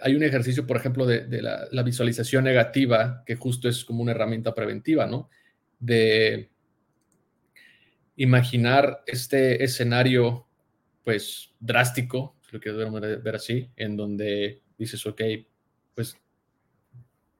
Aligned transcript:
hay 0.00 0.14
un 0.14 0.22
ejercicio, 0.22 0.66
por 0.66 0.76
ejemplo, 0.76 1.06
de, 1.06 1.42
la, 1.42 1.82
visualización 1.82 2.44
negativa, 2.44 3.22
que 3.26 3.36
justo 3.36 3.68
es 3.68 3.84
como 3.84 4.02
una 4.02 4.12
herramienta 4.12 4.54
preventiva, 4.54 5.06
¿no? 5.06 5.28
De 5.78 6.50
imaginar 8.16 9.02
este 9.06 9.62
escenario, 9.62 10.46
pues, 11.04 11.54
drástico, 11.60 12.36
si 12.42 12.56
lo 12.56 12.60
quieres 12.60 13.22
ver 13.22 13.36
así, 13.36 13.70
en 13.76 13.96
donde 13.96 14.62
dices, 14.76 15.04
ok, 15.06 15.22
pues, 15.94 16.16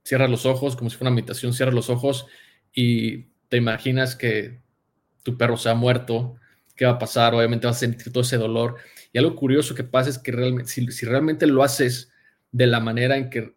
cierras 0.05 0.31
los 0.31 0.47
ojos, 0.47 0.77
como 0.77 0.91
si 0.91 0.97
fuera 0.97 1.11
una 1.11 1.17
meditación, 1.17 1.53
cierras 1.53 1.75
los 1.75 1.91
ojos 1.91 2.27
y 2.73 3.25
te 3.49 3.57
imaginas 3.57 4.17
que 4.17 4.61
tu 5.23 5.37
perro 5.37 5.57
se 5.57 5.69
ha 5.69 5.75
muerto, 5.75 6.37
qué 6.75 6.87
va 6.87 6.93
a 6.93 6.99
pasar, 6.99 7.35
obviamente 7.35 7.67
vas 7.67 7.77
a 7.77 7.81
sentir 7.81 8.13
todo 8.13 8.23
ese 8.23 8.37
dolor. 8.37 8.77
Y 9.13 9.19
algo 9.19 9.35
curioso 9.35 9.75
que 9.75 9.85
pasa 9.85 10.11
es 10.11 10.19
que 10.19 10.33
realmente, 10.33 10.71
si, 10.71 11.07
realmente 11.07 11.47
lo 11.47 11.63
haces 11.63 12.11
de 12.53 12.67
la 12.67 12.81
manera 12.81 13.17
en 13.17 13.31
que, 13.31 13.55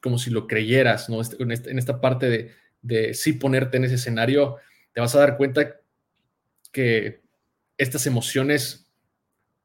como 0.00 0.18
si 0.18 0.30
lo 0.30 0.46
creyeras, 0.46 1.08
¿no? 1.08 1.20
Este, 1.20 1.36
este, 1.52 1.70
en, 1.70 1.78
esta, 1.78 2.00
parte 2.00 2.28
de, 2.28 2.50
de 2.82 3.14
sí 3.14 3.34
ponerte 3.34 3.76
en 3.76 3.84
ese 3.84 3.94
escenario, 3.94 4.56
te 4.92 5.00
vas 5.00 5.14
a 5.14 5.20
dar 5.20 5.36
cuenta 5.36 5.80
que 6.72 7.22
estas 7.78 8.06
emociones 8.06 8.84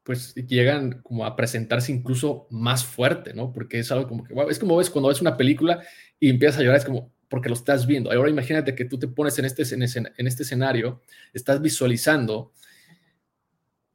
pues 0.03 0.33
llegan 0.33 1.01
como 1.03 1.25
a 1.25 1.35
presentarse 1.35 1.91
incluso 1.91 2.47
más 2.49 2.83
fuerte, 2.83 3.33
¿no? 3.33 3.53
Porque 3.53 3.79
es 3.79 3.91
algo 3.91 4.07
como 4.07 4.23
que, 4.23 4.33
es 4.49 4.57
como 4.57 4.75
ves 4.77 4.89
cuando 4.89 5.09
ves 5.09 5.21
una 5.21 5.37
película 5.37 5.83
y 6.19 6.29
empiezas 6.29 6.59
a 6.59 6.63
llorar, 6.63 6.79
es 6.79 6.85
como 6.85 7.13
porque 7.27 7.47
lo 7.47 7.53
estás 7.53 7.85
viendo. 7.85 8.11
Ahora 8.11 8.29
imagínate 8.29 8.73
que 8.73 8.85
tú 8.85 8.97
te 8.97 9.07
pones 9.07 9.37
en 9.37 9.45
este, 9.45 9.61
en, 9.75 9.83
en 10.17 10.27
este 10.27 10.43
escenario, 10.43 11.01
estás 11.31 11.61
visualizando, 11.61 12.53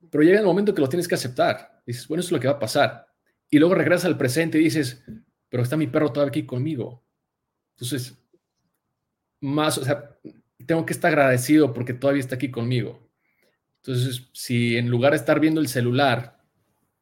pero 0.09 0.22
llega 0.22 0.38
el 0.38 0.47
momento 0.47 0.72
que 0.72 0.80
lo 0.80 0.88
tienes 0.88 1.09
que 1.09 1.16
aceptar. 1.16 1.83
Dices, 1.84 2.06
bueno, 2.06 2.20
eso 2.20 2.28
es 2.28 2.33
lo 2.33 2.38
que 2.41 2.47
va 2.47 2.55
a 2.55 2.59
pasar. 2.61 3.09
Y 3.54 3.60
luego 3.60 3.76
regresas 3.76 4.06
al 4.06 4.18
presente 4.18 4.58
y 4.58 4.64
dices, 4.64 5.04
pero 5.48 5.62
está 5.62 5.76
mi 5.76 5.86
perro 5.86 6.10
todavía 6.10 6.30
aquí 6.30 6.44
conmigo. 6.44 7.04
Entonces, 7.77 8.18
más, 9.41 9.78
o 9.78 9.84
sea, 9.84 10.19
tengo 10.66 10.84
que 10.84 10.92
estar 10.92 11.12
agradecido 11.12 11.72
porque 11.72 11.94
todavía 11.94 12.19
está 12.19 12.34
aquí 12.34 12.50
conmigo. 12.50 13.08
Entonces, 13.77 14.28
si 14.33 14.77
en 14.77 14.88
lugar 14.88 15.12
de 15.12 15.19
estar 15.19 15.38
viendo 15.38 15.61
el 15.61 15.69
celular 15.69 16.42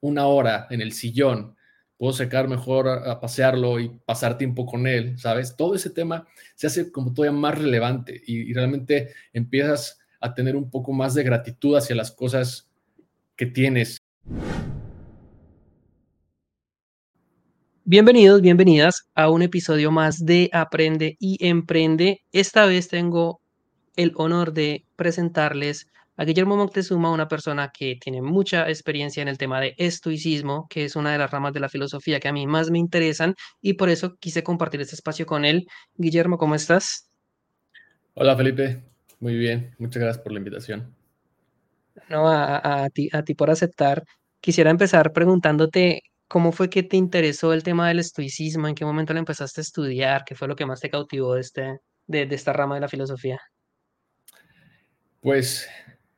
una 0.01 0.27
hora 0.27 0.67
en 0.69 0.83
el 0.83 0.93
sillón, 0.93 1.57
puedo 1.97 2.13
sacar 2.13 2.49
mejor 2.49 2.87
a, 2.87 3.19
pasearlo 3.19 3.81
y 3.81 3.89
pasar 4.05 4.37
tiempo 4.37 4.67
con 4.67 4.87
él, 4.87 5.19
¿sabes? 5.19 5.57
Todo 5.57 5.75
ese 5.75 5.89
tema 5.89 6.29
se 6.55 6.67
hace 6.67 6.93
como 6.93 7.15
todavía 7.15 7.41
más 7.41 7.57
relevante 7.57 8.21
y, 8.27 8.53
realmente 8.53 9.15
empiezas 9.33 9.99
a 10.21 10.35
tener 10.35 10.55
un 10.55 10.71
poco 10.71 10.93
más 10.93 11.15
de 11.15 11.23
gratitud 11.23 11.79
hacia 11.79 11.97
las 11.97 12.13
cosas 12.13 12.69
que 13.37 13.47
tienes. 13.47 13.97
Bienvenidos, 17.85 18.41
bienvenidas 18.43 19.09
a 19.17 19.29
un 19.29 19.43
episodio 19.43 19.91
más 19.91 20.25
de 20.25 20.49
Aprende 20.53 21.17
y 21.19 21.45
Emprende. 21.45 22.23
Esta 22.31 22.65
vez 22.65 22.87
tengo 22.87 23.41
el 23.97 24.13
honor 24.15 24.53
de 24.53 24.85
presentarles 24.95 25.89
a 26.17 26.25
Guillermo 26.25 26.57
Moctezuma, 26.57 27.11
una 27.11 27.27
persona 27.27 27.73
que 27.77 27.97
tiene 28.01 28.23
mucha 28.23 28.69
experiencia 28.69 29.21
en 29.21 29.27
el 29.27 29.37
tema 29.37 29.61
de 29.61 29.75
estoicismo, 29.79 30.69
que 30.71 30.85
es 30.85 30.95
una 30.95 31.11
de 31.11 31.19
las 31.19 31.33
ramas 31.33 31.55
de 31.55 31.59
la 31.59 31.69
filosofía 31.69 32.21
que 32.21 32.29
a 32.29 32.33
mí 32.33 32.47
más 32.47 32.71
me 32.71 32.79
interesan 32.79 33.35
y 33.61 33.73
por 33.73 33.89
eso 33.89 34.15
quise 34.21 34.45
compartir 34.45 34.81
este 34.81 34.95
espacio 34.95 35.27
con 35.27 35.45
él. 35.45 35.67
Guillermo, 35.97 36.39
¿cómo 36.39 36.55
estás? 36.55 37.11
Hola 38.15 38.37
Felipe, 38.37 38.81
muy 39.19 39.35
bien, 39.35 39.75
muchas 39.79 40.01
gracias 40.01 40.23
por 40.23 40.31
la 40.31 40.39
invitación. 40.39 40.95
No, 42.09 42.29
a, 42.29 42.89
ti, 42.95 43.09
a 43.13 43.25
ti 43.25 43.35
por 43.35 43.51
aceptar. 43.51 44.05
Quisiera 44.41 44.71
empezar 44.71 45.13
preguntándote 45.13 46.03
cómo 46.33 46.51
fue 46.51 46.71
que 46.71 46.83
te 46.83 46.97
interesó 46.97 47.53
el 47.53 47.63
tema 47.63 47.89
del 47.89 47.99
estoicismo, 47.99 48.67
en 48.67 48.75
qué 48.75 48.87
momento 48.87 49.13
lo 49.13 49.19
empezaste 49.19 49.61
a 49.61 49.69
estudiar, 49.69 50.25
qué 50.25 50.35
fue 50.35 50.49
lo 50.49 50.57
que 50.57 50.65
más 50.65 50.81
te 50.81 50.89
cautivó 50.89 51.35
de, 51.35 51.43
este, 51.43 51.81
de, 52.07 52.23
esta 52.31 52.55
rama 52.55 52.77
de 52.77 52.81
la 52.81 52.89
filosofía. 52.89 53.39
Pues 55.21 55.69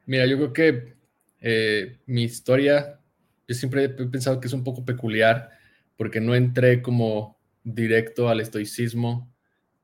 Mira, 0.07 0.27
yo 0.27 0.37
creo 0.37 0.53
que 0.53 0.95
eh, 1.41 1.99
mi 2.07 2.25
historia, 2.25 3.01
yo 3.49 3.55
siempre 3.55 3.85
he 3.85 3.89
pensado 3.89 4.39
que 4.39 4.47
es 4.47 4.53
un 4.53 4.63
poco 4.63 4.85
peculiar 4.85 5.51
porque 5.97 6.21
no 6.21 6.35
entré 6.35 6.83
como 6.83 7.39
directo 7.63 8.29
al 8.29 8.41
estoicismo 8.41 9.35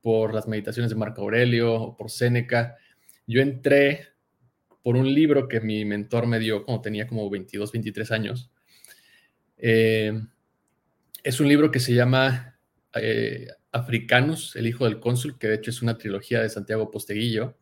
por 0.01 0.33
las 0.33 0.47
meditaciones 0.47 0.91
de 0.91 0.95
Marco 0.95 1.21
Aurelio 1.21 1.73
o 1.73 1.97
por 1.97 2.11
Séneca. 2.11 2.77
Yo 3.25 3.41
entré 3.41 4.07
por 4.83 4.95
un 4.95 5.13
libro 5.13 5.47
que 5.47 5.59
mi 5.59 5.85
mentor 5.85 6.27
me 6.27 6.39
dio 6.39 6.63
cuando 6.63 6.81
tenía 6.81 7.07
como 7.07 7.29
22, 7.29 7.71
23 7.71 8.11
años. 8.11 8.50
Eh, 9.61 10.19
es 11.23 11.39
un 11.39 11.47
libro 11.47 11.71
que 11.71 11.79
se 11.79 11.93
llama 11.93 12.59
eh, 12.95 13.47
Africanus, 13.71 14.55
el 14.55 14.67
hijo 14.67 14.85
del 14.85 14.99
cónsul, 14.99 15.37
que 15.37 15.47
de 15.47 15.55
hecho 15.55 15.69
es 15.69 15.81
una 15.81 15.97
trilogía 15.97 16.41
de 16.41 16.49
Santiago 16.49 16.91
Posteguillo. 16.91 17.55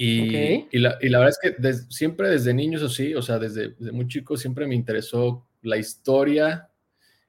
Y, 0.00 0.78
la, 0.78 0.96
verdad 1.00 1.28
es 1.28 1.38
que 1.42 1.72
siempre 1.90 2.28
desde 2.28 2.54
niños 2.54 2.84
así, 2.84 3.16
o 3.16 3.22
sea, 3.22 3.40
desde, 3.40 3.74
muy 3.90 4.06
chico 4.06 4.36
siempre 4.36 4.68
me 4.68 4.76
interesó 4.76 5.48
la 5.62 5.76
historia 5.76 6.70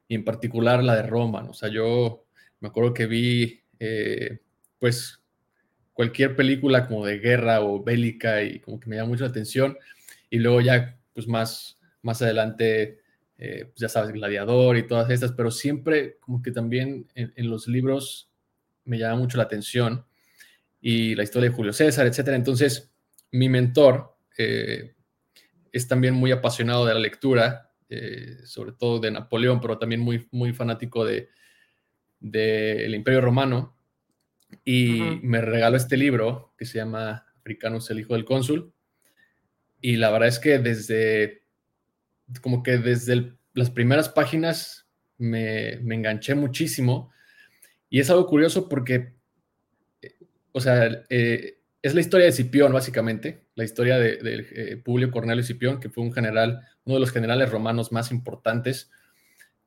y 0.07 0.13
en 0.13 0.23
particular 0.23 0.83
la 0.83 0.95
de 0.95 1.01
Roma. 1.01 1.47
O 1.49 1.53
sea, 1.53 1.69
yo 1.69 2.27
me 2.59 2.67
acuerdo 2.67 2.93
que 2.93 3.07
vi, 3.07 3.63
eh, 3.79 4.39
pues, 4.77 5.19
cualquier 5.93 6.35
película 6.35 6.87
como 6.87 7.05
de 7.07 7.17
guerra 7.17 7.61
o 7.61 7.83
bélica 7.83 8.43
y 8.43 8.59
como 8.59 8.79
que 8.79 8.87
me 8.87 8.97
llama 8.97 9.09
mucho 9.09 9.23
la 9.23 9.31
atención. 9.31 9.75
Y 10.29 10.37
luego 10.37 10.61
ya, 10.61 10.99
pues, 11.13 11.27
más, 11.27 11.79
más 12.03 12.21
adelante, 12.21 12.99
eh, 13.39 13.65
pues, 13.65 13.79
ya 13.79 13.89
sabes, 13.89 14.11
Gladiador 14.11 14.77
y 14.77 14.85
todas 14.85 15.09
estas, 15.09 15.31
pero 15.31 15.49
siempre 15.49 16.17
como 16.19 16.41
que 16.41 16.51
también 16.51 17.07
en, 17.15 17.33
en 17.35 17.49
los 17.49 17.67
libros 17.67 18.29
me 18.85 18.99
llama 18.99 19.15
mucho 19.15 19.37
la 19.37 19.43
atención 19.43 20.05
y 20.81 21.15
la 21.15 21.23
historia 21.23 21.49
de 21.49 21.55
Julio 21.55 21.73
César, 21.73 22.05
etcétera. 22.05 22.37
Entonces, 22.37 22.91
mi 23.31 23.49
mentor 23.49 24.17
eh, 24.37 24.95
es 25.71 25.87
también 25.87 26.13
muy 26.13 26.31
apasionado 26.31 26.85
de 26.85 26.93
la 26.93 26.99
lectura, 26.99 27.71
eh, 27.89 28.37
sobre 28.45 28.71
todo 28.73 28.99
de 28.99 29.11
Napoleón, 29.11 29.59
pero 29.59 29.77
también 29.77 30.01
muy, 30.01 30.27
muy 30.31 30.53
fanático 30.53 31.05
de 31.05 31.29
del 32.19 32.93
Imperio 32.95 33.21
Romano. 33.21 33.77
Y 34.65 35.19
me 35.21 35.41
regaló 35.41 35.77
este 35.77 35.95
libro 35.95 36.53
que 36.57 36.65
se 36.65 36.77
llama 36.77 37.25
Africanos, 37.37 37.89
el 37.89 37.99
hijo 37.99 38.13
del 38.13 38.25
cónsul. 38.25 38.73
Y 39.79 39.95
la 39.95 40.11
verdad 40.11 40.27
es 40.27 40.39
que 40.39 40.59
desde, 40.59 41.38
como 42.41 42.63
que 42.63 42.77
desde 42.77 43.33
las 43.53 43.69
primeras 43.69 44.09
páginas 44.09 44.87
me, 45.17 45.77
me 45.83 45.95
enganché 45.95 46.35
muchísimo. 46.35 47.11
Y 47.89 47.99
es 47.99 48.09
algo 48.09 48.27
curioso 48.27 48.69
porque 48.69 49.13
o 50.51 50.61
sea, 50.61 51.05
eh, 51.09 51.59
es 51.81 51.93
la 51.93 52.01
historia 52.01 52.25
de 52.25 52.31
Cipión, 52.31 52.73
básicamente, 52.73 53.45
la 53.55 53.63
historia 53.63 53.97
de, 53.97 54.19
eh, 54.23 54.77
Publio 54.77 55.11
Cornelio 55.11 55.43
Cipión, 55.43 55.79
que 55.79 55.89
fue 55.89 56.03
un 56.03 56.11
general, 56.11 56.61
uno 56.85 56.95
de 56.95 56.99
los 56.99 57.11
generales 57.11 57.49
romanos 57.49 57.91
más 57.91 58.11
importantes. 58.11 58.91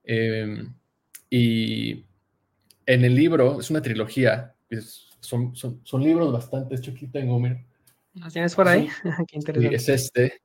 Em, 0.04 0.74
y 1.30 2.04
en 2.86 3.04
el 3.04 3.14
libro, 3.14 3.60
es 3.60 3.70
una 3.70 3.80
trilogía, 3.80 4.54
son, 5.20 5.54
son, 5.54 6.02
libros 6.02 6.32
bastante, 6.32 6.74
hecho 6.74 6.90
aquí 6.90 7.06
tengo, 7.06 7.38
mira. 7.38 7.64
¿Lo 8.14 8.28
tienes 8.30 8.54
por 8.54 8.68
ahí? 8.68 8.88
Qué 9.28 9.38
interesante. 9.38 9.76
es 9.76 9.88
este. 9.88 10.41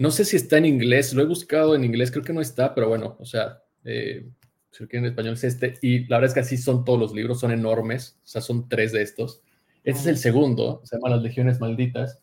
No 0.00 0.10
sé 0.10 0.24
si 0.24 0.36
está 0.36 0.56
en 0.56 0.64
inglés, 0.64 1.12
lo 1.12 1.20
he 1.20 1.26
buscado 1.26 1.74
en 1.74 1.84
inglés, 1.84 2.10
creo 2.10 2.24
que 2.24 2.32
no 2.32 2.40
está, 2.40 2.74
pero 2.74 2.88
bueno, 2.88 3.18
o 3.20 3.26
sea, 3.26 3.62
eh, 3.84 4.26
si 4.70 4.82
lo 4.82 4.88
en 4.92 5.04
español 5.04 5.34
es 5.34 5.44
este, 5.44 5.74
y 5.82 6.06
la 6.06 6.16
verdad 6.16 6.30
es 6.30 6.32
que 6.32 6.40
así 6.40 6.56
son 6.56 6.86
todos 6.86 6.98
los 6.98 7.12
libros, 7.12 7.38
son 7.38 7.50
enormes, 7.50 8.16
o 8.24 8.26
sea, 8.26 8.40
son 8.40 8.66
tres 8.66 8.92
de 8.92 9.02
estos. 9.02 9.42
Este 9.84 10.00
es 10.00 10.06
el 10.06 10.16
segundo, 10.16 10.80
se 10.84 10.96
llama 10.96 11.10
Las 11.10 11.22
Legiones 11.22 11.60
Malditas, 11.60 12.18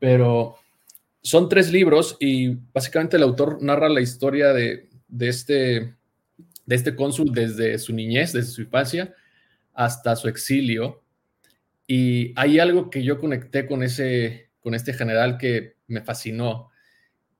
pero 0.00 0.56
son 1.22 1.48
tres 1.48 1.70
libros 1.70 2.16
y 2.18 2.56
básicamente 2.72 3.16
el 3.16 3.22
autor 3.22 3.62
narra 3.62 3.88
la 3.88 4.00
historia 4.00 4.52
de, 4.52 4.88
este, 5.20 5.94
de 6.66 6.74
este 6.74 6.96
cónsul 6.96 7.32
desde 7.32 7.78
su 7.78 7.92
niñez, 7.92 8.32
desde 8.32 8.50
su 8.50 8.62
infancia, 8.62 9.14
hasta 9.72 10.16
su 10.16 10.26
exilio. 10.26 11.04
Y 11.86 12.32
hay 12.34 12.58
algo 12.58 12.90
que 12.90 13.04
yo 13.04 13.20
conecté 13.20 13.68
con, 13.68 13.84
ese, 13.84 14.50
con 14.58 14.74
este 14.74 14.92
general 14.94 15.38
que 15.38 15.76
me 15.86 16.00
fascinó. 16.00 16.69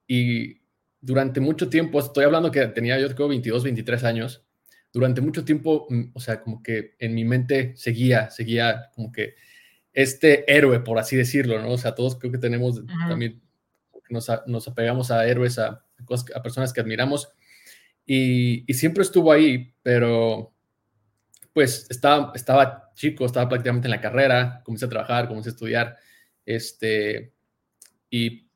Y 0.07 0.61
durante 0.99 1.39
mucho 1.39 1.69
tiempo, 1.69 1.99
estoy 1.99 2.25
hablando 2.25 2.51
que 2.51 2.65
tenía 2.67 2.99
yo 2.99 3.13
creo 3.15 3.27
22, 3.27 3.63
23 3.63 4.03
años, 4.03 4.45
durante 4.93 5.21
mucho 5.21 5.45
tiempo, 5.45 5.87
mm, 5.89 6.11
o 6.13 6.19
sea, 6.19 6.41
como 6.41 6.61
que 6.61 6.95
en 6.99 7.15
mi 7.15 7.23
mente 7.23 7.73
seguía, 7.75 8.29
seguía 8.29 8.89
como 8.95 9.11
que 9.11 9.35
este 9.93 10.51
héroe, 10.51 10.79
por 10.81 10.99
así 10.99 11.15
decirlo, 11.15 11.61
¿no? 11.61 11.71
O 11.71 11.77
sea, 11.77 11.95
todos 11.95 12.17
creo 12.17 12.31
que 12.31 12.37
tenemos 12.37 12.81
también, 13.07 13.41
nos, 14.09 14.29
nos, 14.47 14.67
apegamos 14.67 15.11
a 15.11 15.25
héroes, 15.25 15.59
a, 15.59 15.83
a 16.35 16.43
personas 16.43 16.73
que 16.73 16.81
admiramos, 16.81 17.29
y, 18.05 18.69
y, 18.69 18.73
siempre 18.73 19.03
estuvo 19.03 19.31
ahí, 19.31 19.73
pero 19.83 20.53
pues 21.53 21.87
estaba, 21.89 22.31
estaba 22.35 22.91
chico, 22.95 23.25
estaba 23.25 23.47
prácticamente 23.49 23.87
en 23.87 23.91
la 23.91 24.01
carrera, 24.01 24.61
comencé 24.63 24.85
a 24.85 24.89
trabajar, 24.89 25.27
comencé 25.27 25.49
a 25.49 25.51
estudiar, 25.53 25.97
este, 26.45 27.33
y 28.09 28.47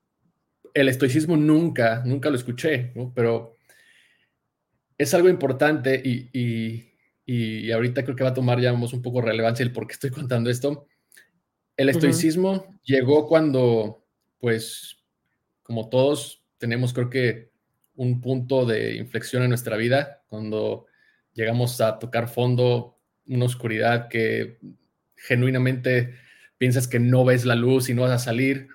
el 0.76 0.90
estoicismo 0.90 1.38
nunca, 1.38 2.04
nunca 2.06 2.30
lo 2.30 2.36
escuché, 2.36 2.92
¿no? 2.96 3.12
Pero 3.16 3.56
es 4.98 5.14
algo 5.14 5.30
importante 5.30 6.02
y, 6.04 6.30
y, 7.26 7.72
ahorita 7.72 8.04
creo 8.04 8.16
que 8.16 8.24
va 8.24 8.30
a 8.30 8.36
tomar 8.36 8.60
ya 8.60 8.72
un 8.72 9.02
poco 9.02 9.22
relevancia 9.22 9.64
el 9.64 9.72
por 9.72 9.88
qué 9.88 9.94
estoy 9.94 10.12
contando 10.12 10.50
esto. 10.50 10.88
El 11.78 11.90
estoicismo 11.90 12.68
llegó 12.84 13.28
cuando, 13.28 14.06
pues, 14.40 14.98
como 15.64 15.90
todos 15.90 16.44
tenemos, 16.58 16.94
creo 16.94 17.10
que 17.10 17.52
un 17.96 18.22
punto 18.22 18.66
de 18.66 18.96
inflexión 18.96 19.44
en 19.44 19.50
nuestra 19.50 19.78
vida, 19.78 20.24
cuando 20.28 20.86
llegamos 21.34 21.80
a 21.82 22.00
tocar 22.00 22.28
fondo, 22.28 23.00
una 23.28 23.46
oscuridad 23.46 24.10
que 24.10 24.60
genuinamente 25.16 26.16
piensas 26.58 26.88
que 26.88 27.00
no 27.00 27.26
ves 27.26 27.46
la 27.46 27.56
luz 27.56 27.90
y 27.90 27.94
no 27.94 28.04
vas 28.04 28.12
a 28.12 28.20
salir. 28.20 28.68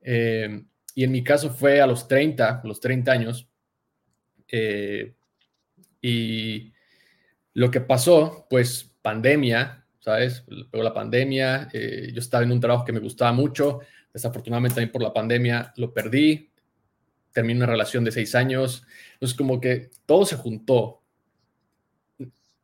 Eh, 0.00 0.64
y 0.98 1.04
en 1.04 1.12
mi 1.12 1.22
caso 1.22 1.50
fue 1.50 1.80
a 1.80 1.86
los 1.86 2.08
30, 2.08 2.60
a 2.60 2.66
los 2.66 2.80
30 2.80 3.12
años. 3.12 3.48
Eh, 4.48 5.14
y 6.02 6.72
lo 7.54 7.70
que 7.70 7.80
pasó, 7.80 8.48
pues 8.50 8.96
pandemia, 9.00 9.86
¿sabes? 10.00 10.44
Pegó 10.72 10.82
la 10.82 10.92
pandemia, 10.92 11.68
eh, 11.72 12.10
yo 12.12 12.18
estaba 12.18 12.42
en 12.42 12.50
un 12.50 12.58
trabajo 12.58 12.84
que 12.84 12.90
me 12.90 12.98
gustaba 12.98 13.30
mucho, 13.30 13.78
desafortunadamente 14.12 14.74
también 14.74 14.90
por 14.90 15.02
la 15.02 15.12
pandemia 15.12 15.72
lo 15.76 15.94
perdí, 15.94 16.50
terminé 17.30 17.58
una 17.58 17.66
relación 17.66 18.02
de 18.02 18.10
seis 18.10 18.34
años, 18.34 18.84
entonces 19.12 19.38
como 19.38 19.60
que 19.60 19.90
todo 20.04 20.26
se 20.26 20.34
juntó. 20.34 21.04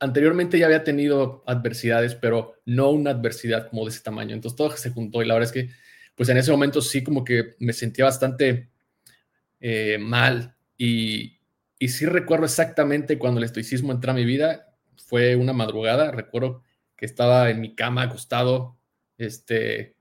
Anteriormente 0.00 0.58
ya 0.58 0.66
había 0.66 0.82
tenido 0.82 1.44
adversidades, 1.46 2.16
pero 2.16 2.56
no 2.64 2.90
una 2.90 3.12
adversidad 3.12 3.70
como 3.70 3.84
de 3.84 3.90
ese 3.90 4.02
tamaño, 4.02 4.34
entonces 4.34 4.56
todo 4.56 4.76
se 4.76 4.90
juntó 4.90 5.22
y 5.22 5.26
la 5.26 5.34
verdad 5.34 5.54
es 5.54 5.66
que 5.66 5.83
pues 6.14 6.28
en 6.28 6.37
ese 6.37 6.50
momento 6.50 6.81
sí 6.81 7.02
como 7.02 7.25
que 7.25 7.55
me 7.58 7.72
sentía 7.72 8.05
bastante 8.05 8.70
eh, 9.61 9.99
mal 9.99 10.55
y, 10.76 11.38
y 11.78 11.88
sí 11.88 12.06
recuerdo 12.06 12.44
exactamente 12.44 13.19
cuando 13.19 13.38
el 13.38 13.44
estoicismo 13.44 13.93
entró 13.93 14.12
a 14.12 14.14
mi 14.14 14.25
vida, 14.25 14.75
fue 14.96 15.37
una 15.37 15.52
madrugada, 15.52 16.11
recuerdo 16.11 16.62
que 16.96 17.06
estaba 17.06 17.50
en 17.50 17.61
mi 17.61 17.75
cama 17.75 18.02
acostado, 18.02 18.78
este, 19.19 19.96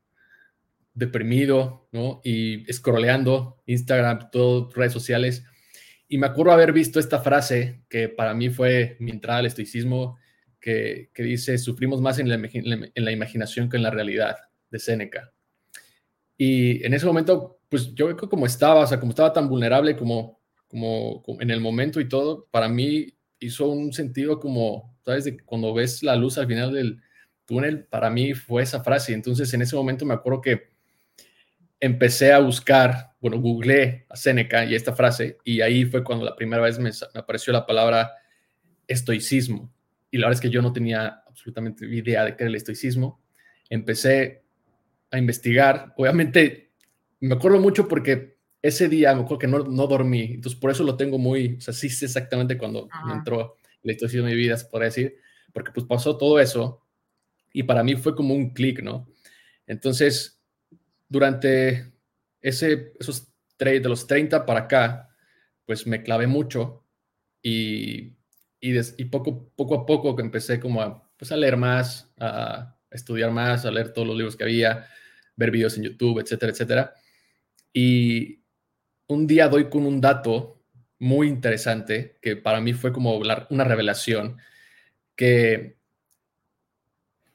deprimido, 0.94 1.88
¿no? 1.92 2.22
Y 2.24 2.66
scrolleando 2.72 3.62
Instagram, 3.66 4.30
todo, 4.32 4.70
redes 4.74 4.94
sociales. 4.94 5.44
Y 6.08 6.18
me 6.18 6.28
acuerdo 6.28 6.52
haber 6.52 6.74
visto 6.74 7.00
esta 7.00 7.20
frase 7.20 7.84
que 7.90 8.10
para 8.10 8.34
mí 8.34 8.50
fue 8.50 8.98
mi 9.00 9.12
entrada 9.12 9.40
al 9.40 9.46
estoicismo, 9.48 10.18
que, 10.60 11.10
que 11.14 11.24
dice, 11.24 11.58
sufrimos 11.58 12.00
más 12.02 12.20
en 12.20 12.30
la, 12.30 12.36
en 12.36 13.06
la, 13.06 13.12
imaginación 13.12 13.70
que 13.70 13.78
en 13.78 13.84
la 13.84 13.90
realidad, 13.90 14.38
de 14.70 14.80
Séneca. 14.80 15.33
Y 16.38 16.86
en 16.86 16.94
ese 16.94 17.06
momento, 17.06 17.60
pues 17.70 17.94
yo 17.94 18.16
como 18.18 18.46
estaba, 18.46 18.82
o 18.82 18.88
sea, 18.88 19.00
como 19.00 19.12
estaba 19.12 19.34
tan 19.34 19.48
vulnerable 19.48 19.96
como, 19.96 20.40
como, 20.68 21.22
como 21.24 21.42
en 21.42 21.52
el 21.52 21.60
momento 21.60 22.00
y 22.00 22.08
todo, 22.08 22.48
para 22.52 22.68
mí 22.68 23.08
hizo 23.40 23.68
un 23.68 23.94
sentido 23.94 24.40
como, 24.40 24.98
¿sabes? 25.06 25.26
De 25.26 25.38
cuando 25.38 25.74
ves 25.74 26.04
la 26.04 26.16
luz 26.16 26.38
al 26.38 26.48
final 26.48 26.74
del 26.74 27.02
túnel, 27.46 27.86
para 27.86 28.10
mí 28.10 28.34
fue 28.34 28.64
esa 28.64 28.84
frase. 28.84 29.14
Entonces, 29.14 29.54
en 29.54 29.62
ese 29.62 29.76
momento 29.76 30.06
me 30.06 30.14
acuerdo 30.14 30.42
que 30.42 30.74
empecé 31.80 32.32
a 32.32 32.40
buscar, 32.40 33.14
bueno, 33.20 33.40
googleé 33.40 34.06
a 34.10 34.16
Seneca 34.16 34.64
y 34.64 34.74
esta 34.74 34.94
frase, 34.94 35.38
y 35.44 35.60
ahí 35.62 35.86
fue 35.86 36.04
cuando 36.04 36.24
la 36.24 36.36
primera 36.36 36.62
vez 36.62 36.80
me, 36.80 36.92
apareció 37.14 37.52
la 37.52 37.66
palabra 37.66 38.14
estoicismo. 38.88 39.70
Y 40.10 40.18
la 40.18 40.28
verdad 40.28 40.38
es 40.38 40.42
que 40.42 40.54
yo 40.54 40.62
no 40.62 40.72
tenía 40.72 41.24
absolutamente 41.28 41.86
idea 41.86 42.24
de 42.24 42.36
qué 42.36 42.44
era 42.44 42.50
el 42.50 42.56
estoicismo. 42.56 43.22
Empecé 43.70 44.43
a 45.14 45.20
investigar. 45.20 45.94
Obviamente, 45.96 46.72
me 47.20 47.36
acuerdo 47.36 47.60
mucho 47.60 47.88
porque 47.88 48.40
ese 48.62 48.90
día 48.90 49.14
me 49.14 49.22
acuerdo 49.22 49.40
que 49.40 49.48
no, 49.48 49.60
no 49.60 49.86
dormí, 49.86 50.24
entonces 50.34 50.60
por 50.60 50.72
eso 50.72 50.84
lo 50.84 50.98
tengo 50.98 51.20
muy, 51.20 51.58
o 51.58 51.62
sea, 51.62 51.74
sí 51.74 51.88
sé 51.90 52.06
exactamente 52.06 52.58
cuando 52.58 52.90
me 53.06 53.14
entró 53.14 53.58
la 53.84 53.92
historia 53.92 54.22
de 54.22 54.30
mi 54.30 54.36
vida, 54.36 54.58
se 54.58 54.66
podría 54.66 54.88
decir, 54.88 55.18
porque 55.54 55.72
pues 55.72 55.86
pasó 55.86 56.18
todo 56.18 56.40
eso 56.40 56.82
y 57.52 57.64
para 57.64 57.84
mí 57.84 57.96
fue 57.96 58.16
como 58.16 58.34
un 58.34 58.54
clic, 58.54 58.82
¿no? 58.82 59.08
Entonces, 59.68 60.42
durante 61.08 61.94
ese, 62.42 62.94
esos 63.00 63.28
de 63.60 63.80
los 63.82 64.08
30 64.08 64.46
para 64.46 64.62
acá, 64.62 65.10
pues 65.66 65.86
me 65.86 66.02
clavé 66.02 66.26
mucho 66.26 66.86
y, 67.42 68.16
y, 68.60 68.80
y 68.98 69.06
poco, 69.06 69.52
poco 69.56 69.76
a 69.76 69.86
poco 69.86 70.16
que 70.16 70.24
empecé 70.24 70.60
como 70.60 70.82
a, 70.82 71.10
pues 71.16 71.32
a 71.32 71.38
leer 71.38 71.56
más, 71.56 72.12
a 72.20 72.76
estudiar 72.90 73.32
más, 73.32 73.66
a 73.66 73.72
leer 73.72 73.94
todos 73.94 74.08
los 74.08 74.18
libros 74.18 74.36
que 74.36 74.44
había, 74.44 74.88
ver 75.36 75.52
videos 75.52 75.78
en 75.78 75.84
YouTube, 75.84 76.20
etcétera, 76.20 76.52
etcétera. 76.52 76.94
Y, 77.74 78.44
un 79.08 79.28
día 79.28 79.48
doy 79.48 79.70
con 79.70 79.86
un 79.86 80.02
dato 80.02 80.62
muy 81.00 81.28
interesante 81.28 82.18
que 82.22 82.36
para 82.36 82.62
mí 82.62 82.74
fue 82.74 82.94
como 82.94 83.18
una 83.18 83.64
revelación, 83.64 84.38
que 85.16 85.78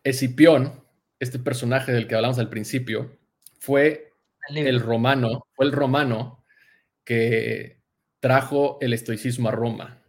Escipión, 0.04 0.84
este 1.20 1.38
personaje 1.38 1.92
del 1.92 2.06
que 2.06 2.14
hablamos 2.14 2.38
al 2.38 2.48
principio, 2.48 3.18
fue 3.58 4.12
el 4.48 4.80
romano, 4.80 5.46
fue 5.54 5.66
el 5.66 5.72
romano 5.72 6.44
que 7.04 7.80
trajo 8.20 8.78
el 8.80 8.94
estoicismo 8.94 9.48
a 9.48 9.52
Roma. 9.52 10.02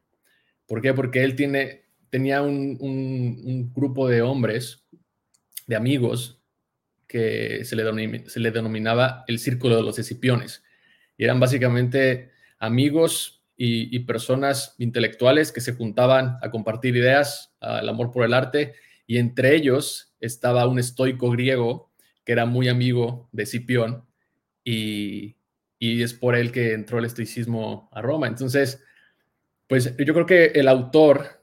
¿Por 0.68 0.82
qué? 0.82 0.94
Porque 0.94 1.24
él 1.24 1.36
tiene, 1.36 1.84
tenía 2.10 2.42
un, 2.42 2.78
un 2.80 3.74
grupo 3.74 4.08
de 4.08 4.22
hombres, 4.22 4.86
de 5.68 5.76
amigos, 5.76 6.39
que 7.10 7.66
se 7.66 7.76
le, 7.76 8.30
se 8.30 8.40
le 8.40 8.52
denominaba 8.52 9.26
el 9.28 9.40
círculo 9.40 9.76
de 9.76 9.84
los 9.84 10.00
escipiones 10.00 10.64
y 11.20 11.26
eran 11.26 11.42
básicamente 11.42 12.32
amigos 12.60 13.44
y, 13.58 14.00
personas 14.00 14.74
intelectuales 14.78 15.52
que 15.52 15.60
se 15.60 15.74
juntaban 15.74 16.38
a 16.42 16.50
compartir 16.50 16.96
ideas, 16.96 17.54
al 17.60 17.90
amor 17.90 18.10
por 18.10 18.24
el 18.24 18.34
arte, 18.34 18.74
y 19.06 19.18
entre 19.18 19.54
ellos 19.54 20.16
estaba 20.22 20.66
un 20.66 20.80
estoico 20.80 21.30
griego 21.30 21.92
que 22.24 22.32
era 22.32 22.46
muy 22.46 22.70
amigo 22.70 23.28
de 23.34 23.46
Cipión, 23.46 24.06
y, 24.64 25.36
es 25.82 26.14
por 26.14 26.36
él 26.36 26.54
que 26.54 26.72
entró 26.72 27.00
el 27.00 27.06
estoicismo 27.06 27.90
a 27.92 28.02
Roma. 28.02 28.28
Entonces, 28.28 28.82
pues 29.68 29.96
yo 29.98 30.14
creo 30.14 30.26
que 30.26 30.46
el 30.56 30.70
autor 30.70 31.39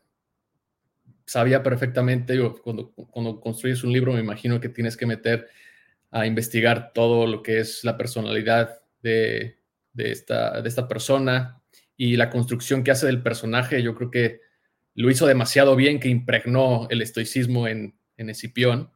sabía 1.26 1.62
perfectamente, 1.62 2.38
cuando, 2.62 2.92
cuando 2.92 3.40
construyes 3.40 3.82
un 3.84 3.92
libro 3.92 4.12
me 4.12 4.20
imagino 4.20 4.60
que 4.60 4.68
tienes 4.68 4.96
que 4.96 5.06
meter 5.06 5.48
a 6.10 6.26
investigar 6.26 6.92
todo 6.94 7.26
lo 7.26 7.42
que 7.42 7.58
es 7.58 7.84
la 7.84 7.96
personalidad 7.96 8.80
de, 9.02 9.58
de 9.92 10.12
esta, 10.12 10.62
de 10.62 10.68
esta 10.68 10.86
persona 10.88 11.60
y 11.96 12.16
la 12.16 12.30
construcción 12.30 12.84
que 12.84 12.90
hace 12.90 13.06
del 13.06 13.22
personaje, 13.22 13.82
yo 13.82 13.94
creo 13.94 14.10
que 14.10 14.40
lo 14.94 15.10
hizo 15.10 15.26
demasiado 15.26 15.76
bien, 15.76 16.00
que 16.00 16.08
impregnó 16.08 16.86
el 16.90 17.02
estoicismo 17.02 17.68
en, 17.68 17.98
en 18.16 18.30
Escipión. 18.30 18.90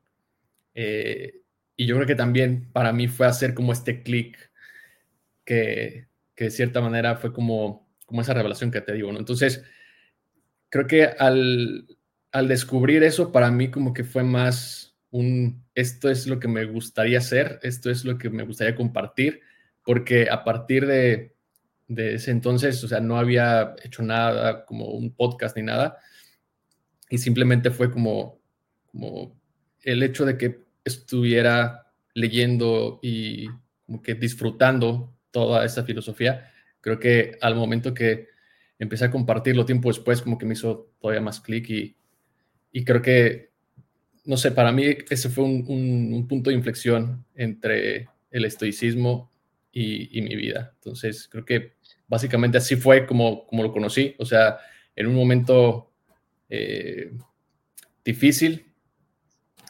Eh, 0.74 1.42
y 1.76 1.86
yo 1.86 1.96
creo 1.96 2.06
que 2.06 2.14
también 2.14 2.70
para 2.72 2.92
mí 2.92 3.08
fue 3.08 3.26
hacer 3.26 3.54
como 3.54 3.72
este 3.72 4.02
clic 4.02 4.50
que, 5.44 6.06
que, 6.34 6.44
de 6.44 6.50
cierta 6.50 6.80
manera 6.80 7.16
fue 7.16 7.32
como, 7.32 7.88
como 8.06 8.22
esa 8.22 8.34
revelación 8.34 8.70
que 8.70 8.80
te 8.80 8.92
digo, 8.92 9.12
¿no? 9.12 9.18
Entonces, 9.18 9.62
creo 10.68 10.86
que 10.86 11.04
al, 11.04 11.86
al 12.32 12.48
descubrir 12.48 13.02
eso, 13.02 13.32
para 13.32 13.50
mí 13.50 13.70
como 13.70 13.92
que 13.92 14.04
fue 14.04 14.22
más 14.22 14.96
un, 15.10 15.64
esto 15.74 16.08
es 16.08 16.26
lo 16.26 16.38
que 16.38 16.48
me 16.48 16.64
gustaría 16.64 17.18
hacer, 17.18 17.58
esto 17.62 17.90
es 17.90 18.04
lo 18.04 18.18
que 18.18 18.30
me 18.30 18.44
gustaría 18.44 18.76
compartir 18.76 19.40
porque 19.84 20.28
a 20.30 20.44
partir 20.44 20.86
de, 20.86 21.34
ese 21.88 22.30
entonces, 22.30 22.82
o 22.84 22.88
sea, 22.88 23.00
no 23.00 23.16
había 23.16 23.74
hecho 23.82 24.02
nada 24.02 24.64
como 24.64 24.86
un 24.86 25.12
podcast 25.12 25.56
ni 25.56 25.62
nada, 25.62 25.98
y 27.08 27.18
simplemente 27.18 27.70
fue 27.70 27.90
como, 27.90 28.38
como 28.92 29.36
el 29.82 30.02
hecho 30.02 30.24
de 30.24 30.38
que 30.38 30.60
estuviera 30.84 31.92
leyendo 32.14 33.00
y 33.02 33.48
que 34.04 34.14
disfrutando 34.14 35.12
toda 35.32 35.64
esa 35.64 35.82
filosofía, 35.82 36.52
creo 36.80 37.00
que 37.00 37.36
al 37.40 37.56
momento 37.56 37.92
que 37.92 38.28
empecé 38.78 39.06
a 39.06 39.10
compartirlo 39.10 39.64
tiempo 39.64 39.88
después, 39.88 40.22
como 40.22 40.38
que 40.38 40.46
me 40.46 40.54
hizo 40.54 40.92
todavía 41.00 41.20
más 41.20 41.40
clic 41.40 41.68
y, 41.70 41.96
y, 42.72 42.84
creo 42.84 43.02
que, 43.02 43.50
no 44.24 44.36
sé, 44.36 44.52
para 44.52 44.72
mí 44.72 44.84
ese 45.08 45.28
fue 45.28 45.44
un, 45.44 45.64
un 45.68 46.28
punto 46.28 46.50
de 46.50 46.56
inflexión 46.56 47.24
entre 47.34 48.08
el 48.30 48.44
estoicismo 48.44 49.30
y, 49.72 50.20
mi 50.22 50.36
vida. 50.36 50.72
Entonces, 50.76 51.28
creo 51.28 51.44
que 51.44 51.74
básicamente 52.08 52.58
así 52.58 52.76
fue 52.76 53.06
como, 53.06 53.46
como 53.46 53.62
lo 53.62 53.72
conocí. 53.72 54.14
O 54.18 54.24
sea, 54.24 54.58
en 54.96 55.06
un 55.06 55.14
momento 55.14 55.92
eh, 56.48 57.12
difícil, 58.04 58.72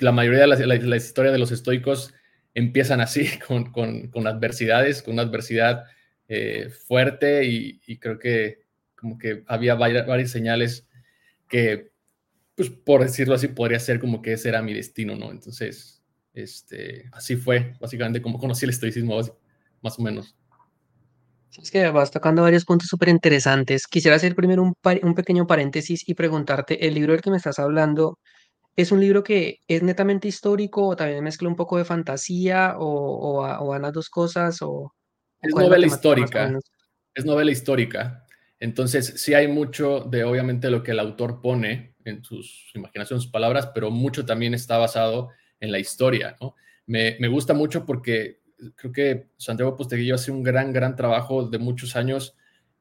la 0.00 0.12
mayoría 0.12 0.40
de 0.40 0.46
las, 0.46 0.60
la, 0.60 0.96
historia 0.96 1.32
de 1.32 1.38
los 1.38 1.52
estoicos 1.52 2.14
empiezan 2.54 3.00
así, 3.00 3.38
con, 3.46 3.72
con, 3.72 4.26
adversidades, 4.26 5.02
con 5.02 5.14
una 5.14 5.22
adversidad 5.22 5.84
eh, 6.28 6.70
fuerte 6.86 7.44
y, 7.44 7.98
creo 7.98 8.18
que 8.18 8.60
como 8.94 9.18
que 9.18 9.44
había 9.46 9.74
varias, 9.74 10.06
varias, 10.06 10.30
señales 10.30 10.86
que, 11.48 11.89
pues 12.60 12.78
por 12.84 13.02
decirlo 13.02 13.34
así, 13.34 13.48
podría 13.48 13.80
ser 13.80 13.98
como 13.98 14.20
que 14.20 14.34
ese 14.34 14.50
era 14.50 14.60
mi 14.60 14.74
destino, 14.74 15.16
¿no? 15.16 15.30
Entonces, 15.30 16.02
este, 16.34 17.08
así 17.12 17.36
fue 17.36 17.72
básicamente 17.80 18.20
como 18.20 18.38
conocí 18.38 18.66
el 18.66 18.70
estoicismo 18.70 19.18
más 19.80 19.98
o 19.98 20.02
menos. 20.02 20.36
Es 21.56 21.70
que 21.70 21.88
vas 21.88 22.10
tocando 22.10 22.42
varios 22.42 22.66
puntos 22.66 22.88
súper 22.88 23.08
interesantes. 23.08 23.86
Quisiera 23.86 24.16
hacer 24.16 24.34
primero 24.34 24.62
un, 24.62 24.74
un 25.02 25.14
pequeño 25.14 25.46
paréntesis 25.46 26.06
y 26.06 26.12
preguntarte, 26.12 26.86
¿el 26.86 26.92
libro 26.92 27.12
del 27.12 27.22
que 27.22 27.30
me 27.30 27.38
estás 27.38 27.58
hablando 27.58 28.18
es 28.76 28.92
un 28.92 29.00
libro 29.00 29.24
que 29.24 29.60
es 29.66 29.82
netamente 29.82 30.28
histórico 30.28 30.86
o 30.86 30.96
también 30.96 31.24
mezcla 31.24 31.48
un 31.48 31.56
poco 31.56 31.78
de 31.78 31.86
fantasía 31.86 32.74
o, 32.78 32.84
o, 32.84 33.64
o 33.64 33.66
van 33.68 33.80
las 33.80 33.94
dos 33.94 34.10
cosas 34.10 34.58
o, 34.60 34.92
es 35.40 35.54
novela 35.54 35.86
histórica, 35.86 36.52
es 37.14 37.24
novela 37.24 37.50
histórica. 37.50 38.26
Entonces, 38.60 39.14
sí 39.16 39.34
hay 39.34 39.48
mucho 39.48 40.00
de 40.00 40.22
obviamente 40.22 40.70
lo 40.70 40.82
que 40.82 40.92
el 40.92 41.00
autor 41.00 41.40
pone 41.40 41.94
en 42.04 42.22
sus 42.22 42.70
imaginaciones, 42.74 43.24
sus 43.24 43.32
palabras, 43.32 43.70
pero 43.74 43.90
mucho 43.90 44.24
también 44.24 44.54
está 44.54 44.78
basado 44.78 45.30
en 45.58 45.72
la 45.72 45.78
historia. 45.78 46.36
Me, 46.86 47.16
me 47.18 47.28
gusta 47.28 47.54
mucho 47.54 47.84
porque 47.84 48.40
creo 48.76 48.92
que 48.92 49.26
Santiago 49.36 49.76
Posteguillo 49.76 50.14
hace 50.14 50.30
un 50.30 50.42
gran, 50.42 50.72
gran 50.72 50.94
trabajo 50.94 51.48
de 51.48 51.58
muchos 51.58 51.96
años 51.96 52.36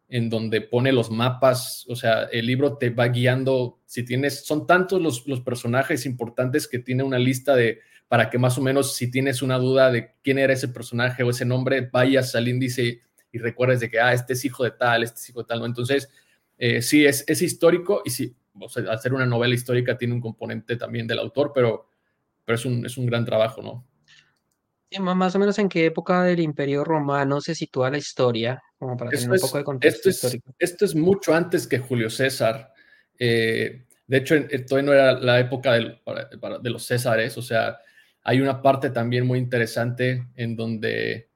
en 0.10 0.30
donde 0.30 0.62
pone 0.62 0.92
los 0.92 1.12
mapas, 1.12 1.86
o 1.88 1.96
sea, 1.96 2.24
el 2.24 2.48
libro 2.48 2.78
te 2.78 2.90
va 2.90 3.08
guiando, 3.10 3.80
si 3.86 4.04
tienes, 4.04 4.44
son 4.44 4.66
tantos 4.66 5.00
los, 5.00 5.28
los 5.28 5.42
personajes 5.42 6.06
importantes 6.06 6.68
que 6.68 6.80
tiene 6.80 7.04
una 7.04 7.20
lista 7.20 7.56
de, 7.56 7.80
para 8.08 8.32
que 8.32 8.40
más 8.40 8.58
o 8.58 8.62
menos 8.62 8.96
si 8.96 9.12
tienes 9.12 9.44
una 9.44 9.60
duda 9.60 9.92
de 9.92 10.16
quién 10.24 10.40
era 10.40 10.54
ese 10.54 10.68
personaje 10.68 11.22
o 11.22 11.30
ese 11.30 11.46
nombre, 11.46 11.90
vayas 11.92 12.34
al 12.34 12.48
índice 12.48 13.02
y 13.32 13.38
recuerdes 13.40 13.80
de 13.80 13.90
que, 13.90 14.00
ah, 14.00 14.14
este 14.14 14.34
es 14.34 14.46
hijo 14.46 14.64
de 14.64 14.72
tal, 14.72 15.04
este 15.04 15.20
es 15.20 15.30
hijo 15.30 15.40
de 15.40 15.46
tal, 15.46 15.60
¿no? 15.60 15.66
Entonces, 15.66 16.10
eh, 16.58 16.82
sí, 16.82 17.06
es, 17.06 17.24
es, 17.28 17.42
histórico 17.42 18.02
y 18.04 18.10
sí, 18.10 18.36
o 18.60 18.68
sea, 18.68 18.92
hacer 18.92 19.14
una 19.14 19.26
novela 19.26 19.54
histórica 19.54 19.98
tiene 19.98 20.14
un 20.14 20.22
componente 20.22 20.76
también 20.76 21.08
del 21.08 21.20
autor, 21.20 21.52
pero, 21.54 21.90
pero 22.44 22.56
es, 22.56 22.66
un, 22.66 22.86
es 22.86 22.98
un 22.98 23.06
gran 23.06 23.26
trabajo, 23.26 23.62
¿no? 23.62 23.86
más 25.00 25.36
o 25.36 25.40
menos 25.40 25.60
en 25.60 25.70
qué 25.70 25.86
época 25.86 26.24
del 26.24 26.40
Imperio 26.40 26.84
Romano 26.84 27.42
se 27.42 27.54
sitúa 27.54 27.92
la 27.92 28.00
historia, 28.00 28.64
como 28.80 28.98
para 28.98 29.12
tener 29.12 29.36
esto 29.36 29.36
un 29.36 29.40
poco 29.40 29.58
es, 29.58 29.62
de 29.62 29.64
contexto 29.64 29.98
esto 29.98 30.10
es, 30.10 30.16
histórico. 30.16 30.56
Esto 30.58 30.86
es 30.86 30.96
mucho 30.96 31.34
antes 31.34 31.68
que 31.68 31.78
Julio 31.78 32.10
César. 32.10 32.74
Eh, 33.20 33.86
de 34.08 34.18
hecho, 34.18 34.36
todavía 34.68 34.86
no 34.86 34.94
era 34.94 35.12
la 35.14 35.40
época 35.40 35.74
del, 35.74 36.00
para, 36.00 36.28
para, 36.42 36.58
de 36.58 36.70
los 36.72 36.88
Césares, 36.88 37.38
o 37.38 37.44
sea, 37.44 37.78
hay 38.24 38.42
una 38.42 38.62
parte 38.62 38.90
también 38.90 39.26
muy 39.26 39.40
interesante 39.40 40.28
en 40.36 40.56
donde 40.56 41.29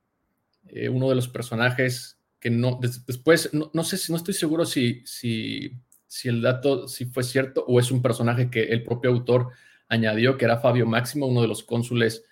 eh, 0.73 0.89
uno 0.89 1.09
de 1.09 1.15
los 1.15 1.27
personajes 1.27 2.17
que 2.39 2.49
no, 2.49 2.79
des, 2.81 3.05
después, 3.05 3.53
no, 3.53 3.69
no, 3.73 3.83
sé 3.83 3.97
si, 3.97 4.11
no 4.11 4.17
estoy 4.17 4.33
seguro 4.33 4.65
si, 4.65 5.01
si, 5.05 5.77
si 6.07 6.29
el 6.29 6.41
dato 6.41 6.87
si 6.87 7.05
fue 7.05 7.23
cierto 7.23 7.63
o 7.67 7.79
es 7.79 7.91
un 7.91 8.01
personaje 8.01 8.49
que 8.49 8.63
el 8.63 8.83
propio 8.83 9.11
autor 9.11 9.49
añadió, 9.87 10.37
que 10.37 10.45
era 10.45 10.59
Fabio 10.59 10.85
Máximo, 10.85 11.27
uno 11.27 11.41
de 11.41 11.47
los 11.47 11.63
cónsules 11.63 12.25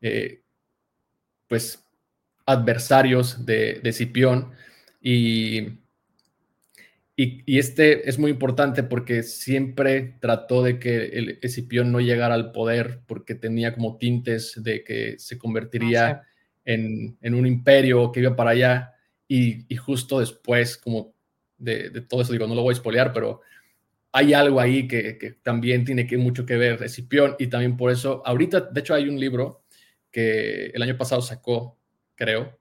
eh, 0.00 0.42
pues 1.48 1.84
adversarios 2.46 3.44
de, 3.44 3.80
de 3.82 3.92
Cipión 3.92 4.52
y, 5.00 5.80
y, 7.16 7.58
este 7.58 8.08
es 8.08 8.18
muy 8.18 8.30
importante 8.30 8.82
porque 8.82 9.22
siempre 9.22 10.16
trató 10.20 10.62
de 10.62 10.78
que 10.78 11.06
el 11.06 11.38
Escipión 11.42 11.92
no 11.92 12.00
llegara 12.00 12.34
al 12.34 12.52
poder 12.52 13.00
porque 13.06 13.34
tenía 13.34 13.74
como 13.74 13.98
tintes 13.98 14.62
de 14.62 14.84
que 14.84 15.18
se 15.18 15.38
convertiría 15.38 16.22
sí. 16.22 16.29
En, 16.72 17.18
en, 17.20 17.34
un 17.34 17.46
imperio 17.46 18.12
que 18.12 18.20
iba 18.20 18.36
para 18.36 18.50
allá 18.50 18.94
y, 19.26 19.72
y 19.72 19.76
justo 19.76 20.20
después 20.20 20.76
como 20.76 21.14
de, 21.58 21.90
de, 21.90 22.00
todo 22.00 22.22
eso, 22.22 22.32
digo, 22.32 22.46
no 22.46 22.54
lo 22.54 22.62
voy 22.62 22.72
a 22.72 22.78
espolear, 22.78 23.12
pero 23.12 23.40
hay 24.12 24.32
algo 24.32 24.60
ahí 24.60 24.88
que, 24.88 25.18
que 25.18 25.32
también 25.32 25.84
tiene 25.84 26.06
que, 26.06 26.16
mucho 26.16 26.44
que 26.46 26.56
ver 26.56 26.82
Escipión 26.82 27.36
y 27.38 27.48
también 27.48 27.76
por 27.76 27.90
eso, 27.90 28.22
ahorita, 28.24 28.60
de 28.60 28.80
hecho 28.80 28.94
hay 28.94 29.08
un 29.08 29.20
libro 29.20 29.64
que 30.10 30.66
el 30.66 30.82
año 30.82 30.96
pasado 30.96 31.22
sacó, 31.22 31.78
creo, 32.14 32.58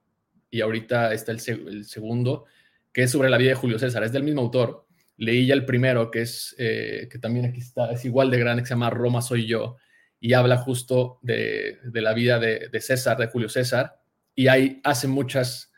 y 0.52 0.62
ahorita 0.62 1.14
está 1.14 1.32
el, 1.32 1.40
el, 1.68 1.86
segundo, 1.86 2.46
que 2.92 3.04
es 3.04 3.12
sobre 3.12 3.30
la 3.30 3.38
vida 3.38 3.50
de 3.50 3.56
Julio 3.56 3.80
César, 3.80 4.04
es 4.04 4.12
del 4.12 4.24
mismo 4.24 4.42
autor. 4.42 4.88
Leí 5.18 5.46
ya 5.46 5.54
el 5.54 5.66
primero, 5.66 6.10
que 6.12 6.22
es, 6.22 6.56
eh, 6.58 7.08
que 7.12 7.20
también 7.20 7.46
aquí 7.46 7.60
está, 7.60 7.92
es 7.92 8.06
igual 8.06 8.32
de 8.32 8.40
grande, 8.40 8.64
que 8.64 8.68
se 8.68 8.74
llama 8.74 8.90
Roma 8.90 9.22
soy 9.22 9.46
yo, 9.48 9.78
y 10.20 10.34
habla 10.34 10.58
justo 10.58 11.20
de, 11.22 11.78
de 11.84 12.02
la 12.02 12.14
vida 12.14 12.40
de, 12.40 12.70
de, 12.70 12.82
César, 12.82 13.18
de 13.18 13.28
Julio 13.28 13.50
César, 13.50 13.99
y 14.40 14.48
ahí 14.48 14.80
hace 14.86 15.10
muchas 15.10 15.70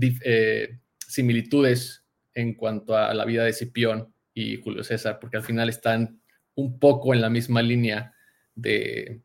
eh, 0.00 0.78
similitudes 1.06 2.06
en 2.32 2.54
cuanto 2.54 2.96
a 2.96 3.12
la 3.12 3.26
vida 3.26 3.44
de 3.44 3.52
Cipión 3.52 4.14
y 4.32 4.56
Julio 4.56 4.82
César, 4.82 5.18
porque 5.20 5.36
al 5.36 5.42
final 5.42 5.68
están 5.68 6.18
un 6.54 6.78
poco 6.78 7.12
en 7.12 7.20
la 7.20 7.28
misma 7.28 7.60
línea 7.60 8.14
de, 8.54 9.20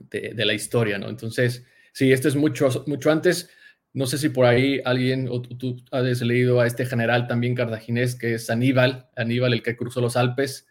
de, 0.00 0.34
de, 0.34 0.44
la 0.44 0.52
historia, 0.52 0.98
¿no? 0.98 1.08
Entonces, 1.08 1.64
sí, 1.94 2.12
esto 2.12 2.28
es 2.28 2.36
mucho, 2.36 2.68
mucho 2.86 3.10
antes. 3.10 3.48
No 3.94 4.04
sé 4.04 4.18
si 4.18 4.28
por 4.28 4.44
ahí 4.44 4.82
alguien 4.84 5.26
o 5.30 5.40
tú 5.40 5.82
has 5.90 6.20
leído 6.20 6.60
a 6.60 6.66
este 6.66 6.84
general 6.84 7.26
también 7.26 7.54
cartaginés 7.54 8.16
que 8.16 8.34
es 8.34 8.50
Aníbal, 8.50 9.08
Aníbal 9.16 9.54
el 9.54 9.62
que 9.62 9.78
cruzó 9.78 10.02
los 10.02 10.14
Alpes. 10.14 10.66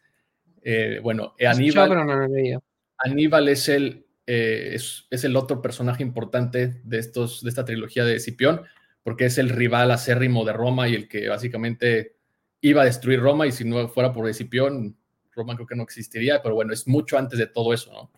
Eh, 0.62 1.00
bueno, 1.01 1.33
Aníbal, 1.39 2.62
Aníbal 3.00 3.50
es 3.50 3.69
el, 3.69 4.06
eh, 4.27 4.72
es, 4.74 5.07
es, 5.10 5.24
el 5.24 5.36
otro 5.36 5.62
personaje 5.62 6.03
importante 6.03 6.81
de, 6.84 7.00
estos, 7.00 7.41
de 7.41 7.50
esta 7.50 7.65
trilogía 7.65 8.03
de 8.03 8.19
Cipión, 8.19 8.62
porque 9.01 9.25
es 9.25 9.38
el 9.38 9.50
rival 9.50 9.89
acérrimo 9.89 10.43
de 10.43 10.51
Roma 10.51 10.89
y 10.89 10.96
el 10.96 11.07
que 11.07 11.29
básicamente 11.29 12.17
iba 12.62 12.81
a 12.81 12.86
destruir 12.86 13.22
Roma 13.22 13.48
y 13.48 13.53
si 13.53 13.63
no 13.63 13.88
fuera 13.88 14.12
por 14.12 14.27
Escipión, 14.27 14.98
Roma 15.31 15.55
creo 15.55 15.67
que 15.67 15.75
no 15.75 15.84
existiría, 15.84 16.41
pero 16.43 16.55
bueno, 16.55 16.74
es 16.74 16.88
mucho 16.88 17.17
antes 17.17 17.39
de 17.39 17.48
todo 17.48 17.74
eso. 17.74 18.12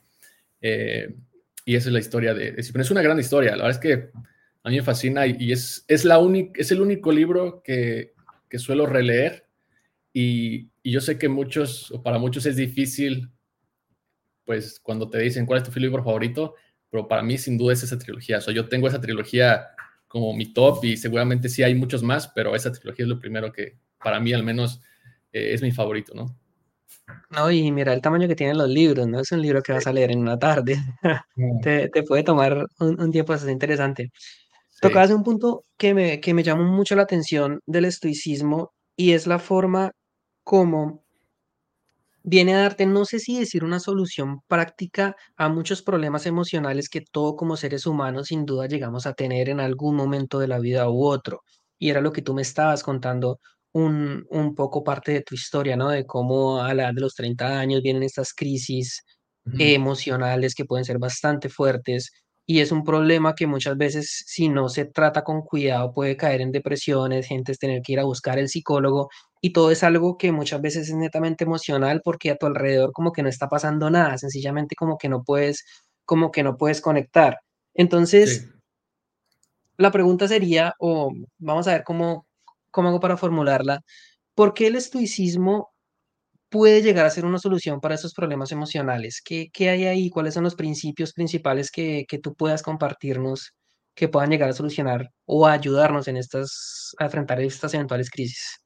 Eh, 0.62 1.16
y 1.64 1.76
esa 1.76 1.90
es 1.90 1.94
la 1.94 2.00
historia 2.00 2.34
de, 2.34 2.54
de 2.54 2.62
Es 2.62 2.92
una 2.92 3.04
gran 3.04 3.20
historia. 3.20 3.52
La 3.52 3.66
verdad 3.66 3.72
es 3.72 3.78
que 3.78 4.10
a 4.64 4.70
mí 4.70 4.78
me 4.78 4.82
fascina 4.82 5.28
y, 5.28 5.36
y 5.40 5.52
es, 5.52 5.86
es, 5.88 6.06
la 6.06 6.20
es 6.56 6.72
el 6.72 6.82
único 6.82 7.12
libro 7.12 7.62
que, 7.64 8.14
que 8.50 8.58
suelo 8.58 8.88
releer. 8.88 9.46
Y, 10.12 10.70
y, 10.82 10.92
yo 10.92 11.02
sé 11.02 11.20
que 11.20 11.30
muchos, 11.30 11.92
o 11.92 12.02
para 12.02 12.18
muchos 12.18 12.48
es 12.48 12.56
difícil, 12.56 13.30
pues 14.50 14.80
cuando 14.80 15.08
te 15.08 15.20
dicen 15.20 15.46
cuál 15.46 15.62
es 15.62 15.70
tu 15.70 15.80
libro 15.80 16.04
favorito, 16.04 16.56
pero 16.90 17.08
para 17.08 17.22
mí 17.22 17.38
sin 17.38 17.56
duda 17.56 17.74
es 17.74 17.84
esa 17.84 18.00
trilogía. 18.00 18.40
O 18.40 18.42
sea, 18.42 18.52
yo 18.52 18.68
tengo 18.68 18.88
esa 18.88 19.00
trilogía 19.00 19.68
como 20.08 20.34
mi 20.34 20.52
top 20.52 20.84
y 20.86 20.98
seguramente 20.98 21.50
sí 21.50 21.62
hay 21.62 21.76
muchos 21.76 22.02
más, 22.02 22.30
pero 22.30 22.56
esa 22.56 22.72
trilogía 22.72 23.06
es 23.06 23.10
lo 23.10 23.20
primero 23.20 23.52
que 23.52 23.78
para 24.04 24.20
mí 24.20 24.34
al 24.34 24.42
menos 24.42 24.82
eh, 25.32 25.54
es 25.54 25.62
mi 25.62 25.72
favorito, 25.72 26.16
¿no? 26.16 26.36
No, 27.30 27.52
y 27.52 27.72
mira 27.72 27.94
el 27.94 28.02
tamaño 28.02 28.28
que 28.28 28.36
tienen 28.36 28.58
los 28.58 28.68
libros, 28.68 29.06
no 29.06 29.20
es 29.20 29.32
un 29.32 29.40
libro 29.40 29.62
que 29.62 29.72
vas 29.72 29.86
a 29.86 29.94
leer 29.94 30.14
en 30.14 30.22
una 30.22 30.40
tarde. 30.40 30.78
Mm. 31.36 31.60
te, 31.62 31.90
te, 31.90 32.02
puede 32.02 32.24
tomar 32.24 32.66
un, 32.80 33.00
un 33.00 33.12
tiempo 33.12 33.34
bastante 33.34 33.54
interesante. 33.54 34.10
Sí. 34.16 34.80
Tocabas 34.82 35.12
un 35.12 35.22
punto 35.22 35.64
que 35.78 35.94
me, 35.94 36.20
que 36.20 36.34
me 36.34 36.42
llamó 36.42 36.64
mucho 36.64 36.96
la 36.96 37.04
atención 37.04 37.60
del 37.68 37.86
estoicismo 37.86 38.72
y 38.96 39.12
es 39.12 39.28
la 39.28 39.38
forma 39.38 39.92
como 40.44 41.04
viene 42.30 42.54
a 42.56 42.60
darte, 42.62 42.86
no 42.86 43.06
sé 43.06 43.20
si 43.20 43.40
decir 43.40 43.64
una 43.64 43.80
solución 43.80 44.40
práctica 44.48 45.16
a 45.38 45.50
muchos 45.50 45.82
problemas 45.82 46.26
emocionales 46.26 46.90
que 46.90 47.02
todo 47.02 47.36
como 47.36 47.58
seres 47.58 47.86
humanos 47.86 48.28
sin 48.28 48.46
duda 48.46 48.68
llegamos 48.68 49.06
a 49.06 49.14
tener 49.14 49.50
en 49.50 49.60
algún 49.60 49.96
momento 49.96 50.40
de 50.40 50.48
la 50.48 50.60
vida 50.60 50.90
u 50.90 51.04
otro. 51.06 51.42
Y 51.78 51.90
era 51.90 52.02
lo 52.02 52.12
que 52.12 52.22
tú 52.22 52.34
me 52.34 52.42
estabas 52.42 52.84
contando 52.84 53.40
un, 53.74 54.26
un 54.30 54.56
poco 54.56 54.84
parte 54.84 55.12
de 55.14 55.22
tu 55.22 55.36
historia, 55.36 55.76
¿no? 55.78 55.90
De 55.90 56.06
cómo 56.06 56.62
a 56.62 56.74
la 56.74 56.84
edad 56.84 56.94
de 56.96 57.02
los 57.02 57.16
30 57.16 57.60
años 57.60 57.82
vienen 57.82 58.04
estas 58.04 58.34
crisis 58.34 59.02
Uh 59.46 59.52
-huh. 59.52 59.74
emocionales 59.74 60.54
que 60.56 60.66
pueden 60.66 60.86
ser 60.86 61.00
bastante 61.00 61.50
fuertes 61.50 62.12
y 62.46 62.60
es 62.62 62.72
un 62.72 62.84
problema 62.84 63.36
que 63.36 63.48
muchas 63.48 63.78
veces 63.78 64.24
si 64.26 64.50
no 64.50 64.70
se 64.70 64.86
trata 64.86 65.24
con 65.24 65.42
cuidado 65.42 65.94
puede 65.94 66.18
caer 66.18 66.42
en 66.42 66.52
depresiones, 66.52 67.28
gente 67.28 67.52
es 67.52 67.60
tener 67.60 67.82
que 67.82 67.94
ir 67.94 68.00
a 68.00 68.04
buscar 68.06 68.40
el 68.40 68.50
psicólogo 68.50 69.10
y 69.42 69.54
todo 69.54 69.72
es 69.72 69.84
algo 69.84 70.18
que 70.18 70.32
muchas 70.32 70.62
veces 70.62 70.90
es 70.90 70.96
netamente 70.96 71.44
emocional 71.46 72.02
porque 72.04 72.32
a 72.32 72.36
tu 72.38 72.46
alrededor 72.48 72.92
como 72.94 73.12
que 73.14 73.24
no 73.24 73.30
está 73.30 73.48
pasando 73.50 73.90
nada, 73.90 74.18
sencillamente 74.18 74.76
como 74.76 74.98
que 74.98 75.10
no 75.10 75.24
puedes 75.24 75.66
como 76.06 76.32
que 76.32 76.44
no 76.44 76.58
puedes 76.58 76.82
conectar. 76.82 77.40
Entonces, 77.76 78.42
Sí. 78.42 78.50
la 79.78 79.92
pregunta 79.92 80.28
sería, 80.28 80.74
o 80.80 81.12
vamos 81.38 81.68
a 81.68 81.72
ver 81.74 81.84
cómo, 81.84 82.26
cómo 82.72 82.90
hago 82.90 83.00
para 83.00 83.18
formularla, 83.18 83.82
¿por 84.36 84.54
qué 84.54 84.68
el 84.68 84.76
estoicismo 84.76 85.70
puede 86.50 86.82
llegar 86.84 87.06
a 87.06 87.12
ser 87.12 87.26
una 87.26 87.40
solución 87.40 87.82
para 87.82 87.96
esos 87.96 88.14
problemas 88.14 88.52
emocionales? 88.52 89.22
¿Qué, 89.26 89.50
qué 89.54 89.70
hay 89.70 89.86
ahí? 89.86 90.10
¿Cuáles 90.12 90.34
son 90.36 90.44
los 90.46 90.56
principios 90.56 91.14
principales 91.14 91.72
que, 91.72 92.06
que, 92.10 92.20
tú 92.20 92.36
puedas 92.36 92.64
compartirnos 92.64 93.54
que 93.96 94.10
puedan 94.10 94.32
llegar 94.32 94.50
a 94.50 94.54
solucionar 94.54 95.12
o 95.26 95.48
a 95.48 95.54
ayudarnos 95.54 96.08
en 96.10 96.18
estas, 96.18 96.96
a 97.00 97.06
enfrentar 97.06 97.42
estas 97.42 97.74
eventuales 97.74 98.10
crisis? 98.12 98.60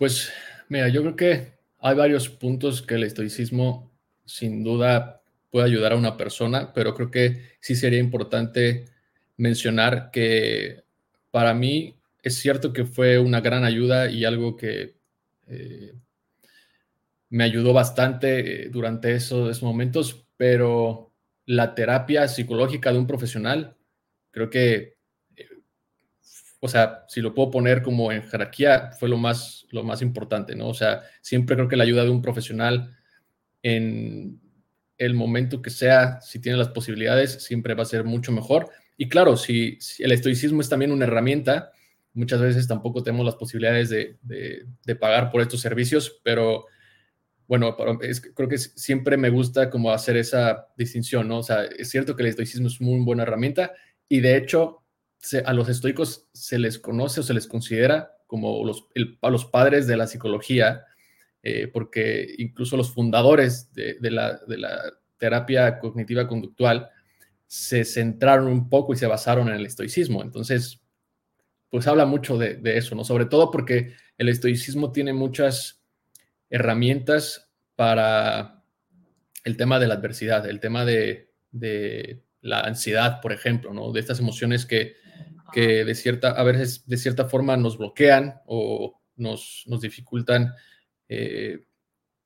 Pues 0.00 0.32
mira, 0.70 0.88
yo 0.88 1.02
creo 1.02 1.14
que 1.14 1.52
hay 1.78 1.94
varios 1.94 2.30
puntos 2.30 2.80
que 2.80 2.94
el 2.94 3.04
estoicismo 3.04 3.92
sin 4.24 4.64
duda 4.64 5.20
puede 5.50 5.66
ayudar 5.66 5.92
a 5.92 5.96
una 5.96 6.16
persona, 6.16 6.72
pero 6.72 6.94
creo 6.94 7.10
que 7.10 7.50
sí 7.60 7.76
sería 7.76 7.98
importante 7.98 8.86
mencionar 9.36 10.10
que 10.10 10.84
para 11.30 11.52
mí 11.52 11.96
es 12.22 12.36
cierto 12.36 12.72
que 12.72 12.86
fue 12.86 13.18
una 13.18 13.42
gran 13.42 13.62
ayuda 13.62 14.10
y 14.10 14.24
algo 14.24 14.56
que 14.56 14.96
eh, 15.48 15.92
me 17.28 17.44
ayudó 17.44 17.74
bastante 17.74 18.64
eh, 18.64 18.68
durante 18.70 19.12
esos, 19.12 19.62
momentos, 19.62 20.24
pero 20.38 21.12
la 21.44 21.74
terapia 21.74 22.26
psicológica 22.26 22.90
de 22.90 22.98
un 22.98 23.06
profesional 23.06 23.76
creo 24.30 24.48
que 24.48 24.96
o 26.60 26.68
sea, 26.68 27.04
si 27.08 27.22
lo 27.22 27.34
puedo 27.34 27.50
poner 27.50 27.82
como 27.82 28.12
en 28.12 28.22
jerarquía, 28.22 28.90
fue 28.98 29.08
lo 29.08 29.16
más, 29.16 29.66
lo 29.70 29.82
más 29.82 30.02
importante, 30.02 30.54
¿no? 30.54 30.68
O 30.68 30.74
sea, 30.74 31.02
siempre 31.22 31.56
creo 31.56 31.68
que 31.68 31.76
la 31.76 31.84
ayuda 31.84 32.04
de 32.04 32.10
un 32.10 32.20
profesional 32.20 32.94
en 33.62 34.40
el 34.98 35.14
momento 35.14 35.62
que 35.62 35.70
sea, 35.70 36.20
si 36.20 36.38
tiene 36.38 36.58
las 36.58 36.68
posibilidades, 36.68 37.42
siempre 37.42 37.72
va 37.74 37.82
a 37.82 37.86
ser 37.86 38.04
mucho 38.04 38.30
mejor. 38.30 38.68
Y 38.98 39.08
claro, 39.08 39.38
si, 39.38 39.78
el 39.98 40.12
estoicismo 40.12 40.60
es 40.60 40.68
también 40.68 40.92
una 40.92 41.06
herramienta, 41.06 41.72
muchas 42.12 42.42
veces 42.42 42.68
tampoco 42.68 43.02
tenemos 43.02 43.24
las 43.24 43.36
posibilidades 43.36 43.88
de, 43.88 44.18
de, 44.22 44.96
pagar 44.96 45.30
por 45.30 45.40
estos 45.40 45.62
servicios, 45.62 46.20
pero 46.22 46.66
bueno, 47.46 47.74
creo 47.74 48.48
que 48.48 48.58
siempre 48.58 49.16
me 49.16 49.30
gusta 49.30 49.70
como 49.70 49.90
hacer 49.90 50.18
esa 50.18 50.68
distinción, 50.76 51.26
¿no? 51.28 51.38
O 51.38 51.42
sea, 51.42 51.64
es 51.64 51.88
cierto 51.88 52.14
que 52.14 52.22
el 52.22 52.28
estoicismo 52.28 52.68
es 52.68 52.78
muy 52.82 53.00
buena 53.02 53.22
herramienta 53.22 53.72
y 54.06 54.20
de 54.20 54.36
hecho 54.36 54.79
a 55.44 55.52
los 55.52 55.68
estoicos 55.68 56.28
se 56.32 56.58
les 56.58 56.78
conoce 56.78 57.20
o 57.20 57.22
se 57.22 57.34
les 57.34 57.46
considera 57.46 58.16
como 58.30 58.64
los, 58.64 58.86
a 59.22 59.28
los 59.28 59.44
padres 59.44 59.88
de 59.88 59.96
la 59.96 60.06
psicología, 60.06 60.84
eh, 61.42 61.66
porque 61.66 62.32
incluso 62.38 62.76
los 62.76 62.94
fundadores 62.94 63.72
de, 63.72 63.96
la, 64.10 64.40
terapia 65.18 65.78
cognitiva 65.80 66.28
conductual 66.28 66.88
se 67.46 67.84
centraron 67.84 68.46
un 68.46 68.70
poco 68.70 68.92
y 68.92 68.96
se 68.96 69.08
basaron 69.08 69.48
en 69.48 69.56
el 69.56 69.66
estoicismo. 69.66 70.22
Entonces, 70.22 70.80
pues 71.68 71.86
habla 71.88 72.06
mucho 72.06 72.38
de, 72.38 72.60
eso, 72.78 72.94
¿no? 72.94 73.04
Sobre 73.04 73.26
todo 73.26 73.50
porque 73.50 73.94
el 74.16 74.28
estoicismo 74.28 74.92
tiene 74.92 75.12
muchas 75.12 75.82
herramientas 76.48 77.50
para 77.74 78.62
el 79.44 79.56
tema 79.56 79.78
de 79.80 79.88
la 79.88 79.94
adversidad, 79.94 80.46
el 80.46 80.60
tema 80.60 80.84
de, 80.84 81.32
de 81.50 82.22
la 82.40 82.60
ansiedad, 82.60 83.20
por 83.20 83.32
ejemplo, 83.32 83.74
¿no? 83.74 83.90
De 83.92 84.00
estas 84.00 84.20
emociones 84.20 84.66
que 84.66 84.94
que 85.52 85.84
de 85.84 85.94
cierta, 85.94 86.30
a 86.30 86.42
veces 86.42 86.86
de 86.86 86.96
cierta 86.96 87.28
forma 87.28 87.56
nos 87.56 87.78
bloquean 87.78 88.40
o 88.46 89.00
nos, 89.16 89.64
nos 89.66 89.80
dificultan 89.80 90.52
eh, 91.08 91.64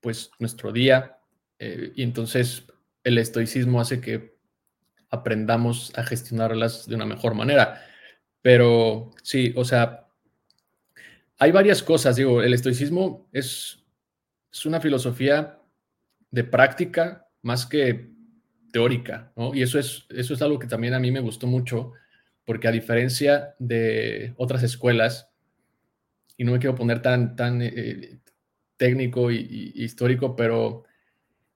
pues 0.00 0.30
nuestro 0.38 0.72
día. 0.72 1.18
Eh, 1.58 1.92
y 1.94 2.02
entonces 2.02 2.66
el 3.02 3.18
estoicismo 3.18 3.80
hace 3.80 4.00
que 4.00 4.36
aprendamos 5.10 5.92
a 5.96 6.04
gestionarlas 6.04 6.86
de 6.86 6.94
una 6.94 7.06
mejor 7.06 7.34
manera. 7.34 7.82
Pero 8.42 9.10
sí, 9.22 9.52
o 9.56 9.64
sea, 9.64 10.08
hay 11.38 11.52
varias 11.52 11.82
cosas. 11.82 12.16
Digo, 12.16 12.42
el 12.42 12.54
estoicismo 12.54 13.28
es, 13.32 13.84
es 14.52 14.66
una 14.66 14.80
filosofía 14.80 15.58
de 16.30 16.44
práctica 16.44 17.28
más 17.42 17.66
que 17.66 18.10
teórica, 18.72 19.32
¿no? 19.36 19.54
Y 19.54 19.62
eso 19.62 19.78
es, 19.78 20.04
eso 20.10 20.34
es 20.34 20.42
algo 20.42 20.58
que 20.58 20.66
también 20.66 20.94
a 20.94 20.98
mí 20.98 21.12
me 21.12 21.20
gustó 21.20 21.46
mucho 21.46 21.92
porque 22.44 22.68
a 22.68 22.72
diferencia 22.72 23.54
de 23.58 24.34
otras 24.36 24.62
escuelas, 24.62 25.30
y 26.36 26.44
no 26.44 26.52
me 26.52 26.58
quiero 26.58 26.74
poner 26.74 27.00
tan, 27.02 27.36
tan 27.36 27.62
eh, 27.62 28.18
técnico 28.76 29.30
y, 29.30 29.72
histórico, 29.74 30.36
pero 30.36 30.84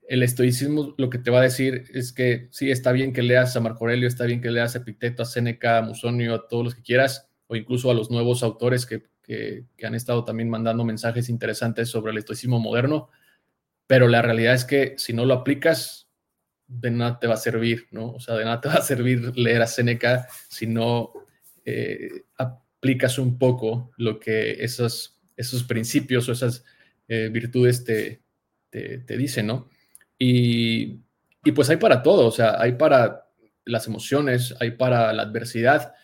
el 0.09 0.23
estoicismo 0.23 0.95
lo 0.97 1.11
que 1.11 1.19
te 1.19 1.31
va 1.31 1.41
a 1.41 1.43
decir 1.43 1.85
es 1.93 2.13
que 2.13 2.49
sí, 2.51 2.71
está 2.71 2.93
bien 2.93 3.13
que 3.13 3.23
leas 3.23 3.57
a 3.57 3.61
Marco 3.61 3.85
Aurelio, 3.85 4.09
está 4.09 4.25
bien 4.25 4.41
que 4.41 4.51
leas 4.51 4.75
a 4.75 4.79
Epicteto, 4.79 5.23
a 5.23 5.27
Séneca, 5.27 5.79
a 5.79 5.83
Musonio, 5.83 6.35
a 6.35 6.49
todos 6.49 6.65
los 6.65 6.75
que 6.75 6.83
quieras, 6.83 7.29
o 7.47 7.57
incluso 7.57 7.91
a 7.91 7.95
los 7.95 8.11
nuevos 8.11 8.43
autores 8.43 8.87
que, 8.87 9.05
que 9.23 9.87
han 9.87 9.95
estado 9.95 10.25
también 10.25 10.49
mandando 10.49 10.85
mensajes 10.85 11.29
interesantes 11.29 11.91
sobre 11.91 12.13
el 12.13 12.19
estoicismo 12.19 12.59
moderno, 12.59 13.11
pero 13.87 14.09
la 14.09 14.23
realidad 14.23 14.55
es 14.55 14.65
que 14.65 14.95
si 14.97 15.13
no 15.13 15.27
lo 15.27 15.35
aplicas, 15.35 16.08
de 16.69 16.91
nada 16.91 17.19
te 17.19 17.27
va 17.27 17.35
a 17.35 17.39
servir, 17.39 17.89
¿no? 17.91 18.13
O 18.13 18.21
sea, 18.21 18.37
de 18.37 18.45
nada 18.45 18.61
te 18.61 18.69
va 18.69 18.75
a 18.75 18.83
servir 18.83 19.37
leer 19.37 19.63
a 19.63 19.67
Seneca 19.67 20.29
si 20.49 20.67
no 20.67 21.13
eh, 21.65 22.27
aplicas 22.37 23.19
un 23.19 23.39
poco 23.39 23.91
lo 23.97 24.21
que 24.21 24.63
esos, 24.63 25.19
esos 25.37 25.65
principios 25.65 26.29
o 26.29 26.33
esas 26.33 26.65
eh, 27.09 27.31
virtudes 27.33 27.85
te, 27.85 28.23
te, 28.71 29.17
dicen, 29.17 29.47
¿no? 29.47 29.71
Y, 30.19 31.01
pues 31.55 31.71
hay 31.71 31.79
para 31.79 32.03
todo, 32.03 32.27
o 32.27 32.31
sea, 32.31 32.61
hay 32.61 32.73
para 32.73 33.31
las 33.65 33.87
emociones, 33.87 34.55
hay 34.61 34.73
para 34.73 35.13
la 35.15 35.23
adversidad, 35.23 35.95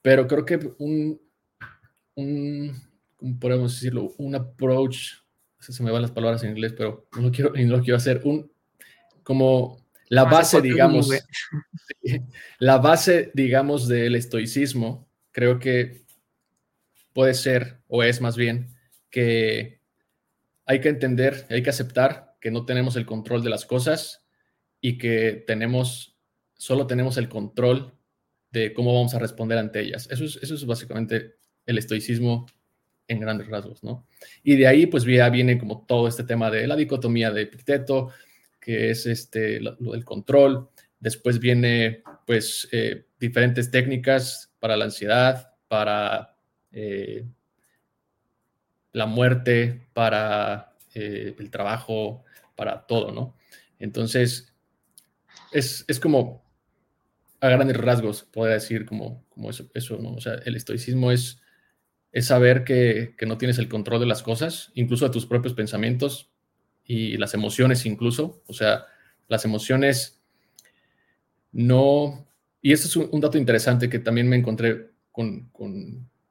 pero 0.00 0.26
creo 0.26 0.46
que 0.46 0.58
un, 0.78 1.20
un 2.14 2.72
¿cómo 3.16 3.38
podemos 3.38 3.74
decirlo? 3.74 4.14
Un 4.16 4.34
approach, 4.34 5.12
se 5.58 5.82
me 5.82 5.90
van 5.90 6.02
las 6.02 6.10
palabras 6.10 6.42
en 6.42 6.50
inglés, 6.50 6.72
pero 6.74 7.06
no 7.14 7.22
lo 7.22 7.30
quiero, 7.30 7.52
no 7.54 7.76
lo 7.76 7.82
quiero 7.82 7.98
hacer, 7.98 8.22
un 8.24 8.50
como 9.24 9.84
la 10.08 10.24
base, 10.24 10.60
digamos, 10.60 11.08
la 12.58 12.78
base, 12.78 13.32
digamos, 13.34 13.88
del 13.88 14.14
estoicismo, 14.14 15.08
creo 15.32 15.58
que 15.58 16.04
puede 17.12 17.34
ser, 17.34 17.80
o 17.88 18.02
es 18.02 18.20
más 18.20 18.36
bien, 18.36 18.76
que 19.10 19.80
hay 20.66 20.80
que 20.80 20.88
entender, 20.88 21.46
hay 21.50 21.62
que 21.62 21.70
aceptar 21.70 22.36
que 22.40 22.50
no 22.50 22.64
tenemos 22.64 22.96
el 22.96 23.06
control 23.06 23.42
de 23.42 23.50
las 23.50 23.64
cosas 23.64 24.24
y 24.80 24.98
que 24.98 25.42
tenemos, 25.46 26.16
solo 26.56 26.86
tenemos 26.86 27.16
el 27.16 27.28
control 27.28 27.94
de 28.50 28.72
cómo 28.72 28.94
vamos 28.94 29.14
a 29.14 29.18
responder 29.18 29.58
ante 29.58 29.80
ellas. 29.80 30.08
Eso 30.10 30.24
es, 30.24 30.36
eso 30.42 30.54
es 30.54 30.64
básicamente 30.66 31.36
el 31.66 31.78
estoicismo 31.78 32.46
en 33.08 33.20
grandes 33.20 33.48
rasgos, 33.48 33.82
¿no? 33.82 34.06
Y 34.42 34.56
de 34.56 34.66
ahí, 34.66 34.86
pues 34.86 35.04
ya 35.04 35.28
viene 35.28 35.58
como 35.58 35.84
todo 35.86 36.08
este 36.08 36.24
tema 36.24 36.50
de 36.50 36.66
la 36.66 36.76
dicotomía 36.76 37.30
de 37.30 37.42
Epicteto, 37.42 38.10
que 38.64 38.90
es 38.90 39.04
este, 39.04 39.60
lo, 39.60 39.74
del 39.74 40.06
control. 40.06 40.70
Después 40.98 41.38
viene, 41.38 42.02
pues, 42.26 42.66
eh, 42.72 43.04
diferentes 43.20 43.70
técnicas 43.70 44.50
para 44.58 44.76
la 44.76 44.86
ansiedad, 44.86 45.52
para 45.68 46.38
eh, 46.72 47.26
la 48.92 49.04
muerte, 49.04 49.86
para 49.92 50.72
eh, 50.94 51.36
el 51.38 51.50
trabajo, 51.50 52.24
para 52.56 52.86
todo, 52.86 53.12
¿no? 53.12 53.36
Entonces, 53.78 54.54
es, 55.52 55.84
como 56.00 56.42
a 57.40 57.50
grandes 57.50 57.76
rasgos, 57.76 58.22
podría 58.22 58.54
decir 58.54 58.86
como, 58.86 59.26
como 59.28 59.50
eso, 59.50 59.68
eso, 59.74 59.98
el 60.46 60.56
estoicismo 60.56 61.12
es, 61.12 61.42
es 62.12 62.26
saber 62.28 62.64
que, 62.64 63.14
que, 63.18 63.26
no 63.26 63.36
tienes 63.36 63.58
el 63.58 63.68
control 63.68 64.00
de 64.00 64.06
las 64.06 64.22
cosas, 64.22 64.72
incluso 64.74 65.04
de 65.04 65.12
tus 65.12 65.26
propios 65.26 65.52
pensamientos, 65.52 66.33
y 66.84 67.16
las 67.16 67.34
emociones 67.34 67.86
incluso. 67.86 68.42
O 68.46 68.52
sea, 68.52 68.86
las 69.28 69.44
emociones 69.44 70.20
no... 71.52 72.26
Y 72.60 72.72
eso 72.72 72.88
es 72.88 72.96
un, 72.96 73.20
dato 73.20 73.36
interesante 73.36 73.90
que 73.90 73.98
también 73.98 74.28
me 74.28 74.36
encontré 74.36 74.90
con, 75.12 75.50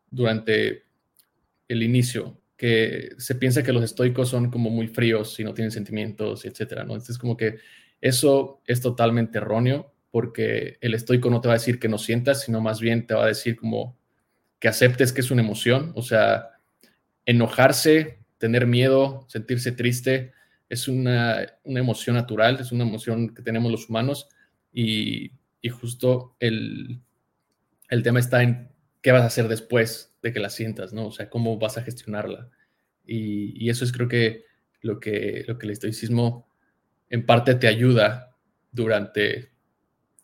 durante 0.10 0.84
el 1.68 1.84
inicio, 1.84 2.42
que 2.58 3.12
se 3.18 3.36
piensa 3.36 3.62
que 3.62 3.72
los 3.72 3.84
estoicos 3.84 4.30
son 4.30 4.50
como 4.50 4.72
muy 4.72 4.88
fríos 4.88 5.39
y 5.39 5.44
no 5.44 5.54
tienen 5.54 5.72
sentimientos, 5.72 6.44
etcétera, 6.46 6.84
¿no? 6.84 6.94
Entonces, 6.94 7.20
como 7.20 7.38
que 7.38 7.58
eso 8.02 8.62
es 8.66 8.82
totalmente 8.82 9.38
erróneo 9.38 9.94
porque 10.10 10.78
el 10.82 10.94
estoico 10.94 11.30
no 11.30 11.39
te 11.39 11.48
va 11.48 11.56
a 11.56 11.58
decir 11.58 11.80
que 11.80 11.88
no 11.88 11.98
sientas, 11.98 12.44
sino 12.44 12.62
más 12.62 12.80
bien 12.80 13.08
te 13.08 13.13
va 13.13 13.26
a 13.26 13.28
decir 13.28 13.56
como 13.56 13.98
que 14.60 14.68
aceptes 14.68 15.13
que 15.13 15.22
es 15.22 15.32
una 15.32 15.42
emoción, 15.42 15.92
o 15.96 16.02
sea, 16.02 16.52
enojarse, 17.26 18.20
tener 18.38 18.68
miedo, 18.68 19.26
sentirse 19.28 19.72
triste, 19.72 20.34
es 20.73 20.88
una, 20.88 21.45
emoción 21.63 22.15
natural, 22.15 22.59
es 22.59 22.71
una 22.71 22.83
emoción 22.83 23.33
que 23.33 23.43
tenemos 23.43 23.71
los 23.71 23.89
humanos 23.89 24.27
y, 24.73 25.31
justo 25.71 26.36
el, 26.39 27.01
tema 28.03 28.19
está 28.19 28.41
en 28.41 28.69
qué 29.01 29.12
vas 29.12 29.21
a 29.21 29.27
hacer 29.27 29.47
después 29.47 30.17
de 30.23 30.33
que 30.33 30.39
la 30.39 30.49
sientas, 30.49 30.91
¿no? 30.91 31.07
O 31.07 31.12
sea, 31.12 31.29
cómo 31.29 31.59
vas 31.59 31.77
a 31.77 31.83
gestionarla. 31.83 32.49
Y, 33.05 33.69
eso 33.69 33.86
es 33.86 33.91
creo 33.91 34.07
que 34.07 34.45
lo, 34.81 34.99
que 34.99 35.45
lo 35.47 35.57
que 35.59 35.67
el 35.67 35.73
estoicismo 35.73 36.49
en 37.09 37.25
parte 37.25 37.53
te 37.55 37.67
ayuda 37.67 38.36
durante 38.71 39.51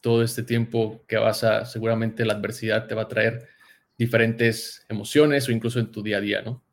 todo 0.01 0.23
este 0.23 0.43
tiempo 0.43 1.05
que 1.07 1.17
vas 1.17 1.43
a, 1.43 1.65
seguramente 1.65 2.25
la 2.25 2.33
adversidad 2.33 2.87
te 2.87 2.95
va 2.95 3.03
a 3.03 3.07
traer 3.07 3.47
diferentes 3.97 4.85
emociones 4.89 5.47
o 5.47 5.51
incluso 5.51 5.79
en 5.79 5.91
tu 5.91 6.01
día 6.01 6.17
a 6.17 6.21
día, 6.21 6.41
¿no? 6.41 6.63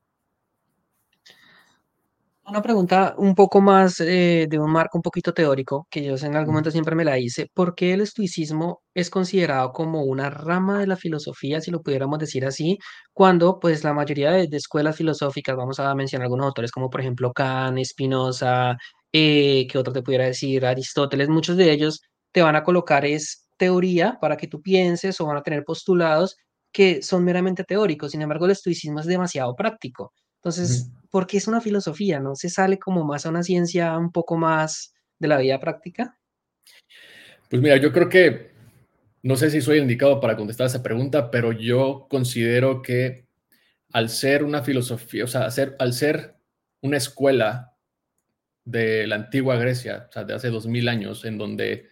Una 2.49 2.63
pregunta 2.63 3.15
un 3.19 3.35
poco 3.35 3.61
más 3.61 3.99
eh, 4.01 4.47
de 4.49 4.59
un 4.61 4.71
marco 4.71 4.99
un 4.99 5.03
poquito 5.03 5.35
teórico, 5.35 5.89
que 5.91 6.05
yo 6.05 6.15
en 6.15 6.37
algún 6.37 6.55
momento 6.55 6.71
siempre 6.71 6.95
me 6.95 7.05
la 7.05 7.19
hice. 7.19 7.49
¿Por 7.53 7.75
qué 7.75 7.93
el 7.95 8.03
estoicismo 8.03 8.83
es 8.95 9.11
considerado 9.11 9.73
como 9.73 10.05
una 10.05 10.31
rama 10.31 10.79
de 10.79 10.87
la 10.87 10.97
filosofía, 10.97 11.61
si 11.61 11.73
lo 11.73 11.83
pudiéramos 11.83 12.21
decir 12.21 12.47
así, 12.47 12.79
cuando 13.13 13.59
pues 13.59 13.83
la 13.83 13.93
mayoría 13.93 14.31
de, 14.31 14.49
escuelas 14.57 14.95
filosóficas, 14.97 15.57
vamos 15.57 15.81
a 15.81 15.93
mencionar 15.97 16.27
algunos 16.27 16.47
autores 16.47 16.71
como 16.71 16.89
por 16.89 17.01
ejemplo 17.01 17.33
Kant, 17.33 17.85
Spinoza, 17.85 18.77
eh, 19.13 19.67
que 19.69 19.79
otro 19.79 19.93
te 19.93 20.03
pudiera 20.03 20.27
decir, 20.27 20.65
Aristóteles, 20.67 21.29
muchos 21.29 21.57
de 21.57 21.73
ellos 21.73 22.01
te 22.31 22.43
van 22.43 22.55
a 22.55 22.63
colocar 22.63 23.05
es 23.05 23.49
teoría 23.57 24.19
para 24.21 24.37
que 24.37 24.47
tú 24.47 24.63
pienses 24.63 25.21
o 25.21 25.27
van 25.27 25.39
a 25.39 25.43
tener 25.43 25.65
postulados 25.65 26.37
que 26.73 27.03
son 27.03 27.25
meramente 27.25 27.65
teóricos. 27.65 28.13
Sin 28.13 28.23
embargo, 28.23 28.45
el 28.45 28.53
estoicismo 28.53 29.01
es 29.01 29.07
demasiado 29.07 29.55
práctico. 29.57 30.13
Entonces, 30.47 30.93
porque 31.11 31.39
es 31.39 31.49
una 31.49 31.61
filosofía, 31.61 32.21
¿no? 32.21 32.37
Se 32.37 32.49
sale 32.49 32.79
como 32.79 33.05
más 33.05 33.27
a 33.27 33.31
una 33.31 33.43
ciencia 33.43 33.99
un 33.99 34.13
poco 34.13 34.37
más 34.37 34.95
de 35.19 35.27
la 35.27 35.39
vida 35.39 35.59
práctica. 35.59 36.21
Pues 37.51 37.61
mira, 37.61 37.79
yo 37.79 37.93
creo 37.93 38.09
que 38.09 38.53
no 39.25 39.35
sé 39.35 39.51
si 39.51 39.61
soy 39.61 39.79
indicado 39.79 40.21
para 40.21 40.37
contestar 40.37 40.69
esa 40.69 40.85
pregunta, 40.85 41.33
pero 41.33 41.51
yo 41.51 42.07
considero 42.09 42.81
que 42.81 43.27
al 43.93 44.09
ser 44.09 44.45
una 44.45 44.63
filosofía, 44.63 45.25
o 45.25 45.27
sea, 45.27 45.49
al 45.81 45.93
ser 45.93 46.37
una 46.81 46.97
escuela 46.97 47.77
de 48.65 49.09
la 49.09 49.17
antigua 49.17 49.57
Grecia, 49.57 50.07
o 50.09 50.13
sea, 50.13 50.23
de 50.23 50.35
hace 50.35 50.51
dos 50.51 50.69
mil 50.69 50.89
años, 50.89 51.25
en 51.25 51.39
donde 51.39 51.89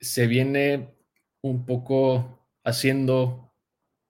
se 0.00 0.26
viene 0.26 0.96
un 1.42 1.64
poco 1.64 2.44
haciendo 2.64 3.54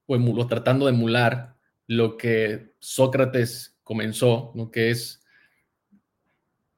o, 0.07 0.47
tratando 0.47 0.87
de 0.87 0.93
emular 0.93 1.54
lo 1.87 2.17
que 2.17 2.75
Sócrates 2.79 3.79
comenzó, 3.83 4.53
lo 4.55 4.71
que 4.71 4.91
es 4.91 5.25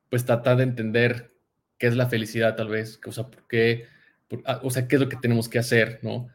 pues 0.08 0.24
tratar 0.24 0.56
de 0.58 0.64
entender 0.64 1.34
qué 1.78 1.86
es 1.88 1.96
la 1.96 2.06
felicidad 2.06 2.56
tal 2.56 2.68
vez, 2.68 3.00
o 3.04 3.12
sea, 3.12 3.28
por 3.28 3.46
qué, 3.48 3.86
ah, 4.44 4.60
o 4.62 4.70
sea, 4.70 4.88
qué 4.88 4.96
es 4.96 5.00
lo 5.00 5.08
que 5.08 5.16
tenemos 5.16 5.48
que 5.48 5.58
hacer, 5.58 6.00
¿no? 6.02 6.28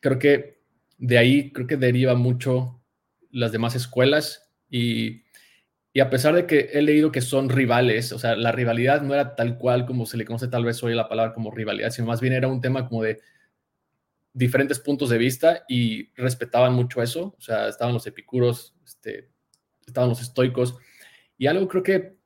Creo 0.00 0.18
que 0.18 0.60
de 0.98 1.18
ahí, 1.18 1.52
creo 1.52 1.66
que 1.66 1.76
deriva 1.76 2.14
mucho 2.14 2.80
las 3.30 3.52
demás 3.52 3.74
escuelas 3.74 4.50
y, 4.70 5.24
y 5.92 6.00
a 6.00 6.10
pesar 6.10 6.34
de 6.34 6.46
que 6.46 6.70
he 6.72 6.82
leído 6.82 7.12
que 7.12 7.20
son 7.20 7.48
rivales, 7.48 8.12
o 8.12 8.18
sea, 8.18 8.36
la 8.36 8.52
rivalidad 8.52 9.02
no 9.02 9.14
era 9.14 9.34
tal 9.34 9.58
cual 9.58 9.86
como 9.86 10.06
se 10.06 10.16
le 10.16 10.24
conoce 10.24 10.48
tal 10.48 10.64
vez 10.64 10.82
hoy 10.82 10.94
la 10.94 11.08
palabra 11.08 11.34
como 11.34 11.50
rivalidad, 11.50 11.90
sino 11.90 12.08
más 12.08 12.20
bien 12.20 12.34
era 12.34 12.48
un 12.48 12.60
tema 12.60 12.88
como 12.88 13.02
de 13.02 13.20
diferentes 14.38 14.78
puntos 14.78 15.10
de 15.10 15.18
vista 15.18 15.64
y 15.68 16.12
respetaban 16.14 16.72
mucho 16.72 17.02
eso, 17.02 17.34
o 17.36 17.40
sea, 17.40 17.68
estaban 17.68 17.92
los 17.92 18.06
epicuros, 18.06 18.72
este, 18.86 19.30
estaban 19.84 20.08
los 20.08 20.22
estoicos, 20.22 20.76
y 21.36 21.48
algo 21.48 21.66
creo 21.66 21.82
que 21.82 22.16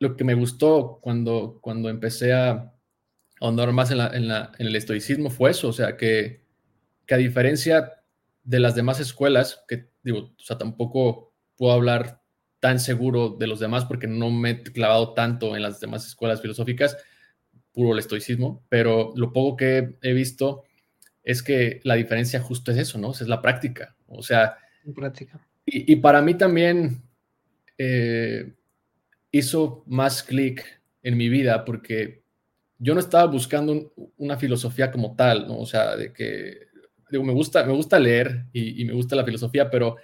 lo 0.00 0.16
que 0.16 0.24
me 0.24 0.34
gustó 0.34 0.98
cuando, 1.00 1.60
cuando 1.62 1.88
empecé 1.88 2.32
a 2.32 2.74
ahondar 3.40 3.72
más 3.72 3.92
en, 3.92 3.98
la, 3.98 4.08
en, 4.08 4.26
la, 4.26 4.50
en 4.58 4.66
el 4.66 4.74
estoicismo 4.74 5.30
fue 5.30 5.52
eso, 5.52 5.68
o 5.68 5.72
sea, 5.72 5.96
que, 5.96 6.44
que, 7.06 7.14
a 7.14 7.18
diferencia 7.18 7.92
de 8.42 8.58
las 8.58 8.74
demás 8.74 8.98
escuelas, 8.98 9.64
que 9.68 9.88
digo, 10.02 10.34
o 10.36 10.42
sea, 10.42 10.58
tampoco 10.58 11.32
puedo 11.56 11.72
hablar 11.72 12.22
tan 12.58 12.80
seguro 12.80 13.36
de 13.38 13.46
los 13.46 13.60
demás 13.60 13.84
porque 13.84 14.08
no 14.08 14.30
me 14.30 14.50
he 14.50 14.62
clavado 14.64 15.14
tanto 15.14 15.54
en 15.54 15.62
las 15.62 15.78
demás 15.78 16.06
escuelas 16.06 16.42
filosóficas, 16.42 16.96
puro 17.72 17.92
el 17.92 18.00
estoicismo, 18.00 18.64
pero 18.68 19.12
lo 19.14 19.32
poco 19.32 19.56
que 19.56 19.96
he 20.02 20.12
visto 20.12 20.64
es 21.22 21.42
que 21.42 21.80
la 21.84 21.94
diferencia 21.94 22.40
justo 22.40 22.72
es 22.72 22.78
eso, 22.78 22.98
¿no? 22.98 23.12
es 23.12 23.22
la 23.22 23.40
práctica, 23.40 23.96
o 24.06 24.22
sea... 24.22 24.56
Práctica. 24.94 25.40
Y, 25.64 25.92
y 25.92 25.96
para 25.96 26.22
mí 26.22 26.34
también... 26.34 27.02
Eh, 27.78 28.52
hizo 29.32 29.82
más 29.86 30.22
clic 30.22 30.62
en 31.02 31.16
mi 31.16 31.28
vida 31.28 31.64
porque 31.64 32.22
yo 32.78 32.94
no 32.94 33.00
estaba 33.00 33.24
buscando 33.26 33.92
una 34.18 34.36
filosofía 34.36 34.92
como 34.92 35.16
tal, 35.16 35.48
¿no? 35.48 35.58
O 35.58 35.66
sea, 35.66 35.96
de 35.96 36.12
que, 36.12 36.66
digo, 37.10 37.24
me 37.24 37.32
gusta, 37.32 37.64
me 37.64 37.72
gusta 37.72 37.98
leer 37.98 38.46
y, 38.52 38.84
me 38.84 38.92
gusta 38.92 39.16
la 39.16 39.24
filosofía, 39.24 39.70
pero 39.70 39.96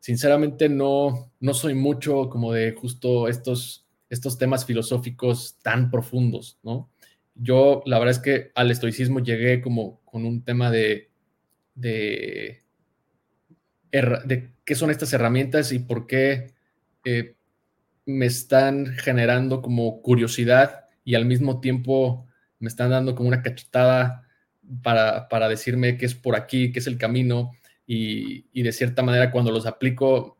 sinceramente 0.00 0.68
no, 0.68 1.32
no 1.40 1.54
soy 1.54 1.74
mucho 1.74 2.28
como 2.28 2.52
de 2.52 2.72
justo 2.72 3.28
estos, 3.28 3.86
estos 4.10 4.36
temas 4.38 4.64
filosóficos 4.64 5.58
tan 5.62 5.90
profundos, 5.90 6.58
¿no? 6.62 6.90
Yo, 7.34 7.82
la 7.84 7.98
verdad 7.98 8.16
es 8.16 8.18
que 8.18 8.50
al 8.54 8.70
estoicismo 8.70 9.20
llegué 9.20 9.60
como 9.60 10.00
con 10.16 10.24
un 10.24 10.42
tema 10.42 10.70
de, 10.70 11.10
de, 11.74 12.62
qué 14.64 14.74
son 14.74 14.90
estas 14.90 15.12
herramientas 15.12 15.72
y 15.72 15.78
por 15.78 16.06
qué 16.06 16.54
eh, 17.04 17.36
me 18.06 18.24
están 18.24 18.86
generando 18.86 19.60
como 19.60 20.00
curiosidad 20.00 20.86
y 21.04 21.16
al 21.16 21.26
mismo 21.26 21.60
tiempo 21.60 22.26
me 22.60 22.68
están 22.68 22.88
dando 22.88 23.14
como 23.14 23.28
una 23.28 23.42
cachetada 23.42 24.26
para, 24.82 25.28
para 25.28 25.50
decirme 25.50 25.98
que 25.98 26.06
es 26.06 26.14
por 26.14 26.34
aquí, 26.34 26.72
que 26.72 26.78
es 26.78 26.86
el 26.86 26.96
camino 26.96 27.50
y, 27.86 28.46
y, 28.58 28.62
de 28.62 28.72
cierta 28.72 29.02
manera 29.02 29.30
cuando 29.30 29.50
los 29.50 29.66
aplico 29.66 30.38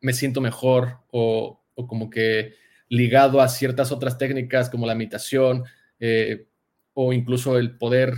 me 0.00 0.12
siento 0.12 0.40
mejor 0.40 0.98
o, 1.12 1.62
o, 1.76 1.86
como 1.86 2.10
que 2.10 2.54
ligado 2.88 3.40
a 3.40 3.46
ciertas 3.46 3.92
otras 3.92 4.18
técnicas 4.18 4.68
como 4.70 4.88
la 4.88 4.96
meditación 4.96 5.62
eh, 6.00 6.48
o 6.94 7.12
incluso 7.12 7.58
el 7.58 7.78
poder 7.78 8.14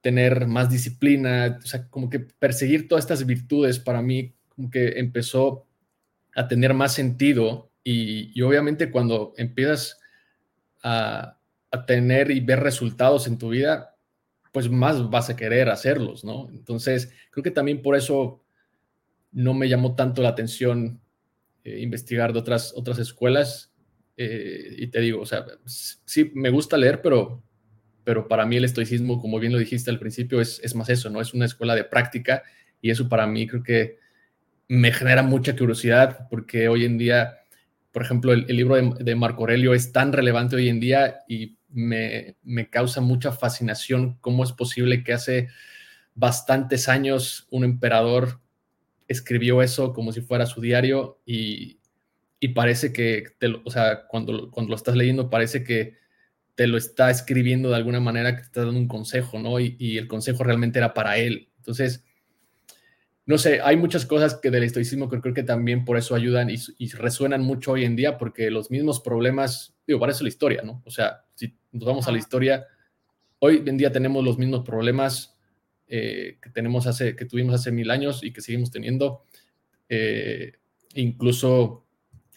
tener 0.00 0.46
más 0.46 0.70
disciplina, 0.70 1.58
o 1.62 1.66
sea, 1.66 1.88
como 1.88 2.08
que 2.08 2.20
perseguir 2.20 2.88
todas 2.88 3.04
estas 3.04 3.26
virtudes 3.26 3.78
para 3.78 4.02
mí 4.02 4.34
como 4.48 4.70
que 4.70 4.98
empezó 4.98 5.66
a 6.34 6.48
tener 6.48 6.74
más 6.74 6.94
sentido 6.94 7.70
y, 7.82 8.40
obviamente 8.42 8.90
cuando 8.90 9.32
empiezas 9.36 9.98
a, 10.82 11.36
tener 11.86 12.32
y 12.32 12.40
ver 12.40 12.60
resultados 12.60 13.28
en 13.28 13.38
tu 13.38 13.50
vida, 13.50 13.96
pues 14.52 14.68
más 14.68 15.08
vas 15.08 15.30
a 15.30 15.36
querer 15.36 15.68
hacerlos, 15.68 16.24
¿no? 16.24 16.48
Entonces, 16.50 17.12
creo 17.30 17.44
que 17.44 17.52
también 17.52 17.80
por 17.80 17.94
eso 17.94 18.42
no 19.30 19.54
me 19.54 19.68
llamó 19.68 19.94
tanto 19.94 20.20
la 20.20 20.30
atención 20.30 21.00
eh, 21.62 21.78
investigar 21.80 22.32
de 22.32 22.40
otras, 22.40 22.72
otras 22.74 22.98
escuelas. 22.98 23.72
Eh, 24.16 24.74
y 24.78 24.88
te 24.88 25.00
digo, 25.00 25.20
o 25.20 25.26
sea, 25.26 25.46
sí, 25.64 26.32
me 26.34 26.50
gusta 26.50 26.76
leer, 26.76 27.00
pero, 27.02 27.44
pero 28.10 28.26
para 28.26 28.44
mí 28.44 28.56
el 28.56 28.64
estoicismo, 28.64 29.20
como 29.20 29.38
bien 29.38 29.52
lo 29.52 29.58
dijiste 29.58 29.88
al 29.88 30.00
principio, 30.00 30.40
es, 30.40 30.60
es 30.64 30.74
más 30.74 30.88
eso, 30.88 31.10
¿no? 31.10 31.20
Es 31.20 31.32
una 31.32 31.44
escuela 31.44 31.76
de 31.76 31.84
práctica 31.84 32.42
y 32.82 32.90
eso 32.90 33.08
para 33.08 33.24
mí 33.24 33.46
creo 33.46 33.62
que 33.62 33.98
me 34.66 34.90
genera 34.90 35.22
mucha 35.22 35.54
curiosidad 35.54 36.26
porque 36.28 36.66
hoy 36.68 36.84
en 36.84 36.98
día 36.98 37.36
por 37.92 38.02
ejemplo, 38.02 38.32
el, 38.32 38.46
libro 38.46 38.76
de, 38.76 39.14
Marco 39.14 39.42
Aurelio 39.42 39.74
es 39.74 39.92
tan 39.92 40.12
relevante 40.12 40.56
hoy 40.56 40.68
en 40.68 40.80
día 40.80 41.20
y 41.28 41.56
me, 41.68 42.36
causa 42.70 43.00
mucha 43.00 43.30
fascinación 43.30 44.18
cómo 44.20 44.42
es 44.42 44.52
posible 44.52 45.02
que 45.02 45.12
hace 45.12 45.48
bastantes 46.14 46.88
años 46.88 47.46
un 47.50 47.64
emperador 47.64 48.40
escribió 49.08 49.62
eso 49.62 49.92
como 49.92 50.12
si 50.12 50.20
fuera 50.20 50.46
su 50.46 50.60
diario 50.60 51.20
y, 51.24 51.78
parece 52.54 52.92
que, 52.92 53.24
o 53.64 53.70
sea, 53.70 54.06
cuando, 54.06 54.50
cuando 54.50 54.70
lo 54.70 54.76
estás 54.76 54.96
leyendo 54.96 55.28
parece 55.28 55.62
que 55.62 55.99
te 56.60 56.66
lo 56.66 56.76
está 56.76 57.08
escribiendo 57.08 57.70
de 57.70 57.76
alguna 57.76 58.00
manera 58.00 58.36
que 58.36 58.42
te 58.42 58.46
está 58.48 58.66
dando 58.66 58.78
un 58.78 58.86
consejo, 58.86 59.38
¿no? 59.38 59.58
Y, 59.58 59.76
y 59.78 59.96
el 59.96 60.06
consejo 60.06 60.44
realmente 60.44 60.78
era 60.78 60.92
para 60.92 61.16
él. 61.16 61.48
Entonces, 61.56 62.04
no 63.24 63.38
sé, 63.38 63.62
hay 63.62 63.78
muchas 63.78 64.04
cosas 64.04 64.34
que 64.34 64.50
del 64.50 64.64
estoicismo 64.64 65.08
que 65.08 65.22
creo 65.22 65.32
que 65.32 65.42
también 65.42 65.86
por 65.86 65.96
eso 65.96 66.14
ayudan 66.14 66.50
y, 66.50 66.88
resuenan 66.90 67.40
mucho 67.40 67.72
hoy 67.72 67.86
en 67.86 67.96
día, 67.96 68.18
porque 68.18 68.50
los 68.50 68.70
mismos 68.70 69.00
problemas, 69.00 69.74
digo, 69.86 69.98
para 69.98 70.12
eso 70.12 70.22
la 70.22 70.28
historia, 70.28 70.60
¿no? 70.60 70.82
O 70.84 70.90
sea, 70.90 71.24
si 71.34 71.56
nos 71.72 71.86
vamos 71.86 72.06
a 72.06 72.12
la 72.12 72.18
historia, 72.18 72.66
hoy 73.38 73.62
en 73.64 73.78
día 73.78 73.90
tenemos 73.90 74.22
los 74.22 74.36
mismos 74.36 74.62
problemas 74.62 75.38
eh, 75.86 76.36
que 76.42 76.50
tenemos 76.50 76.86
hace, 76.86 77.16
que 77.16 77.24
tuvimos 77.24 77.54
hace 77.54 77.72
mil 77.72 77.90
años 77.90 78.22
y 78.22 78.34
que 78.34 78.42
seguimos 78.42 78.70
teniendo. 78.70 79.24
Eh, 79.88 80.58
incluso 80.92 81.86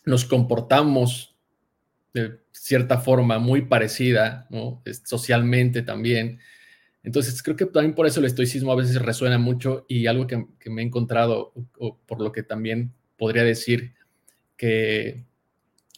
nos 0.06 0.24
comportamos 0.24 1.33
de 2.14 2.40
cierta 2.52 3.00
forma 3.00 3.40
muy 3.40 3.64
parecida, 3.64 4.48
¿no? 4.50 4.82
Socialmente 5.04 5.82
también. 5.82 6.40
Entonces, 7.04 7.42
creo 7.44 7.58
que 7.58 7.66
también 7.66 7.96
por 7.96 8.08
eso 8.08 8.20
el 8.20 8.28
estoicismo 8.28 8.72
a 8.72 8.76
veces 8.76 9.02
resuena 9.02 9.38
mucho 9.38 9.86
y 9.90 10.08
algo 10.08 10.28
que, 10.28 10.46
me 10.70 10.82
he 10.82 10.86
encontrado, 10.86 11.54
o, 11.78 11.98
por 12.06 12.22
lo 12.22 12.32
que 12.32 12.44
también 12.44 12.94
podría 13.18 13.44
decir 13.44 13.94
que, 14.56 15.26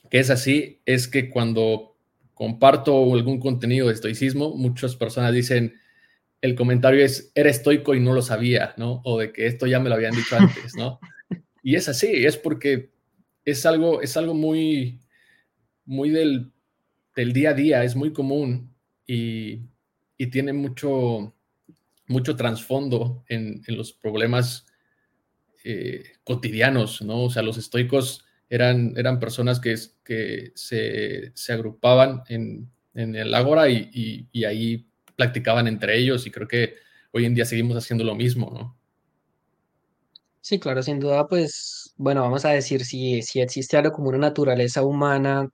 que 0.10 0.20
es 0.20 0.30
así, 0.30 0.82
es 0.86 1.08
que 1.08 1.30
cuando 1.30 1.96
comparto 2.34 3.14
algún 3.14 3.40
contenido 3.40 3.88
de 3.88 3.94
estoicismo, 3.94 4.56
muchas 4.56 4.96
personas 4.96 5.34
dicen, 5.34 5.76
el 6.42 6.56
comentario 6.56 7.04
es, 7.04 7.32
era 7.36 7.50
estoico 7.50 7.96
y 7.96 8.00
no 8.00 8.14
lo 8.14 8.22
sabía, 8.22 8.74
¿no? 8.78 9.02
O 9.04 9.20
de 9.20 9.32
que 9.32 9.48
esto 9.48 9.68
ya 9.68 9.80
me 9.80 9.90
lo 9.90 9.96
habían 9.96 10.16
dicho 10.16 10.36
antes, 10.38 10.76
¿no? 10.76 11.00
Y 11.64 11.74
es 11.74 11.90
así, 11.90 12.28
es 12.28 12.38
porque 12.38 12.92
es 13.44 13.66
algo, 13.66 14.04
es 14.04 14.18
algo 14.18 14.36
muy, 14.36 15.00
muy 15.86 16.10
del, 16.10 16.52
del 17.16 17.34
día 17.34 17.52
a 17.52 17.54
día, 17.54 17.84
es 17.84 17.96
muy 17.96 18.14
común 18.14 18.74
y 19.08 19.62
y 20.18 20.28
tiene 20.28 20.54
mucho, 20.54 21.34
mucho 22.08 22.36
trasfondo 22.36 23.24
en, 23.28 23.64
los 23.68 23.94
problemas 23.94 24.66
eh, 25.64 26.04
cotidianos, 26.24 27.02
¿no? 27.02 27.24
O 27.24 27.30
sea, 27.30 27.42
los 27.42 27.58
estoicos 27.58 28.26
eran, 28.50 28.94
eran 28.96 29.20
personas 29.20 29.60
que, 29.60 29.76
que 30.04 30.52
se, 30.56 31.34
agrupaban 31.52 32.24
en, 32.30 32.72
el 32.94 33.34
ágora 33.34 33.70
y, 33.70 34.30
ahí 34.46 34.88
practicaban 35.18 35.68
entre 35.68 35.98
ellos 35.98 36.26
y 36.28 36.32
creo 36.32 36.48
que 36.48 36.76
hoy 37.12 37.26
en 37.26 37.36
día 37.36 37.46
seguimos 37.46 37.78
haciendo 37.78 38.04
lo 38.04 38.16
mismo, 38.16 38.52
¿no? 38.54 38.78
Sí, 40.42 40.60
claro, 40.60 40.84
sin 40.84 41.00
duda, 41.00 41.28
pues, 41.28 41.94
bueno, 41.98 42.22
vamos 42.22 42.46
a 42.46 42.52
decir, 42.52 42.86
si, 42.86 43.24
si 43.24 43.42
existe 43.42 43.78
algo 43.78 43.92
como 43.92 44.10
una 44.10 44.20
naturaleza 44.20 44.84
humana 44.84 45.50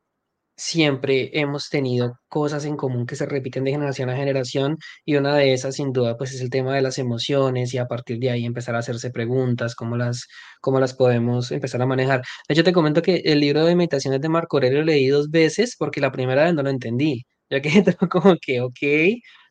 siempre 0.62 1.32
hemos 1.34 1.70
tenido 1.70 2.20
cosas 2.30 2.66
en 2.66 2.78
común 2.78 3.08
que 3.08 3.16
se 3.16 3.26
repiten 3.26 3.64
de 3.64 3.72
generación 3.72 4.10
a 4.12 4.16
generación 4.16 4.78
y 5.04 5.16
una 5.16 5.36
de 5.36 5.54
esas 5.54 5.76
sin 5.76 5.92
duda 5.92 6.18
pues 6.18 6.34
es 6.34 6.42
el 6.42 6.52
tema 6.52 6.76
de 6.76 6.84
las 6.84 7.00
emociones 7.00 7.74
y 7.74 7.80
a 7.80 7.88
partir 7.88 8.20
de 8.20 8.30
ahí 8.30 8.46
empezar 8.46 8.76
a 8.76 8.80
hacerse 8.80 9.10
preguntas, 9.10 9.74
cómo 9.74 9.98
las, 9.98 10.28
cómo 10.62 10.80
las 10.80 10.94
podemos 10.94 11.52
empezar 11.52 11.82
a 11.82 11.88
manejar. 11.88 12.22
De 12.48 12.54
hecho 12.54 12.64
te 12.64 12.74
comento 12.74 13.02
que 13.02 13.18
el 13.26 13.40
libro 13.40 13.66
de 13.66 13.76
meditaciones 13.76 14.22
de 14.22 14.30
Marco 14.30 14.58
Aurelio 14.58 14.84
leí 14.84 15.08
dos 15.08 15.32
veces 15.32 15.76
porque 15.80 16.00
la 16.00 16.12
primera 16.12 16.44
vez 16.44 16.54
no 16.54 16.62
lo 16.62 16.70
entendí, 16.70 17.26
ya 17.50 17.60
que 17.62 17.70
como 18.12 18.38
que 18.38 18.62
ok, 18.62 18.80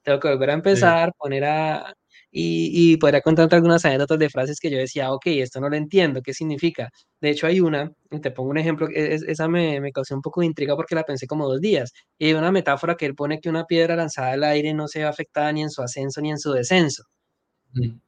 tengo 0.04 0.20
que 0.20 0.28
volver 0.28 0.50
a 0.50 0.54
empezar, 0.54 1.12
poner 1.18 1.44
a... 1.44 1.92
Y, 2.32 2.92
y 2.92 2.96
podría 2.96 3.22
contarte 3.22 3.56
algunas 3.56 3.84
anécdotas 3.84 4.18
de 4.18 4.30
frases 4.30 4.60
que 4.60 4.70
yo 4.70 4.78
decía, 4.78 5.12
ok, 5.12 5.26
esto 5.26 5.60
no 5.60 5.68
lo 5.68 5.76
entiendo, 5.76 6.22
¿qué 6.22 6.32
significa? 6.32 6.90
De 7.20 7.30
hecho, 7.30 7.46
hay 7.48 7.60
una, 7.60 7.92
te 8.22 8.30
pongo 8.30 8.50
un 8.50 8.58
ejemplo, 8.58 8.88
e, 8.88 9.16
esa 9.26 9.48
me, 9.48 9.80
me 9.80 9.90
causó 9.92 10.14
un 10.14 10.22
poco 10.22 10.40
de 10.40 10.46
intriga 10.46 10.76
porque 10.76 10.94
la 10.94 11.02
pensé 11.04 11.26
como 11.26 11.48
dos 11.48 11.60
días. 11.60 11.92
Y 12.18 12.26
hay 12.26 12.34
una 12.34 12.52
metáfora 12.52 12.96
que 12.96 13.06
él 13.06 13.14
pone 13.16 13.40
que 13.40 13.48
una 13.48 13.64
piedra 13.66 13.96
lanzada 13.96 14.32
al 14.32 14.44
aire 14.44 14.72
no 14.74 14.86
se 14.88 15.00
ve 15.00 15.06
afectada 15.06 15.52
ni 15.52 15.62
en 15.62 15.70
su 15.70 15.82
ascenso 15.82 16.20
ni 16.20 16.30
en 16.30 16.38
su 16.38 16.52
descenso. 16.52 17.04
Mm. 17.72 17.98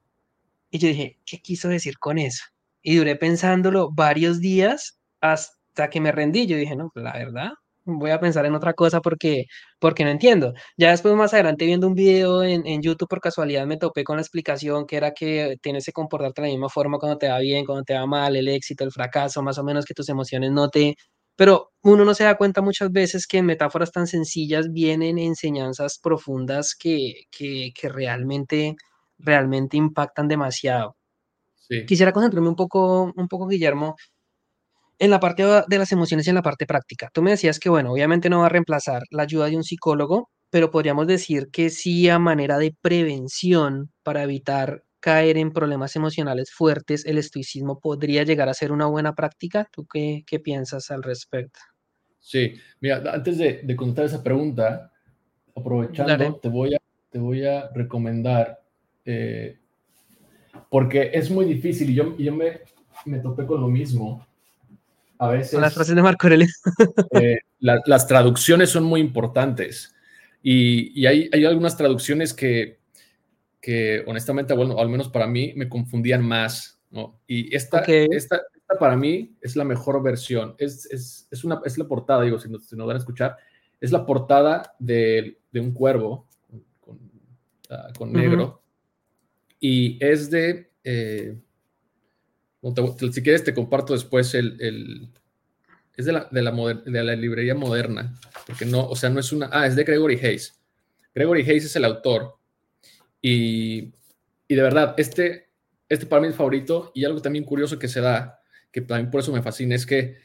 Y 0.70 0.78
yo 0.78 0.88
dije, 0.88 1.18
¿qué 1.26 1.38
quiso 1.40 1.68
decir 1.68 1.98
con 1.98 2.18
eso? 2.18 2.44
Y 2.82 2.96
duré 2.96 3.16
pensándolo 3.16 3.90
varios 3.92 4.40
días 4.40 4.98
hasta 5.20 5.90
que 5.90 6.00
me 6.00 6.12
rendí. 6.12 6.46
Yo 6.46 6.56
dije, 6.56 6.76
no, 6.76 6.90
pues, 6.92 7.04
la 7.04 7.12
verdad, 7.12 7.50
voy 7.85 8.11
a 8.11 8.21
pensar 8.21 8.47
en 8.47 8.55
otra 8.55 8.75
cosa 8.75 9.01
porque, 9.01 9.47
porque 9.79 10.05
no 10.05 10.11
entiendo. 10.11 10.55
Ya 10.77 10.90
después, 10.90 11.14
más 11.14 11.35
adelante, 11.35 11.66
viendo 11.66 11.87
un 11.87 11.95
video 11.95 12.42
en, 12.42 12.66
en, 12.66 12.83
YouTube, 12.83 13.09
por 13.09 13.21
casualidad 13.21 13.66
me 13.66 13.77
topé 13.77 14.05
con 14.05 14.16
la 14.16 14.23
explicación 14.23 14.87
que 14.87 14.97
era 14.97 15.12
que 15.12 15.57
tienes 15.62 15.85
que 15.87 15.92
comportarte 15.92 16.42
de 16.42 16.49
la 16.49 16.53
misma 16.55 16.68
forma 16.68 16.99
cuando 16.99 17.18
te 17.18 17.29
va 17.29 17.38
bien, 17.38 17.64
cuando 17.64 17.85
te 17.85 17.95
va 17.95 18.07
mal, 18.07 18.37
el 18.37 18.49
éxito, 18.49 18.85
el 18.85 18.92
fracaso, 18.92 19.42
más 19.42 19.59
o 19.59 19.64
menos 19.64 19.85
que 19.85 19.95
tus 19.95 20.09
emociones 20.09 20.51
no 20.53 20.68
te... 20.68 20.97
Pero 21.37 21.73
uno 21.83 22.05
no 22.05 22.14
se 22.14 22.25
da 22.25 22.37
cuenta 22.37 22.61
muchas 22.62 22.92
veces 22.92 23.27
que 23.27 23.38
en 23.38 23.47
metáforas 23.47 23.90
tan 23.92 24.07
sencillas 24.07 24.71
vienen 24.73 25.18
enseñanzas 25.18 25.99
profundas 25.99 26.75
que, 26.79 27.25
que, 27.31 27.73
que 27.75 27.88
realmente, 27.88 28.77
realmente 29.18 29.77
impactan 29.77 30.29
demasiado. 30.29 30.97
Quisiera 31.87 32.12
concentrarme 32.12 32.49
un 32.49 32.57
poco, 32.57 33.12
un 33.16 33.29
poco, 33.29 33.47
Guillermo, 33.49 33.97
en 35.02 35.10
la 35.10 35.18
parte 35.18 35.42
de 35.42 35.78
las 35.78 35.90
emociones 35.90 36.28
y 36.28 36.30
en 36.30 36.36
la 36.36 36.42
parte 36.42 36.64
práctica. 36.64 37.10
Tú 37.12 37.22
me 37.22 37.32
decías 37.32 37.58
que, 37.58 37.68
bueno, 37.68 37.90
obviamente 37.90 38.30
no 38.30 38.38
va 38.38 38.46
a 38.46 38.48
reemplazar 38.48 39.02
la 39.10 39.24
ayuda 39.24 39.46
de 39.46 39.56
un 39.56 39.64
psicólogo, 39.64 40.30
pero 40.48 40.70
podríamos 40.70 41.08
decir 41.08 41.48
que 41.52 41.70
sí 41.70 42.08
a 42.08 42.20
manera 42.20 42.56
de 42.56 42.72
prevención 42.80 43.90
para 44.04 44.22
evitar 44.22 44.84
caer 45.00 45.38
en 45.38 45.50
problemas 45.50 45.96
emocionales 45.96 46.52
fuertes, 46.52 47.04
el 47.04 47.18
estoicismo 47.18 47.80
podría 47.80 48.22
llegar 48.22 48.48
a 48.48 48.54
ser 48.54 48.70
una 48.70 48.86
buena 48.86 49.12
práctica. 49.16 49.66
¿Tú 49.72 49.88
qué, 49.92 50.22
qué 50.24 50.38
piensas 50.38 50.92
al 50.92 51.02
respecto? 51.02 51.58
Sí, 52.20 52.54
mira, 52.80 53.02
antes 53.12 53.38
de, 53.38 53.62
de 53.64 53.74
contestar 53.74 54.04
esa 54.04 54.22
pregunta, 54.22 54.92
aprovechando, 55.56 56.36
te 56.36 56.48
voy, 56.48 56.74
a, 56.74 56.78
te 57.10 57.18
voy 57.18 57.44
a 57.44 57.68
recomendar 57.74 58.62
eh, 59.04 59.58
porque 60.70 61.10
es 61.12 61.28
muy 61.28 61.44
difícil 61.44 61.90
y 61.90 61.94
yo, 61.94 62.16
yo 62.16 62.32
me, 62.32 62.60
me 63.04 63.18
topé 63.18 63.44
con 63.46 63.60
lo 63.60 63.66
mismo. 63.66 64.24
A 65.22 65.28
veces... 65.28 65.61
Las 65.61 65.74
frases 65.74 65.94
de 65.94 66.02
Marco 66.02 66.26
Aurelio. 66.26 66.48
Eh, 67.20 67.38
las 67.61 68.08
traducciones 68.08 68.70
son 68.70 68.82
muy 68.82 69.00
importantes 69.00 69.94
y, 70.42 71.00
y 71.00 71.06
hay, 71.06 71.30
hay, 71.32 71.44
algunas 71.44 71.76
traducciones 71.76 72.35
que, 72.35 72.80
que 73.61 74.02
honestamente, 74.08 74.52
bueno, 74.54 74.78
al 74.78 74.88
menos 74.88 75.08
para 75.08 75.28
mí, 75.28 75.52
me 75.54 75.68
confundían 75.68 76.26
más, 76.26 76.80
¿no? 76.90 77.20
Y 77.28 77.54
esta, 77.54 77.80
esta, 77.80 78.40
esta, 78.56 78.78
para 78.80 78.96
mí 78.96 79.37
es 79.40 79.54
la 79.54 79.64
mejor 79.64 80.02
versión. 80.02 80.56
Es, 80.58 80.87
es, 80.87 81.28
es, 81.30 81.44
una, 81.44 81.61
es 81.64 81.78
la 81.78 81.87
portada, 81.87 82.22
digo, 82.22 82.40
si 82.40 82.50
nos, 82.50 82.66
si 82.66 82.74
nos 82.74 82.88
van 82.88 82.96
a 82.96 82.98
escuchar, 82.98 83.37
es 83.80 83.92
la 83.92 84.04
portada 84.04 84.74
de, 84.80 85.38
de 85.52 85.61
un 85.61 85.72
cuervo 85.72 86.26
con, 86.80 86.98
con, 87.96 88.08
uh, 88.08 88.12
negro 88.12 88.62
y 89.61 90.04
es 90.04 90.30
de, 90.30 90.72
eh, 90.82 91.38
si 93.12 93.22
quieres 93.22 93.44
te 93.44 93.55
comparto 93.55 93.92
después 93.92 94.35
el, 94.35 94.57
el 94.61 95.09
es 95.96 96.07
de 96.07 96.12
la, 96.12 96.29
de, 96.31 97.05
la 97.05 97.16
librería 97.16 97.55
moderna, 97.55 98.18
porque 98.46 98.64
no, 98.64 98.87
o 98.87 98.96
sea, 98.96 99.11
no 99.11 99.20
es 99.20 99.33
una, 99.33 99.51
ah, 99.53 99.66
es 99.66 99.77
de 99.77 99.85
Gregory 99.85 100.16
Hayes. 100.16 100.59
Gregory 101.14 101.42
Hayes 101.42 101.66
es 101.66 101.77
el 101.77 101.85
autor 101.85 102.37
y, 103.20 103.92
y 104.48 104.55
de 104.55 104.62
verdad, 104.62 104.94
este, 104.96 105.51
este 105.88 106.07
para 106.07 106.22
mí 106.22 106.29
es 106.29 106.35
favorito 106.35 106.92
y 106.94 107.05
algo 107.05 107.20
también 107.20 107.44
curioso 107.44 107.79
que 107.79 107.88
se 107.88 108.01
da, 108.01 108.40
que 108.70 108.81
también 108.81 109.11
por 109.11 109.20
eso 109.20 109.33
me 109.33 109.42
fascina, 109.42 109.75
es 109.75 109.85
que 109.85 110.16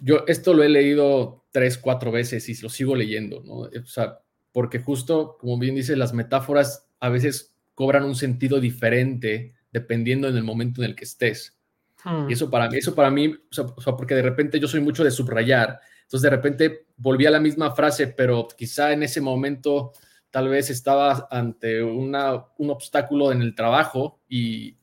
yo 0.00 0.24
esto 0.26 0.54
lo 0.54 0.62
he 0.62 0.68
leído 0.68 1.46
tres, 1.50 1.78
cuatro 1.78 2.12
veces 2.12 2.48
y 2.48 2.60
lo 2.60 2.68
sigo 2.68 2.94
leyendo, 2.94 3.42
¿no? 3.42 3.54
O 3.54 3.86
sea, 3.86 4.20
porque 4.52 4.78
justo, 4.80 5.36
como 5.40 5.58
bien 5.58 5.74
dice, 5.74 5.96
las 5.96 6.12
metáforas 6.12 6.86
a 7.00 7.08
veces 7.08 7.54
cobran 7.74 8.04
un 8.04 8.14
sentido 8.14 8.60
diferente 8.60 9.54
dependiendo 9.70 10.28
en 10.28 10.36
el 10.36 10.44
momento 10.44 10.82
en 10.82 10.90
el 10.90 10.96
que 10.96 11.04
estés. 11.04 11.58
Y 12.04 12.08
hmm. 12.08 12.30
eso 12.30 12.50
para 12.50 12.68
mí, 12.68 12.78
eso 12.78 12.94
para 12.94 13.10
mí, 13.10 13.34
o 13.50 13.80
sea, 13.80 13.96
porque 13.96 14.14
de 14.14 14.22
repente 14.22 14.60
yo 14.60 14.68
soy 14.68 14.80
mucho 14.80 15.04
de 15.04 15.10
subrayar, 15.10 15.80
entonces 16.02 16.22
de 16.22 16.30
repente 16.30 16.86
volví 16.96 17.26
a 17.26 17.30
la 17.30 17.40
misma 17.40 17.74
frase, 17.74 18.06
pero 18.08 18.48
quizá 18.56 18.92
en 18.92 19.02
ese 19.02 19.20
momento 19.20 19.92
tal 20.30 20.48
vez 20.48 20.70
estaba 20.70 21.26
ante 21.30 21.82
una, 21.82 22.46
un 22.58 22.70
obstáculo 22.70 23.32
en 23.32 23.42
el 23.42 23.54
trabajo 23.54 24.20
y, 24.28 24.78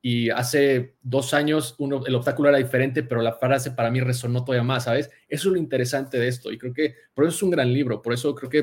y 0.00 0.30
hace 0.30 0.96
dos 1.00 1.32
años 1.32 1.76
uno, 1.78 2.04
el 2.04 2.14
obstáculo 2.16 2.48
era 2.48 2.58
diferente, 2.58 3.02
pero 3.04 3.22
la 3.22 3.34
frase 3.34 3.70
para 3.70 3.90
mí 3.90 4.00
resonó 4.00 4.44
todavía 4.44 4.64
más, 4.64 4.84
¿sabes? 4.84 5.10
Eso 5.28 5.48
es 5.48 5.52
lo 5.52 5.58
interesante 5.58 6.18
de 6.18 6.28
esto 6.28 6.50
y 6.50 6.58
creo 6.58 6.74
que 6.74 6.96
por 7.14 7.24
eso 7.24 7.36
es 7.36 7.42
un 7.42 7.50
gran 7.50 7.72
libro, 7.72 8.02
por 8.02 8.12
eso 8.12 8.34
creo 8.34 8.50
que, 8.50 8.58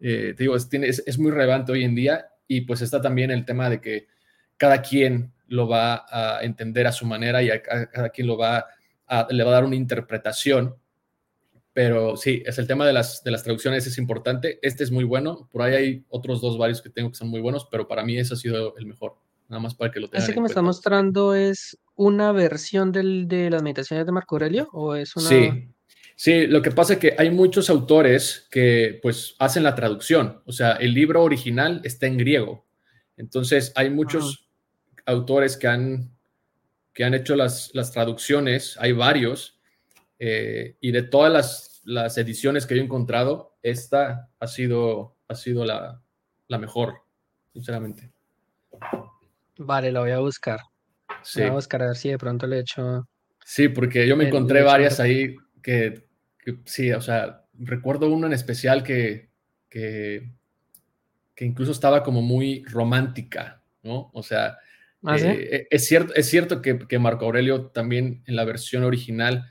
eh, 0.00 0.34
te 0.36 0.42
digo, 0.44 0.54
es, 0.54 0.68
tiene, 0.68 0.88
es, 0.88 1.02
es, 1.06 1.18
muy 1.18 1.30
relevante 1.30 1.72
hoy 1.72 1.84
en 1.84 1.94
día 1.94 2.26
y 2.46 2.62
pues 2.62 2.82
está 2.82 3.00
también 3.00 3.30
el 3.30 3.46
tema 3.46 3.70
de 3.70 3.80
que 3.80 4.06
cada 4.62 4.80
quien 4.80 5.32
lo 5.48 5.66
va 5.66 6.06
a 6.08 6.44
entender 6.44 6.86
a 6.86 6.92
su 6.92 7.04
manera 7.04 7.42
y 7.42 7.50
a, 7.50 7.60
cada 7.60 8.10
quien 8.10 8.28
lo 8.28 8.38
va 8.38 8.64
a, 9.08 9.26
le 9.28 9.42
va 9.42 9.50
a 9.50 9.54
dar 9.54 9.64
una 9.64 9.74
interpretación. 9.74 10.76
Pero 11.72 12.16
sí, 12.16 12.44
es 12.46 12.58
el 12.58 12.68
tema 12.68 12.86
de 12.86 12.92
las, 12.92 13.24
de 13.24 13.32
las 13.32 13.42
traducciones 13.42 13.84
es 13.88 13.98
importante. 13.98 14.60
Este 14.62 14.84
es 14.84 14.92
muy 14.92 15.02
bueno. 15.02 15.48
Por 15.50 15.62
ahí 15.62 15.74
hay 15.74 16.04
otros 16.10 16.40
dos 16.40 16.58
varios 16.58 16.80
que 16.80 16.90
tengo 16.90 17.10
que 17.10 17.16
son 17.16 17.26
muy 17.26 17.40
buenos, 17.40 17.66
pero 17.72 17.88
para 17.88 18.04
mí 18.04 18.16
ese 18.16 18.34
ha 18.34 18.36
sido 18.36 18.76
el 18.76 18.86
mejor. 18.86 19.16
Nada 19.48 19.60
más 19.60 19.74
para 19.74 19.90
que 19.90 19.98
lo 19.98 20.08
tengan. 20.08 20.22
¿Ese 20.22 20.32
que 20.32 20.40
me 20.40 20.46
está 20.46 20.62
mostrando 20.62 21.34
es 21.34 21.76
una 21.96 22.30
versión 22.30 22.92
del, 22.92 23.26
de 23.26 23.50
las 23.50 23.64
meditaciones 23.64 24.06
de 24.06 24.12
Marco 24.12 24.36
Aurelio 24.36 24.68
o 24.72 24.94
es 24.94 25.16
una...? 25.16 25.28
Sí, 25.28 25.68
Sí, 26.14 26.46
lo 26.46 26.62
que 26.62 26.70
pasa 26.70 26.92
es 26.92 26.98
que 27.00 27.16
hay 27.18 27.30
muchos 27.30 27.68
autores 27.68 28.46
que 28.48 29.00
pues 29.02 29.34
hacen 29.40 29.64
la 29.64 29.74
traducción, 29.74 30.40
o 30.44 30.52
sea, 30.52 30.72
el 30.72 30.92
libro 30.94 31.22
original 31.24 31.80
está 31.82 32.06
en 32.06 32.18
griego, 32.18 32.64
entonces 33.16 33.72
hay 33.74 33.90
muchos 33.90 34.41
autores 35.06 35.56
que 35.56 35.68
han, 35.68 36.10
que 36.92 37.04
han 37.04 37.14
hecho 37.14 37.36
las, 37.36 37.70
las 37.74 37.92
traducciones, 37.92 38.76
hay 38.78 38.92
varios, 38.92 39.58
eh, 40.18 40.76
y 40.80 40.92
de 40.92 41.02
todas 41.02 41.32
las, 41.32 41.80
las, 41.84 42.16
ediciones 42.18 42.66
que 42.66 42.76
yo 42.76 42.82
he 42.82 42.84
encontrado, 42.84 43.56
esta 43.62 44.30
ha 44.38 44.46
sido, 44.46 45.16
ha 45.28 45.34
sido 45.34 45.64
la, 45.64 46.00
la 46.48 46.58
mejor, 46.58 46.94
sinceramente. 47.52 48.12
Vale, 49.58 49.92
la 49.92 50.00
voy 50.00 50.10
a 50.12 50.18
buscar. 50.18 50.60
Sí. 51.22 51.40
Voy 51.40 51.50
a 51.50 51.54
buscar 51.54 51.82
a 51.82 51.86
ver 51.86 51.96
si 51.96 52.10
de 52.10 52.18
pronto 52.18 52.46
le 52.46 52.56
he 52.56 52.60
hecho. 52.60 53.08
Sí, 53.44 53.68
porque 53.68 54.06
yo 54.06 54.16
me 54.16 54.28
encontré 54.28 54.62
varias 54.62 55.00
ahí 55.00 55.36
que 55.62 56.06
sí, 56.64 56.92
o 56.92 57.00
sea, 57.00 57.44
recuerdo 57.54 58.10
uno 58.10 58.26
en 58.26 58.32
especial 58.32 58.82
que, 58.82 59.30
que, 59.68 60.30
incluso 61.38 61.72
estaba 61.72 62.02
como 62.02 62.22
muy 62.22 62.64
romántica, 62.64 63.62
¿no? 63.82 64.10
O 64.12 64.22
sea, 64.22 64.58
¿Ah, 65.04 65.16
eh, 65.18 65.66
es, 65.70 65.86
cierto, 65.86 66.14
es 66.14 66.28
cierto 66.28 66.62
que, 66.62 66.98
Marco 66.98 67.24
Aurelio 67.24 67.66
también 67.66 68.22
en 68.26 68.36
la 68.36 68.44
versión 68.44 68.84
original 68.84 69.50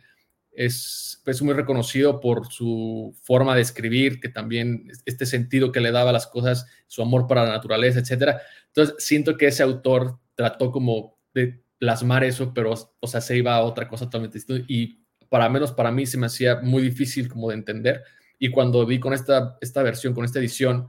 es, 0.52 1.22
es, 1.26 1.42
muy 1.42 1.54
reconocido 1.54 2.22
por 2.22 2.48
su 2.48 3.16
forma 3.22 3.56
de 3.56 3.62
escribir, 3.62 4.20
que 4.20 4.30
también 4.30 4.90
este 5.06 5.26
sentido 5.26 5.72
que 5.72 5.82
le 5.82 5.92
daba 5.92 6.12
a 6.12 6.14
las 6.14 6.28
cosas, 6.28 6.68
su 6.88 7.02
amor 7.02 7.28
para 7.28 7.44
la 7.44 7.52
naturaleza, 7.52 8.00
etcétera. 8.00 8.42
Entonces, 8.68 8.96
siento 9.00 9.38
que 9.38 9.48
ese 9.48 9.64
autor 9.64 10.20
trató 10.36 10.72
como 10.72 11.18
de 11.34 11.62
plasmar 11.78 12.24
eso, 12.24 12.54
pero, 12.54 12.74
o 13.00 13.08
sea, 13.08 13.20
se 13.20 13.38
iba 13.38 13.56
a 13.56 13.64
otra 13.64 13.88
cosa 13.88 14.06
totalmente 14.06 14.38
distinta 14.38 14.66
y 14.68 15.02
para 15.30 15.50
menos 15.50 15.72
para 15.72 15.92
mí 15.92 16.06
se 16.06 16.18
me 16.18 16.28
hacía 16.28 16.60
muy 16.62 16.84
difícil 16.84 17.28
como 17.28 17.50
de 17.50 17.56
entender. 17.56 18.04
Y 18.38 18.50
cuando 18.50 18.86
vi 18.86 19.00
con 19.00 19.14
esta, 19.14 19.58
esta 19.62 19.84
versión, 19.84 20.14
con 20.14 20.26
esta 20.26 20.40
edición, 20.40 20.88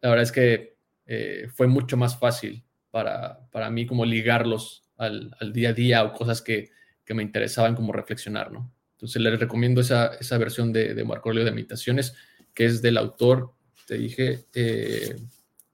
la 0.00 0.10
verdad 0.10 0.22
es 0.22 0.32
que 0.32 0.76
eh, 1.06 1.48
fue 1.54 1.66
mucho 1.66 1.96
más 1.96 2.18
fácil 2.18 2.64
para, 2.98 3.38
para 3.52 3.70
mí 3.70 3.86
como 3.86 4.04
ligarlos 4.04 4.82
al, 4.96 5.32
al, 5.38 5.52
día 5.52 5.68
a 5.68 5.72
día 5.72 6.02
o 6.02 6.12
cosas 6.12 6.42
que, 6.42 6.70
que, 7.04 7.14
me 7.14 7.22
interesaban 7.22 7.76
como 7.76 7.92
reflexionar, 7.92 8.50
¿no? 8.50 8.74
Entonces 8.94 9.22
les 9.22 9.38
recomiendo 9.38 9.80
esa, 9.80 10.16
esa 10.16 10.36
versión 10.36 10.72
de, 10.72 10.94
de 10.94 11.04
Marco 11.04 11.28
Aurelio 11.28 11.44
de 11.44 11.54
Meditaciones, 11.54 12.16
que 12.52 12.64
es 12.64 12.82
del 12.82 12.96
autor, 12.96 13.52
te 13.86 13.98
dije, 13.98 14.46
eh, 14.52 15.14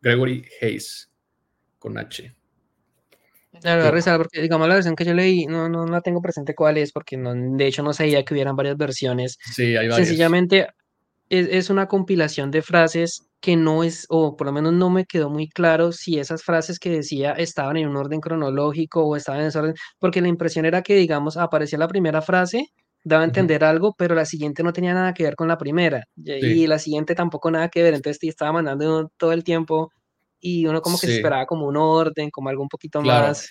Gregory 0.02 0.44
Hayes, 0.60 1.10
con 1.78 1.96
H. 1.96 2.36
Claro, 3.58 3.90
risa, 3.90 4.18
porque 4.18 4.42
digamos 4.42 4.68
la 4.68 4.74
versión 4.74 4.94
que 4.94 5.06
yo 5.06 5.14
leí, 5.14 5.46
no, 5.46 5.70
no 5.70 5.86
la 5.86 6.02
tengo 6.02 6.20
presente 6.20 6.54
cuál 6.54 6.76
es, 6.76 6.92
porque 6.92 7.16
no, 7.16 7.32
de 7.34 7.66
hecho 7.66 7.82
no 7.82 7.94
sabía 7.94 8.22
que 8.22 8.34
hubieran 8.34 8.54
varias 8.54 8.76
versiones. 8.76 9.38
Sí, 9.50 9.74
hay 9.76 9.88
varias. 9.88 10.08
Sencillamente 10.08 10.68
es, 11.30 11.48
es, 11.50 11.70
una 11.70 11.88
compilación 11.88 12.50
de 12.50 12.60
frases 12.60 13.26
que 13.44 13.56
no 13.56 13.84
es, 13.84 14.06
o 14.08 14.38
por 14.38 14.46
lo 14.46 14.54
menos 14.54 14.72
no 14.72 14.88
me 14.88 15.04
quedó 15.04 15.28
muy 15.28 15.50
claro 15.50 15.92
si 15.92 16.18
esas 16.18 16.42
frases 16.42 16.78
que 16.78 16.88
decía 16.88 17.32
estaban 17.32 17.76
en 17.76 17.88
un 17.88 17.96
orden 17.96 18.18
cronológico 18.18 19.04
o 19.04 19.16
estaban 19.16 19.42
en 19.42 19.48
ese 19.48 19.58
orden, 19.58 19.74
porque 19.98 20.22
la 20.22 20.28
impresión 20.28 20.64
era 20.64 20.80
que, 20.80 20.94
digamos, 20.96 21.36
aparecía 21.36 21.78
la 21.78 21.86
primera 21.86 22.22
frase 22.22 22.70
daba 23.02 23.20
a 23.20 23.26
entender 23.26 23.62
algo, 23.64 23.94
pero 23.98 24.14
la 24.14 24.24
siguiente 24.24 24.62
no 24.62 24.72
tenía 24.72 24.94
nada 24.94 25.12
que 25.12 25.24
ver 25.24 25.36
con 25.36 25.46
la 25.46 25.58
primera, 25.58 26.04
y 26.16 26.66
la 26.66 26.78
siguiente 26.78 27.14
tampoco 27.14 27.50
nada 27.50 27.68
que 27.68 27.82
ver, 27.82 27.92
entonces 27.92 28.18
te 28.18 28.28
estaba 28.28 28.50
mandando 28.52 29.12
todo 29.18 29.32
el 29.32 29.44
tiempo 29.44 29.92
y 30.40 30.64
uno 30.64 30.80
como 30.80 30.98
que 30.98 31.08
se 31.08 31.16
esperaba 31.16 31.44
como 31.44 31.66
un 31.66 31.76
orden, 31.76 32.30
como 32.30 32.48
algo 32.48 32.62
un 32.62 32.70
poquito 32.70 33.02
más. 33.02 33.50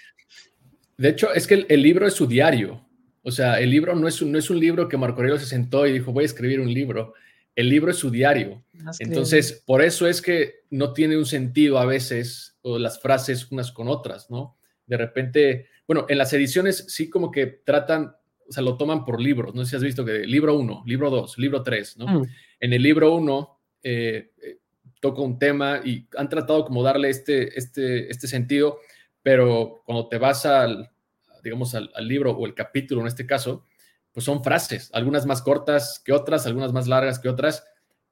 De 0.98 1.10
hecho, 1.10 1.32
es 1.36 1.46
que 1.46 1.68
el, 1.70 1.84
libro 1.84 2.08
es 2.08 2.16
su 2.16 2.26
diario. 2.26 2.84
O 3.22 3.30
sea, 3.30 3.60
el 3.60 3.70
libro 3.70 3.94
no 3.94 4.08
es, 4.08 4.24
un, 4.24 4.32
no 4.32 4.40
es 4.40 4.50
un 4.50 4.60
libro 4.60 4.88
que 4.88 4.98
Marco 4.98 5.18
Aurelio 5.18 5.40
se 5.40 5.46
sentó 5.46 5.86
y 5.86 5.92
dijo, 5.92 6.12
voy 6.12 6.24
a 6.24 6.26
escribir 6.26 6.60
un 6.60 6.74
libro. 6.74 7.14
El 7.56 7.70
libro 7.70 7.92
es 7.92 7.98
su 7.98 8.10
diario. 8.10 8.64
Entonces, 9.00 9.64
por 9.66 9.82
eso 9.82 10.08
es 10.08 10.22
que 10.22 10.62
no 10.70 10.94
tiene 10.94 11.18
un 11.18 11.26
sentido 11.26 11.78
a 11.78 11.86
veces 11.86 12.58
o 12.62 12.80
las 12.80 13.00
frases 13.00 13.52
unas 13.52 13.72
con 13.72 13.88
otras, 13.88 14.30
¿no? 14.30 14.58
De 14.86 14.98
repente, 14.98 15.68
bueno, 15.88 16.06
en 16.10 16.18
las 16.18 16.34
ediciones 16.34 16.86
sí 16.90 17.10
como 17.10 17.32
que 17.32 17.46
tratan, 17.48 18.16
o 18.48 18.52
sea, 18.52 18.64
lo 18.64 18.78
toman 18.78 19.06
por 19.06 19.22
libros. 19.22 19.54
No 19.54 19.64
sé 19.64 19.72
si 19.72 19.76
has 19.76 19.84
visto 19.84 20.04
que 20.04 20.26
libro 20.26 20.58
1, 20.58 20.84
libro 20.86 21.10
2, 21.10 21.38
libro 21.38 21.64
3, 21.64 21.98
¿no? 21.98 22.08
Mm. 22.08 22.26
En 22.60 22.74
el 22.74 22.82
libro 22.82 23.14
1 23.16 23.60
eh, 23.84 24.32
eh, 24.42 24.58
toca 25.00 25.22
un 25.22 25.38
tema 25.38 25.82
y 25.84 26.08
han 26.18 26.30
tratado 26.30 26.66
como 26.66 26.82
darle 26.82 27.10
este, 27.10 27.58
este, 27.58 28.10
este 28.10 28.28
sentido, 28.28 28.80
pero 29.22 29.84
cuando 29.86 30.08
te 30.08 30.18
vas 30.18 30.46
al, 30.46 30.90
digamos, 31.44 31.76
al, 31.76 31.92
libro 32.08 32.32
o 32.32 32.46
el 32.46 32.54
capítulo 32.54 33.02
en 33.02 33.08
este 33.08 33.26
caso, 33.26 33.66
pues 34.14 34.26
son 34.26 34.44
frases, 34.44 34.90
algunas 34.94 35.26
más 35.26 35.42
cortas 35.42 36.02
que 36.06 36.14
otras, 36.14 36.46
algunas 36.46 36.72
más 36.72 36.88
largas 36.88 37.20
que 37.20 37.30
otras, 37.30 37.66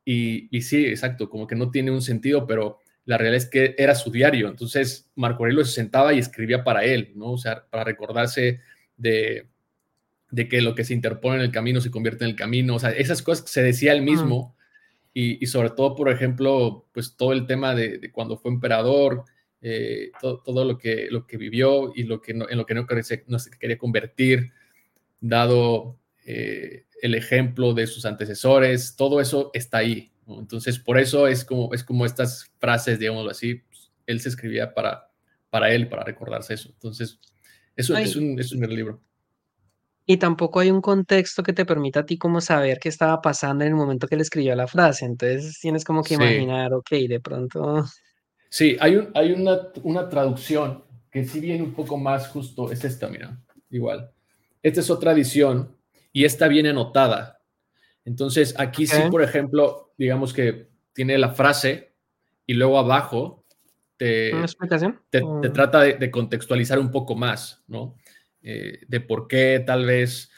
y, 0.03 0.55
y, 0.55 0.61
sí, 0.63 0.85
exacto, 0.85 1.29
como 1.29 1.45
que 1.45 1.55
no 1.55 1.69
tiene 1.69 1.91
un 1.91 2.01
sentido, 2.01 2.47
pero 2.47 2.79
la 3.05 3.17
realidad 3.17 3.37
es 3.37 3.49
que 3.49 3.75
era 3.77 3.93
su 3.95 4.11
diario, 4.11 4.47
entonces 4.47 5.09
Marco 5.15 5.43
Aurelio 5.43 5.63
se 5.63 5.73
sentaba 5.73 6.13
y 6.13 6.19
escribía 6.19 6.63
para 6.63 6.83
él, 6.83 7.11
¿no? 7.15 7.33
O 7.33 7.37
sea, 7.37 7.65
para 7.69 7.83
recordarse 7.83 8.61
de, 8.97 9.47
de 10.31 10.47
que 10.47 10.61
lo 10.61 10.73
que 10.73 10.83
se 10.83 10.93
interpone 10.93 11.35
en 11.35 11.41
el 11.41 11.51
camino 11.51 11.81
se 11.81 11.91
convierte 11.91 12.23
en 12.23 12.31
el 12.31 12.35
camino, 12.35 12.75
o 12.75 12.79
sea, 12.79 12.91
esas 12.91 13.21
cosas 13.21 13.43
que 13.43 13.51
se 13.51 13.63
decía 13.63 13.93
él 13.93 14.01
mismo, 14.01 14.55
y, 15.13 15.45
sobre 15.47 15.71
todo, 15.71 15.93
por 15.93 16.09
ejemplo, 16.09 16.87
pues 16.93 17.17
todo 17.17 17.33
el 17.33 17.45
tema 17.45 17.75
de, 17.75 18.09
cuando 18.13 18.37
fue 18.37 18.49
emperador, 18.49 19.25
eh, 19.61 20.11
todo, 20.21 20.63
lo, 20.63 20.77
que, 20.77 21.09
lo 21.11 21.27
que 21.27 21.35
vivió 21.35 21.91
y 21.93 22.03
lo 22.03 22.21
que 22.21 22.31
en 22.31 22.57
lo 22.57 22.65
que 22.65 22.73
no, 22.73 22.87
no 23.27 23.39
se 23.39 23.51
quería 23.59 23.77
convertir, 23.77 24.53
dado 25.21 25.99
eh, 26.25 26.85
el 27.01 27.15
ejemplo 27.15 27.73
de 27.73 27.87
sus 27.87 28.05
antecesores, 28.05 28.95
todo 28.95 29.21
eso 29.21 29.51
está 29.53 29.77
ahí. 29.77 30.11
Entonces, 30.27 30.79
por 30.79 30.99
eso 30.99 31.27
es 31.27 31.45
como, 31.45 31.73
es 31.73 31.83
como 31.83 32.05
estas 32.05 32.51
frases, 32.59 32.99
digámoslo 32.99 33.31
así, 33.31 33.55
pues, 33.55 33.91
él 34.05 34.19
se 34.19 34.29
escribía 34.29 34.73
para, 34.73 35.09
para 35.49 35.73
él, 35.73 35.87
para 35.87 36.03
recordarse 36.03 36.53
eso. 36.53 36.69
Entonces, 36.69 37.19
eso 37.75 37.95
es 37.97 38.15
un, 38.15 38.39
es 38.39 38.51
un 38.51 38.61
libro. 38.67 39.01
Y 40.05 40.17
tampoco 40.17 40.59
hay 40.59 40.71
un 40.71 40.81
contexto 40.81 41.43
que 41.43 41.53
te 41.53 41.65
permita 41.65 42.01
a 42.01 42.05
ti 42.05 42.17
como 42.17 42.41
saber 42.41 42.79
qué 42.79 42.89
estaba 42.89 43.21
pasando 43.21 43.63
en 43.63 43.69
el 43.69 43.75
momento 43.75 44.07
que 44.07 44.15
le 44.15 44.23
escribió 44.23 44.55
la 44.55 44.67
frase. 44.67 45.05
Entonces 45.05 45.59
tienes 45.59 45.85
como 45.85 46.03
que 46.03 46.15
imaginar, 46.15 46.73
ok, 46.73 46.89
de 47.07 47.19
pronto. 47.19 47.85
Sí, 48.49 48.75
hay, 48.79 48.97
un, 48.97 49.11
hay 49.13 49.31
una, 49.31 49.59
una 49.83 50.09
traducción 50.09 50.83
que 51.11 51.23
sí 51.25 51.39
viene 51.39 51.63
un 51.63 51.73
poco 51.73 51.97
más 51.97 52.27
justo, 52.27 52.71
es 52.71 52.83
esta, 52.83 53.07
mira, 53.07 53.39
igual. 53.69 54.11
Esta 54.63 54.79
es 54.79 54.89
otra 54.89 55.11
edición 55.13 55.75
y 56.11 56.25
esta 56.25 56.47
viene 56.47 56.69
anotada. 56.69 57.41
Entonces 58.05 58.55
aquí 58.57 58.87
sí, 58.87 59.01
por 59.09 59.23
ejemplo, 59.23 59.93
digamos 59.97 60.33
que 60.33 60.67
tiene 60.93 61.17
la 61.17 61.29
frase 61.29 61.93
y 62.45 62.53
luego 62.53 62.79
abajo 62.79 63.45
te, 63.97 64.31
te, 65.11 65.49
trata 65.53 65.81
de, 65.81 65.93
de, 65.93 66.09
contextualizar 66.09 66.79
un 66.79 66.89
poco 66.89 67.15
más, 67.15 67.63
¿no? 67.67 67.95
Eh, 68.43 68.79
de 68.87 68.99
por 68.99 69.27
qué 69.27 69.61
tal 69.65 69.85
vez 69.85 70.31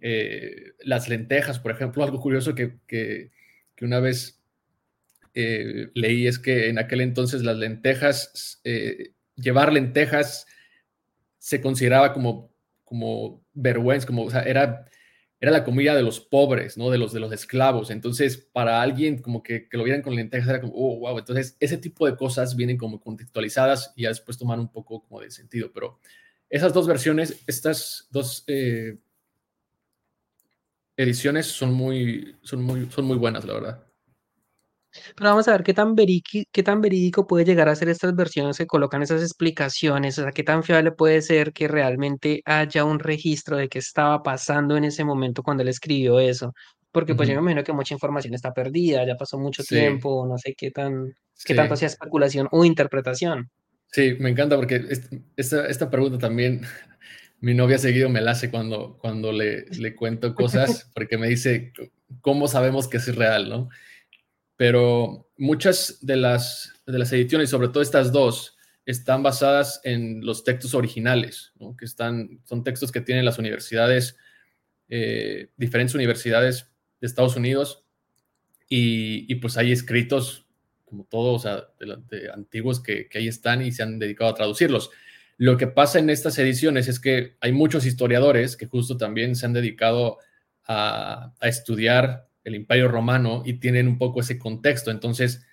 eh, 0.00 0.74
las 0.84 1.08
lentejas, 1.08 1.58
por 1.58 1.72
ejemplo, 1.72 2.04
algo 2.04 2.20
curioso 2.20 2.54
que, 2.54 2.78
que, 2.86 3.30
una 3.80 3.98
vez 3.98 4.40
eh, 5.34 5.90
leí 5.94 6.28
es 6.28 6.38
que 6.38 6.68
en 6.68 6.78
aquel 6.78 7.00
entonces 7.00 7.42
las 7.42 7.56
lentejas, 7.56 8.62
llevar 9.34 9.72
lentejas 9.72 10.46
se 11.38 11.60
consideraba 11.60 12.12
como, 12.12 12.51
como 12.92 13.42
vergüenza, 13.54 14.06
como, 14.06 14.30
era, 14.30 14.84
era 15.40 15.50
la 15.50 15.64
comida 15.64 15.94
de 15.94 16.02
los 16.02 16.20
pobres, 16.20 16.76
¿no? 16.76 16.90
De 16.90 16.98
los, 16.98 17.10
de 17.14 17.20
los 17.20 17.32
esclavos. 17.32 17.88
Entonces, 17.90 18.36
para 18.36 18.82
alguien 18.82 19.22
como 19.22 19.42
que, 19.42 19.66
lo 19.70 19.82
vieran 19.82 20.02
con 20.02 20.14
lentejas 20.14 20.50
era 20.50 20.60
como, 20.60 20.74
oh, 20.76 20.98
wow. 20.98 21.18
Entonces, 21.18 21.56
ese 21.58 21.78
tipo 21.78 22.04
de 22.04 22.16
cosas 22.16 22.54
vienen 22.54 22.76
como 22.76 23.00
contextualizadas 23.00 23.94
y 23.96 24.02
ya 24.02 24.10
después 24.10 24.36
toman 24.36 24.60
un 24.60 24.70
poco 24.70 25.02
como 25.04 25.22
de 25.22 25.30
sentido, 25.30 25.72
pero 25.72 26.00
esas 26.50 26.74
dos 26.74 26.86
versiones, 26.86 27.42
estas 27.46 28.08
dos 28.10 28.44
eh, 28.46 28.98
ediciones 30.98 31.46
son 31.46 31.72
muy, 31.72 32.36
son, 32.42 32.62
muy, 32.62 32.90
son 32.90 33.06
muy 33.06 33.16
buenas, 33.16 33.46
la 33.46 33.54
verdad. 33.54 33.86
Pero 35.16 35.30
vamos 35.30 35.48
a 35.48 35.52
ver 35.52 35.62
qué 35.62 35.74
tan, 35.74 35.94
qué 35.96 36.62
tan 36.62 36.80
verídico 36.80 37.26
puede 37.26 37.44
llegar 37.44 37.68
a 37.68 37.76
ser 37.76 37.88
estas 37.88 38.14
versiones 38.14 38.58
que 38.58 38.66
colocan 38.66 39.02
esas 39.02 39.22
explicaciones, 39.22 40.18
o 40.18 40.22
sea, 40.22 40.32
qué 40.32 40.42
tan 40.42 40.62
fiable 40.62 40.92
puede 40.92 41.22
ser 41.22 41.52
que 41.52 41.68
realmente 41.68 42.42
haya 42.44 42.84
un 42.84 42.98
registro 42.98 43.56
de 43.56 43.68
qué 43.68 43.78
estaba 43.78 44.22
pasando 44.22 44.76
en 44.76 44.84
ese 44.84 45.04
momento 45.04 45.42
cuando 45.42 45.62
él 45.62 45.68
escribió 45.68 46.20
eso. 46.20 46.52
Porque 46.92 47.14
pues 47.14 47.26
yo 47.26 47.34
me 47.36 47.40
imagino 47.40 47.64
que 47.64 47.72
mucha 47.72 47.94
información 47.94 48.34
está 48.34 48.52
perdida, 48.52 49.06
ya 49.06 49.16
pasó 49.16 49.38
mucho 49.38 49.64
tiempo, 49.64 50.26
no 50.28 50.36
sé 50.36 50.54
qué 50.54 50.70
tan, 50.70 51.14
qué 51.42 51.54
tanto 51.54 51.74
sea 51.74 51.88
especulación 51.88 52.48
o 52.52 52.66
interpretación. 52.66 53.50
Sí, 53.90 54.16
me 54.20 54.28
encanta 54.28 54.56
porque 54.56 54.84
esta, 55.36 55.66
esta 55.66 55.90
pregunta 55.90 56.18
también 56.18 56.62
mi 57.40 57.54
novia 57.54 57.78
seguido 57.78 58.10
me 58.10 58.20
la 58.20 58.32
hace 58.32 58.50
cuando, 58.50 58.98
cuando 58.98 59.32
le, 59.32 59.64
le, 59.70 59.94
cuento 59.94 60.34
cosas, 60.34 60.90
porque 60.94 61.16
me 61.16 61.28
dice, 61.28 61.72
¿cómo 62.20 62.46
sabemos 62.46 62.88
que 62.88 62.98
es 62.98 63.14
real? 63.14 63.48
¿no? 63.48 63.70
Pero 64.62 65.28
muchas 65.38 65.98
de 66.02 66.14
las, 66.14 66.72
de 66.86 66.96
las 66.96 67.12
ediciones, 67.12 67.50
sobre 67.50 67.66
todo 67.66 67.82
estas 67.82 68.12
dos, 68.12 68.56
están 68.86 69.20
basadas 69.20 69.80
en 69.82 70.24
los 70.24 70.44
textos 70.44 70.72
originales, 70.74 71.52
que 71.76 71.84
están, 71.84 72.40
son 72.44 72.62
textos 72.62 72.92
que 72.92 73.00
tienen 73.00 73.24
las 73.24 73.40
universidades, 73.40 74.16
eh, 74.88 75.50
diferentes 75.56 75.96
universidades 75.96 76.70
de 77.00 77.08
Estados 77.08 77.34
Unidos, 77.34 77.84
y, 78.68 79.26
y 79.26 79.34
pues 79.40 79.56
hay 79.56 79.72
escritos 79.72 80.46
como 80.84 81.08
todos, 81.10 81.44
o 81.44 81.48
sea, 81.48 81.64
de, 82.08 82.30
antiguos 82.30 82.80
que, 82.80 83.08
ahí 83.14 83.26
están 83.26 83.62
y 83.62 83.72
se 83.72 83.82
han 83.82 83.98
dedicado 83.98 84.30
a 84.30 84.34
traducirlos. 84.36 84.90
Lo 85.38 85.56
que 85.56 85.66
pasa 85.66 85.98
en 85.98 86.08
estas 86.08 86.38
ediciones 86.38 86.86
es 86.86 87.00
que 87.00 87.36
hay 87.40 87.50
muchos 87.50 87.84
historiadores 87.84 88.56
que 88.56 88.66
justo 88.66 88.96
también 88.96 89.34
se 89.34 89.44
han 89.44 89.54
dedicado 89.54 90.18
a, 90.68 91.34
estudiar 91.40 92.28
el 92.44 92.54
Imperio 92.54 92.88
Romano 92.88 93.42
y 93.44 93.54
tienen 93.54 93.88
un 93.88 93.98
poco 93.98 94.20
ese 94.20 94.38
contexto. 94.38 94.90
Entonces, 94.90 95.46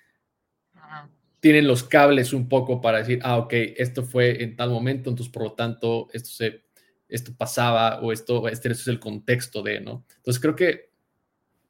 tienen 1.40 1.66
los 1.66 1.82
cables 1.82 2.32
un 2.32 2.48
poco 2.48 2.80
para 2.80 2.98
decir, 2.98 3.20
ah, 3.22 3.38
ok, 3.38 3.52
esto 3.76 4.04
fue 4.04 4.42
en 4.42 4.56
tal 4.56 4.70
momento, 4.70 5.08
entonces 5.08 5.32
por 5.32 5.42
lo 5.44 5.52
tanto, 5.54 6.08
esto, 6.12 6.28
se, 6.28 6.64
esto 7.08 7.32
pasaba 7.36 8.00
o 8.00 8.12
esto, 8.12 8.46
este, 8.46 8.68
este 8.68 8.82
es 8.82 8.88
el 8.88 9.00
contexto 9.00 9.62
de, 9.62 9.80
¿no? 9.80 10.04
Entonces 10.16 10.40
creo 10.40 10.54
que 10.54 10.90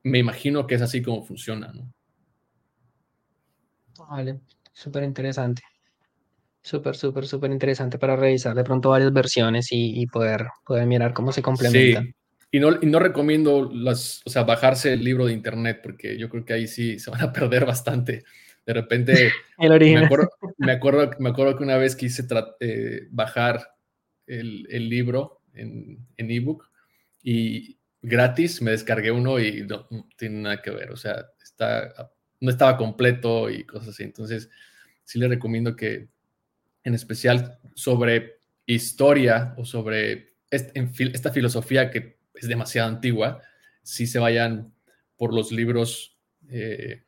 me 0.02 0.18
imagino 0.18 0.66
que 0.66 0.74
es 0.74 0.82
así 0.82 1.02
como 1.02 1.22
funciona, 1.22 1.72
¿no? 1.72 1.92
Vale, 4.08 4.40
súper 4.72 5.04
interesante. 5.04 5.62
Súper, 6.62 6.96
súper, 6.96 7.26
súper 7.26 7.50
interesante 7.52 7.98
para 7.98 8.16
revisar 8.16 8.54
de 8.54 8.64
pronto 8.64 8.90
varias 8.90 9.12
versiones 9.12 9.68
y, 9.70 10.06
poder, 10.08 10.48
poder 10.64 10.86
mirar 10.86 11.14
cómo 11.14 11.32
se 11.32 11.42
complementan. 11.42 12.04
Sí. 12.06 12.14
Y 12.50 12.58
no, 12.58 12.70
y 12.80 12.86
no 12.86 12.98
recomiendo 12.98 13.70
las, 13.72 14.22
o 14.24 14.30
sea, 14.30 14.42
bajarse 14.42 14.92
el 14.92 15.04
libro 15.04 15.26
de 15.26 15.32
internet 15.32 15.80
porque 15.82 16.18
yo 16.18 16.28
creo 16.28 16.44
que 16.44 16.52
ahí 16.52 16.66
sí 16.66 16.98
se 16.98 17.10
van 17.10 17.22
a 17.22 17.32
perder 17.32 17.64
bastante. 17.64 18.24
De 18.66 18.72
repente, 18.72 19.32
el 19.58 19.72
original. 19.72 20.02
Me, 20.02 20.06
acuerdo, 20.06 20.30
me, 20.58 20.72
acuerdo, 20.72 21.10
me 21.18 21.28
acuerdo 21.30 21.56
que 21.56 21.64
una 21.64 21.76
vez 21.76 21.96
quise 21.96 22.24
eh, 22.60 23.06
bajar 23.10 23.74
el, 24.26 24.66
el, 24.70 24.88
libro 24.88 25.42
en 25.54 26.06
ebook 26.16 26.70
y 27.22 27.78
gratis 28.00 28.62
me 28.62 28.70
descargué 28.70 29.10
uno 29.10 29.38
y 29.40 29.62
no, 29.62 29.86
no 29.90 30.08
tiene 30.16 30.40
nada 30.40 30.62
que 30.62 30.70
ver. 30.70 30.90
O 30.90 30.96
sea, 30.96 31.26
está 31.42 32.10
no 32.40 32.50
estaba 32.50 32.76
completo 32.76 33.50
y 33.50 33.64
cosas 33.64 33.90
así. 33.90 34.02
Entonces, 34.02 34.50
sí 35.04 35.18
le 35.18 35.28
recomiendo 35.28 35.76
que, 35.76 36.08
en 36.82 36.94
especial 36.94 37.58
sobre 37.74 38.40
historia 38.66 39.54
o 39.56 39.64
sobre 39.64 40.34
esta 40.50 41.30
filosofía 41.30 41.90
que 41.90 42.18
es 42.40 42.48
demasiado 42.48 42.88
antigua, 42.88 43.42
sí 43.82 44.06
se 44.06 44.18
vayan 44.18 44.72
por 45.16 45.34
los 45.34 45.52
libros, 45.52 46.18
eh, 46.48 47.02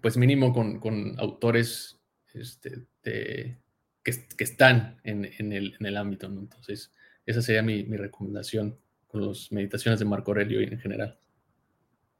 pues 0.00 0.16
mínimo 0.16 0.52
con, 0.52 1.18
autores 1.18 1.98
este, 2.34 2.86
que, 3.02 4.14
están 4.38 5.00
en, 5.04 5.52
el, 5.52 5.96
ámbito. 5.96 6.26
Entonces, 6.26 6.92
esa 7.24 7.42
sería 7.42 7.62
mi, 7.62 7.84
mi 7.84 7.96
recomendación 7.96 8.78
con 9.06 9.26
las 9.26 9.50
meditaciones 9.50 9.98
de 9.98 10.04
Marco 10.04 10.30
Aurelio 10.30 10.60
y 10.60 10.64
en 10.64 10.78
general. 10.78 11.18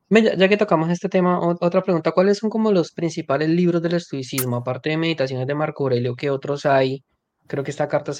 Ya, 0.08 0.48
que 0.48 0.56
tocamos 0.56 0.88
este 0.90 1.08
tema, 1.08 1.40
otra 1.40 1.82
pregunta, 1.82 2.12
¿cuáles 2.12 2.38
son 2.38 2.48
como 2.48 2.70
los 2.70 2.92
principales 2.92 3.48
libros 3.48 3.82
del 3.82 3.94
estoicismo? 3.94 4.56
Aparte 4.56 4.90
de 4.90 4.96
Meditaciones 4.96 5.48
de 5.48 5.54
Marco 5.56 5.82
Aurelio, 5.82 6.14
¿qué 6.14 6.30
otros 6.30 6.64
hay 6.64 7.04
creo 7.46 7.64
que 7.64 7.70
esta 7.70 7.88
carta 7.88 8.12
es 8.12 8.18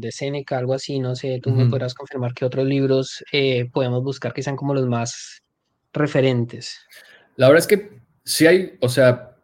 de 0.00 0.12
Séneca, 0.12 0.58
algo 0.58 0.74
así, 0.74 0.98
no 0.98 1.14
sé, 1.14 1.40
tú 1.42 1.50
me 1.50 1.68
podrás 1.68 1.94
confirmar 1.94 2.34
que 2.34 2.44
otros 2.44 2.66
libros 2.66 3.24
eh, 3.32 3.68
podemos 3.72 4.02
buscar 4.02 4.32
que 4.32 4.42
sean 4.42 4.56
como 4.56 4.74
los 4.74 4.86
más 4.86 5.42
referentes. 5.92 6.78
La 7.36 7.48
verdad 7.48 7.60
es 7.60 7.66
que 7.66 8.00
si 8.24 8.46
hay, 8.46 8.76
o 8.80 8.88
sea, 8.88 9.36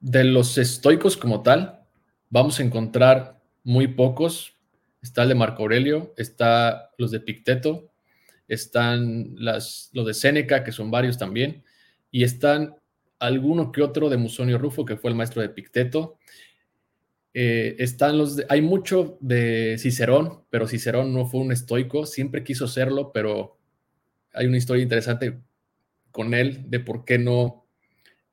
de 0.00 0.24
los 0.24 0.58
estoicos 0.58 1.16
como 1.16 1.42
tal, 1.42 1.84
vamos 2.30 2.58
a 2.58 2.62
encontrar 2.62 3.40
muy 3.64 3.88
pocos. 3.88 4.54
Está 5.00 5.22
el 5.22 5.30
de 5.30 5.34
Marco 5.34 5.62
Aurelio, 5.62 6.14
está 6.16 6.90
los 6.98 7.10
de 7.10 7.20
Picteto, 7.20 7.90
están 8.48 9.34
las, 9.36 9.90
los 9.92 10.06
de 10.06 10.14
Séneca, 10.14 10.62
que 10.62 10.72
son 10.72 10.90
varios 10.90 11.18
también, 11.18 11.64
y 12.10 12.22
están 12.22 12.76
alguno 13.18 13.72
que 13.72 13.82
otro 13.82 14.08
de 14.08 14.16
Musonio 14.16 14.58
Rufo, 14.58 14.84
que 14.84 14.96
fue 14.96 15.10
el 15.10 15.16
maestro 15.16 15.42
de 15.42 15.48
Picteto. 15.48 16.18
Eh, 17.34 17.76
están 17.78 18.18
los 18.18 18.42
hay 18.48 18.60
mucho 18.60 19.16
de 19.20 19.76
Cicerón, 19.78 20.44
pero 20.50 20.68
Cicerón 20.68 21.14
no 21.14 21.26
fue 21.26 21.40
un 21.40 21.52
estoico, 21.52 22.04
siempre 22.04 22.44
quiso 22.44 22.68
serlo, 22.68 23.10
pero 23.12 23.58
hay 24.34 24.46
una 24.46 24.58
historia 24.58 24.82
interesante 24.82 25.38
con 26.10 26.34
él 26.34 26.68
de 26.68 26.80
por 26.80 27.04
qué 27.04 27.18
no, 27.18 27.66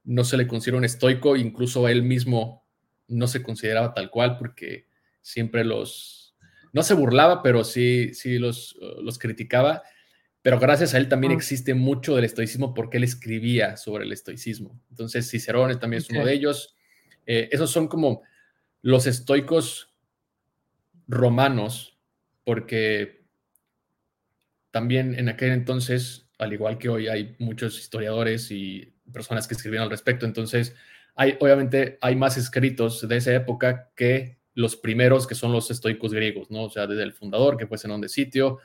no 0.04 0.24
se 0.24 0.38
le 0.38 0.48
considera 0.48 0.78
un 0.78 0.86
estoico, 0.86 1.38
incluso 1.38 1.88
él 1.88 2.04
mismo 2.04 2.66
no 3.08 3.28
se 3.28 3.42
consideraba 3.42 3.94
tal 3.94 4.10
cual 4.10 4.38
porque 4.38 4.88
siempre 5.22 5.64
los, 5.64 6.36
no 6.74 6.84
se 6.84 6.94
burlaba, 6.94 7.42
pero 7.42 7.64
sí, 7.64 8.14
sí 8.14 8.38
los, 8.38 8.78
los 9.02 9.18
criticaba. 9.18 9.84
Pero 10.42 10.60
gracias 10.60 10.94
a 10.94 10.98
él 10.98 11.10
también 11.10 11.34
existe 11.34 11.74
mucho 11.74 12.16
del 12.16 12.24
estoicismo 12.24 12.74
porque 12.74 12.98
él 12.98 13.04
escribía 13.04 13.76
sobre 13.76 14.06
el 14.06 14.14
estoicismo. 14.14 14.80
Entonces, 14.90 15.30
Cicerón 15.30 15.78
también 15.80 16.02
es 16.02 16.10
uno 16.10 16.26
de 16.26 16.34
ellos. 16.34 16.78
Eh, 17.26 17.50
esos 17.52 17.70
son 17.72 17.88
como 17.88 18.22
los 18.82 19.08
estoicos 19.08 19.94
romanos, 21.08 21.98
porque 22.44 23.26
también 24.72 25.16
en 25.16 25.30
aquel 25.30 25.52
entonces, 25.52 26.30
al 26.38 26.54
igual 26.54 26.78
que 26.78 26.90
hoy, 26.90 27.08
hay 27.08 27.36
muchos 27.40 27.80
historiadores 27.80 28.52
y 28.52 28.94
personas 29.12 29.48
que 29.48 29.56
escribieron 29.56 29.86
al 29.86 29.90
respecto. 29.90 30.26
Entonces, 30.26 30.76
hay, 31.16 31.36
obviamente 31.40 31.98
hay 32.02 32.16
más 32.16 32.38
escritos 32.38 33.08
de 33.08 33.18
esa 33.18 33.34
época 33.34 33.92
que 33.96 34.38
los 34.54 34.76
primeros, 34.76 35.28
que 35.28 35.36
son 35.36 35.52
los 35.52 35.72
estoicos 35.72 36.14
griegos, 36.14 36.52
¿no? 36.52 36.64
O 36.64 36.70
sea, 36.70 36.88
desde 36.88 37.04
el 37.04 37.14
fundador, 37.14 37.58
que 37.58 37.68
fue 37.68 37.78
Zenón 37.78 38.02
de 38.02 38.10
Sitio, 38.10 38.60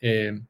eh, 0.00 0.40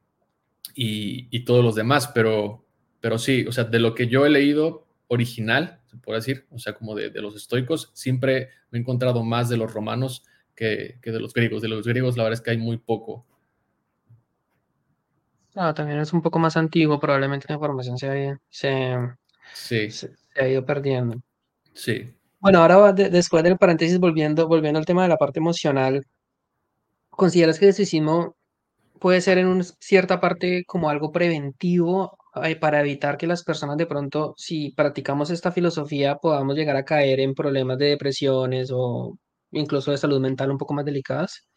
y, 0.75 1.39
todos 1.45 1.63
los 1.63 1.75
demás, 1.75 2.07
pero, 2.13 2.65
pero 2.99 3.17
sí, 3.17 3.45
o 3.47 3.51
sea, 3.51 3.63
de 3.63 3.79
lo 3.79 3.95
que 3.95 4.07
yo 4.07 4.25
he 4.25 4.29
leído 4.29 4.87
original, 5.07 5.81
se 5.97 6.03
puede 6.03 6.19
decir, 6.19 6.45
o 6.51 6.59
sea, 6.59 6.73
como 6.73 6.95
de, 6.95 7.09
los 7.21 7.35
estoicos, 7.35 7.91
siempre 7.93 8.49
me 8.69 8.77
he 8.77 8.81
encontrado 8.81 9.23
más 9.23 9.49
de 9.49 9.57
los 9.57 9.73
romanos 9.73 10.23
que, 10.55 10.99
de 11.03 11.19
los 11.19 11.33
griegos. 11.33 11.61
De 11.61 11.67
los 11.67 11.87
griegos, 11.87 12.17
la 12.17 12.23
verdad 12.23 12.39
es 12.39 12.41
que 12.41 12.51
hay 12.51 12.57
muy 12.57 12.77
poco. 12.77 13.25
Ah, 15.55 15.73
también 15.73 15.99
es 15.99 16.13
un 16.13 16.21
poco 16.21 16.37
más 16.37 16.55
antiguo, 16.55 16.99
probablemente 16.99 17.47
la 17.49 17.55
información 17.55 17.97
se, 17.97 18.37
se, 18.49 18.95
se 19.51 20.13
ha 20.39 20.47
ido 20.47 20.63
perdiendo. 20.63 21.19
Sí. 21.73 22.13
Bueno, 22.39 22.59
ahora 22.59 22.93
después 22.93 23.43
del 23.43 23.57
paréntesis, 23.57 23.99
volviendo, 23.99 24.47
volviendo 24.47 24.77
al 24.77 24.85
tema 24.85 25.01
de 25.01 25.09
la 25.09 25.17
parte 25.17 25.39
emocional, 25.39 26.05
¿consideras 27.09 27.57
que 27.57 27.65
el 27.65 27.69
estoicismo 27.69 28.35
puede 28.99 29.21
ser 29.21 29.39
en 29.39 29.63
cierta 29.79 30.19
parte 30.19 30.63
como 30.65 30.89
algo 30.89 31.11
preventivo 31.11 32.17
para 32.59 32.81
evitar 32.81 33.17
que 33.17 33.27
las 33.27 33.43
personas 33.43 33.77
de 33.77 33.85
pronto, 33.85 34.33
si 34.37 34.71
practicamos 34.71 35.29
esta 35.29 35.51
filosofía, 35.51 36.15
podamos 36.15 36.55
llegar 36.55 36.75
a 36.75 36.85
caer 36.85 37.19
en 37.19 37.33
problemas 37.33 37.77
de 37.77 37.87
depresiones 37.87 38.69
o 38.71 39.17
incluso 39.51 39.91
de 39.91 39.97
salud 39.97 40.19
mental 40.19 40.51
un 40.51 40.57
poco 40.57 40.73
más 40.73 40.85
delicadas? 40.85 41.47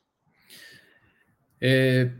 Eh, 1.60 2.12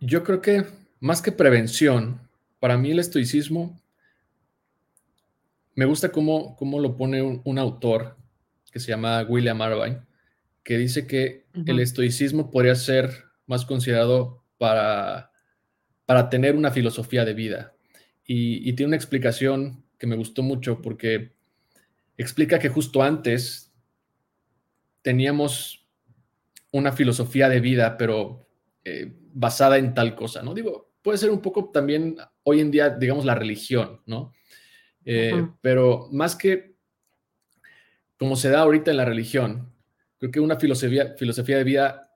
yo 0.00 0.24
creo 0.24 0.40
que 0.40 0.64
más 1.00 1.22
que 1.22 1.32
prevención, 1.32 2.28
para 2.58 2.76
mí 2.76 2.90
el 2.90 2.98
estoicismo 2.98 3.80
me 5.74 5.84
gusta 5.84 6.10
cómo, 6.10 6.56
cómo 6.56 6.80
lo 6.80 6.96
pone 6.96 7.22
un, 7.22 7.58
autor 7.58 8.16
que 8.72 8.80
se 8.80 8.88
llama 8.88 9.22
William 9.28 9.60
Irvine, 9.60 10.00
que 10.64 10.78
dice 10.78 11.06
que 11.06 11.46
el 11.66 11.80
estoicismo 11.80 12.50
podría 12.50 12.74
ser 12.74 13.24
más 13.46 13.66
considerado 13.66 14.42
para, 14.58 15.30
para 16.06 16.30
tener 16.30 16.56
una 16.56 16.70
filosofía 16.70 17.26
de 17.26 17.34
vida. 17.34 17.74
Y, 18.26 18.72
tiene 18.72 18.88
una 18.88 18.96
explicación 18.96 19.84
que 19.98 20.06
me 20.06 20.16
gustó 20.16 20.42
mucho 20.42 20.82
porque 20.82 21.32
explica 22.16 22.58
que 22.58 22.68
justo 22.68 23.02
antes 23.02 23.72
teníamos 25.02 25.86
una 26.72 26.90
filosofía 26.90 27.48
de 27.48 27.60
vida, 27.60 27.96
pero 27.96 28.48
eh, 28.84 29.14
basada 29.32 29.78
en 29.78 29.94
tal 29.94 30.16
cosa, 30.16 30.42
¿no? 30.42 30.54
Digo, 30.54 30.92
puede 31.02 31.18
ser 31.18 31.30
un 31.30 31.40
poco 31.40 31.70
también 31.70 32.16
hoy 32.42 32.60
en 32.60 32.70
día, 32.72 32.90
digamos, 32.90 33.24
la 33.24 33.36
religión, 33.36 34.00
¿no? 34.06 34.32
Eh, 35.04 35.46
pero 35.60 36.08
más 36.10 36.34
que 36.34 36.74
como 38.18 38.34
se 38.34 38.50
da 38.50 38.60
ahorita 38.60 38.90
en 38.90 38.96
la 38.96 39.04
religión, 39.04 39.72
creo 40.18 40.30
que 40.30 40.40
una 40.40 40.58
filosofía, 40.58 41.14
filosofía 41.16 41.58
de 41.58 41.64
vida 41.64 42.06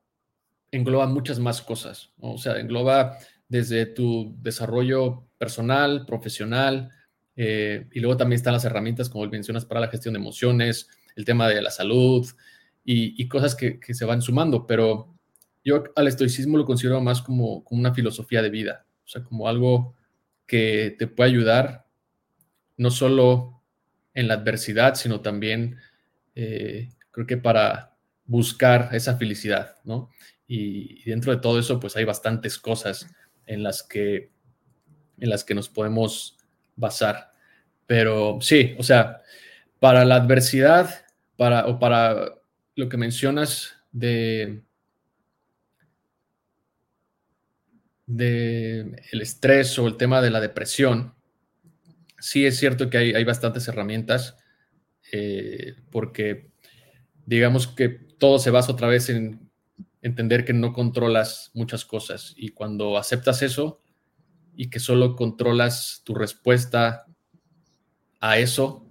engloba 0.71 1.07
muchas 1.07 1.39
más 1.39 1.61
cosas. 1.63 2.13
O 2.19 2.39
sea, 2.39 2.59
engloba 2.59 3.19
desde 3.51 3.85
tu 3.85 4.35
desarrollo 4.41 5.27
personal, 5.37 6.07
profesional, 6.07 6.91
eh, 7.37 7.87
y 7.93 8.01
luego 8.01 8.17
también 8.17 8.37
están 8.37 8.55
las 8.55 8.65
herramientas, 8.65 9.11
como 9.11 9.27
mencionas, 9.27 9.67
para 9.67 9.81
la 9.81 9.89
gestión 9.89 10.15
de 10.15 10.21
emociones, 10.21 10.89
el 11.17 11.27
tema 11.27 11.49
de 11.49 11.61
la 11.61 11.71
salud 11.71 12.27
y, 12.85 13.29
cosas 13.29 13.55
que, 13.55 13.79
se 13.93 14.05
van 14.07 14.23
sumando. 14.23 14.67
Pero 14.67 15.15
yo 15.65 15.85
al 15.97 16.09
estoicismo 16.09 16.57
lo 16.57 16.65
considero 16.65 17.01
más 17.01 17.21
como, 17.21 17.63
como 17.65 17.81
una 17.81 17.93
filosofía 17.93 18.41
de 18.41 18.51
vida, 18.51 18.87
o 19.05 19.09
sea, 19.09 19.23
como 19.23 19.49
algo 19.49 19.95
que 20.47 20.97
te 20.99 21.07
puede 21.07 21.31
ayudar 21.31 21.87
no 22.77 22.91
solo 22.91 23.63
en 24.15 24.29
la 24.29 24.35
adversidad, 24.35 24.95
sino 24.95 25.21
también 25.21 25.77
eh, 26.35 26.89
creo 27.11 27.27
que 27.27 27.37
para 27.37 27.97
buscar 28.25 28.91
esa 28.93 29.17
felicidad, 29.17 29.77
¿no? 29.85 30.11
Y, 30.47 31.03
dentro 31.05 31.35
de 31.35 31.41
todo 31.41 31.59
eso, 31.59 31.81
pues 31.81 31.97
hay 31.97 32.05
bastantes 32.05 32.59
cosas 32.59 33.07
en 33.47 33.63
las 33.63 33.83
que, 33.83 34.31
en 35.19 35.31
las 35.31 35.45
que 35.45 35.55
nos 35.55 35.69
podemos 35.69 36.39
basar. 36.77 37.33
Pero 37.87 38.39
sí, 38.41 38.75
o 38.79 38.83
sea, 38.83 39.23
para 39.79 40.05
la 40.05 40.17
adversidad, 40.17 41.07
para, 41.37 41.67
o 41.67 41.79
para 41.79 42.35
lo 42.77 42.89
que 42.89 42.97
mencionas 42.97 43.75
de, 43.93 44.63
de 48.07 49.03
el 49.13 49.21
estrés 49.21 49.79
o 49.79 49.87
el 49.87 49.97
tema 49.97 50.21
de 50.21 50.31
la 50.31 50.41
depresión, 50.41 51.15
sí 52.19 52.47
es 52.47 52.59
cierto 52.59 52.91
que 52.91 52.99
hay, 52.99 53.25
bastantes 53.25 53.67
herramientas, 53.69 54.37
eh, 55.13 55.75
porque 55.91 56.51
digamos 57.27 57.67
que 57.67 57.89
todo 57.89 58.39
se 58.39 58.51
basa 58.51 58.73
otra 58.73 58.89
vez 58.89 59.09
en 59.09 59.50
entender 60.03 60.45
que 60.45 60.53
no 60.53 60.73
controlas 60.73 61.51
muchas 61.55 61.85
cosas 61.85 62.35
y 62.37 62.51
cuando 62.51 62.97
aceptas 62.97 63.43
eso 63.43 63.81
y 64.57 64.71
que 64.71 64.81
solo 64.81 65.17
controlas 65.17 66.03
tu 66.05 66.15
respuesta 66.15 67.07
a 68.21 68.39
eso, 68.39 68.87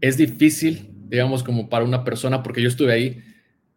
es 0.00 0.16
difícil, 0.16 0.90
digamos, 1.08 1.42
como 1.42 1.68
para 1.68 1.84
una 1.84 2.04
persona, 2.04 2.42
porque 2.42 2.62
yo 2.62 2.68
estuve 2.68 2.92
ahí, 2.92 3.22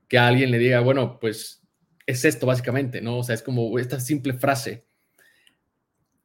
que 0.08 0.18
alguien 0.18 0.52
le 0.52 0.60
diga, 0.60 0.82
bueno, 0.82 1.20
pues 1.20 1.64
es 2.06 2.26
esto 2.26 2.46
básicamente, 2.46 3.02
¿no? 3.02 3.20
O 3.20 3.24
sea, 3.24 3.36
es 3.36 3.42
como 3.42 3.78
esta 3.80 4.00
simple 4.00 4.34
frase. 4.34 4.86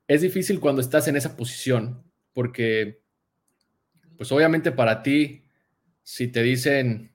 Es 0.08 0.22
difícil 0.22 0.60
cuando 0.60 0.80
estás 0.80 1.06
en 1.08 1.16
esa 1.16 1.36
posición 1.36 2.02
porque, 2.32 3.02
pues 4.16 4.30
obviamente 4.32 4.72
para 4.72 5.02
ti, 5.02 5.44
si 6.02 6.28
te 6.28 6.42
dicen 6.42 7.12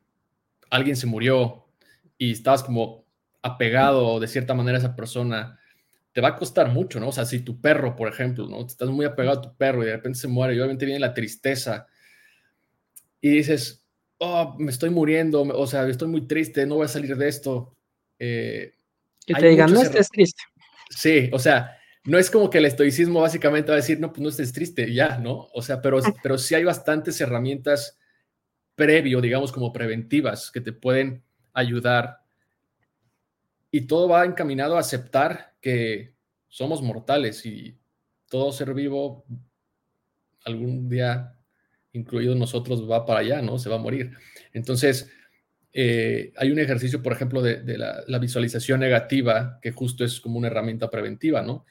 alguien 0.70 0.96
se 0.96 1.06
murió 1.06 1.61
y 2.22 2.34
estás 2.34 2.61
como 2.61 3.03
apegado 3.41 4.19
de 4.19 4.28
cierta 4.28 4.53
manera 4.53 4.78
a 4.78 4.80
esa 4.80 4.95
persona, 4.95 5.59
te 6.11 6.22
va 6.22 6.28
a 6.28 6.36
costar 6.36 6.69
mucho, 6.69 6.99
¿no? 6.99 7.07
O 7.07 7.11
sea, 7.11 7.26
si 7.26 7.39
tu 7.39 7.59
perro, 7.59 7.95
por 7.95 8.07
ejemplo, 8.07 8.47
¿no? 8.47 8.63
Estás 8.63 8.89
muy 8.89 9.07
apegado 9.07 9.39
a 9.39 9.41
tu 9.41 9.57
perro 9.57 9.82
y 9.82 9.88
de 9.88 9.93
repente 9.93 10.19
se 10.19 10.28
muere 10.28 10.53
y 10.53 10.59
obviamente 10.59 10.86
viene 10.86 10.99
la 10.99 11.15
tristeza 11.15 11.88
y 13.22 13.30
dices, 13.30 13.84
oh, 14.19 14.55
me 14.59 14.69
estoy 14.69 14.91
muriendo, 14.91 15.41
o 15.41 15.65
sea, 15.65 15.88
estoy 15.88 16.09
muy 16.09 16.28
triste, 16.28 16.67
no 16.67 16.76
voy 16.76 16.86
a 16.86 16.89
salir 16.89 17.17
de 17.17 17.28
esto. 17.28 17.76
Eh, 18.19 18.76
que 19.26 19.34
te 19.34 19.47
digan, 19.47 19.74
no 19.74 19.82
estés 19.82 20.09
triste. 20.09 20.43
Sí, 20.91 21.28
o 21.34 21.39
sea, 21.39 21.76
no 22.03 22.19
es 22.19 22.30
como 22.30 22.51
que 22.51 22.59
el 22.59 22.65
estoicismo 22.65 23.22
básicamente 23.22 23.69
va 23.69 23.78
a 23.78 23.82
decir, 23.82 23.99
no, 23.99 24.13
pues 24.13 24.22
no 24.22 24.30
estés 24.30 24.53
triste, 24.53 24.93
ya, 24.93 25.17
¿no? 25.17 25.47
O 25.55 25.63
sea, 25.63 25.82
pero, 25.82 25.99
pero 26.22 26.38
sí 26.38 26.53
hay 26.53 26.65
bastantes 26.65 27.19
herramientas 27.19 27.97
previo, 28.76 29.22
digamos, 29.22 29.51
como 29.51 29.74
preventivas 29.74 30.51
que 30.51 30.61
te 30.61 30.72
pueden 30.72 31.24
ayudar. 31.54 32.20
Y 33.72 33.82
todo 33.82 34.08
va 34.08 34.26
encaminado 34.26 34.78
a 34.78 34.82
aceptar 34.82 35.56
que 35.62 36.14
somos 36.47 36.82
mortales 36.82 37.45
y 37.45 37.78
todo 38.30 38.52
ser 38.52 38.74
vivo 38.74 39.26
algún 40.45 40.89
día, 40.89 41.38
incluido 41.93 42.36
nosotros, 42.36 42.89
va 42.89 43.06
para 43.06 43.20
allá, 43.20 43.41
¿no? 43.41 43.58
Se 43.58 43.70
va 43.70 43.76
a 43.76 43.80
morir. 43.80 44.12
Entonces, 44.54 45.10
eh, 45.74 46.34
hay 46.36 46.52
un 46.52 46.60
ejercicio, 46.60 47.02
por 47.02 47.14
ejemplo, 47.14 47.41
de, 47.41 47.78
la, 47.78 48.20
visualización 48.20 48.80
negativa, 48.80 49.60
que 49.62 49.72
justo 49.72 50.04
es 50.04 50.20
como 50.20 50.38
una 50.38 50.47
herramienta 50.47 50.89
preventiva, 50.89 51.41
¿no? 51.41 51.66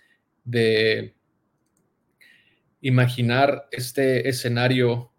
De 0.44 1.14
imaginar 2.80 3.68
este 3.70 4.28
escenario, 4.28 5.12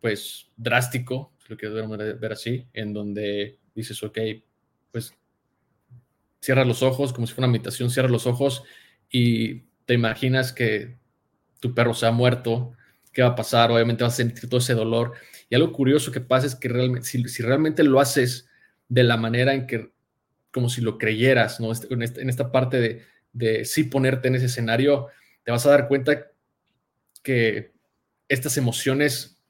pues, 0.00 0.50
drástico, 0.56 1.34
lo 1.48 1.56
quiero 1.56 1.88
ver 1.88 2.32
así, 2.32 2.66
en 2.72 2.92
donde 2.92 3.58
dices, 3.74 4.02
ok, 4.02 4.18
pues, 4.90 5.14
cierra 6.40 6.64
los 6.64 6.82
ojos, 6.82 7.12
como 7.12 7.26
si 7.26 7.34
fuera 7.34 7.46
una 7.46 7.52
meditación, 7.52 7.90
cierra 7.90 8.08
los 8.08 8.26
ojos 8.26 8.64
y 9.10 9.60
te 9.84 9.94
imaginas 9.94 10.52
que 10.52 10.96
tu 11.60 11.74
perro 11.74 11.94
se 11.94 12.06
ha 12.06 12.10
muerto, 12.10 12.72
qué 13.12 13.22
va 13.22 13.28
a 13.28 13.34
pasar, 13.34 13.70
obviamente 13.70 14.02
vas 14.02 14.14
a 14.14 14.16
sentir 14.16 14.48
todo 14.48 14.58
ese 14.58 14.74
dolor. 14.74 15.12
Y 15.48 15.54
algo 15.54 15.72
curioso 15.72 16.10
que 16.10 16.20
pasa 16.20 16.46
es 16.46 16.54
que 16.54 16.68
realmente, 16.68 17.06
si, 17.06 17.42
realmente 17.42 17.84
lo 17.84 18.00
haces 18.00 18.48
de 18.88 19.04
la 19.04 19.16
manera 19.16 19.54
en 19.54 19.66
que, 19.66 19.92
como 20.50 20.68
si 20.68 20.80
lo 20.80 20.98
creyeras, 20.98 21.60
¿no? 21.60 21.72
Este, 21.72 21.92
en 21.92 22.28
esta, 22.28 22.50
parte 22.50 22.80
de, 22.80 23.02
de 23.32 23.64
sí 23.64 23.84
ponerte 23.84 24.28
en 24.28 24.34
ese 24.34 24.46
escenario, 24.46 25.08
te 25.44 25.52
vas 25.52 25.64
a 25.66 25.70
dar 25.70 25.88
cuenta 25.88 26.30
que 27.22 27.72
estas 28.28 28.56
emociones 28.56 29.41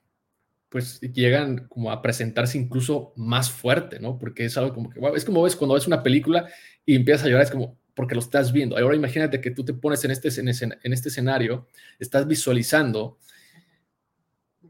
pues 0.73 1.01
llegan 1.03 1.69
como 1.69 1.93
a 1.93 2.01
presentarse 2.01 2.57
incluso 2.57 3.13
más 3.15 3.51
fuerte, 3.51 4.01
¿no? 4.01 4.19
Porque 4.19 4.47
es 4.47 4.57
algo 4.57 4.73
como 4.73 4.89
que, 4.89 5.01
es 5.15 5.25
como 5.27 5.43
ves 5.43 5.55
cuando 5.55 5.75
ves 5.75 5.87
una 5.87 6.03
película 6.03 6.49
y 6.87 6.97
empiezas 6.97 7.27
a 7.27 7.29
llorar, 7.29 7.45
es 7.45 7.51
como, 7.51 7.79
porque 7.93 8.15
lo 8.15 8.23
estás 8.23 8.53
viendo. 8.53 8.79
Ahora 8.79 8.97
imagínate 8.97 9.39
que 9.43 9.51
tú 9.51 9.67
te 9.67 9.75
pones 9.75 10.03
en 10.07 10.13
este, 10.13 10.29
en, 10.41 10.93
este 10.95 11.11
escenario, 11.11 11.69
estás 11.99 12.27
visualizando, 12.27 13.19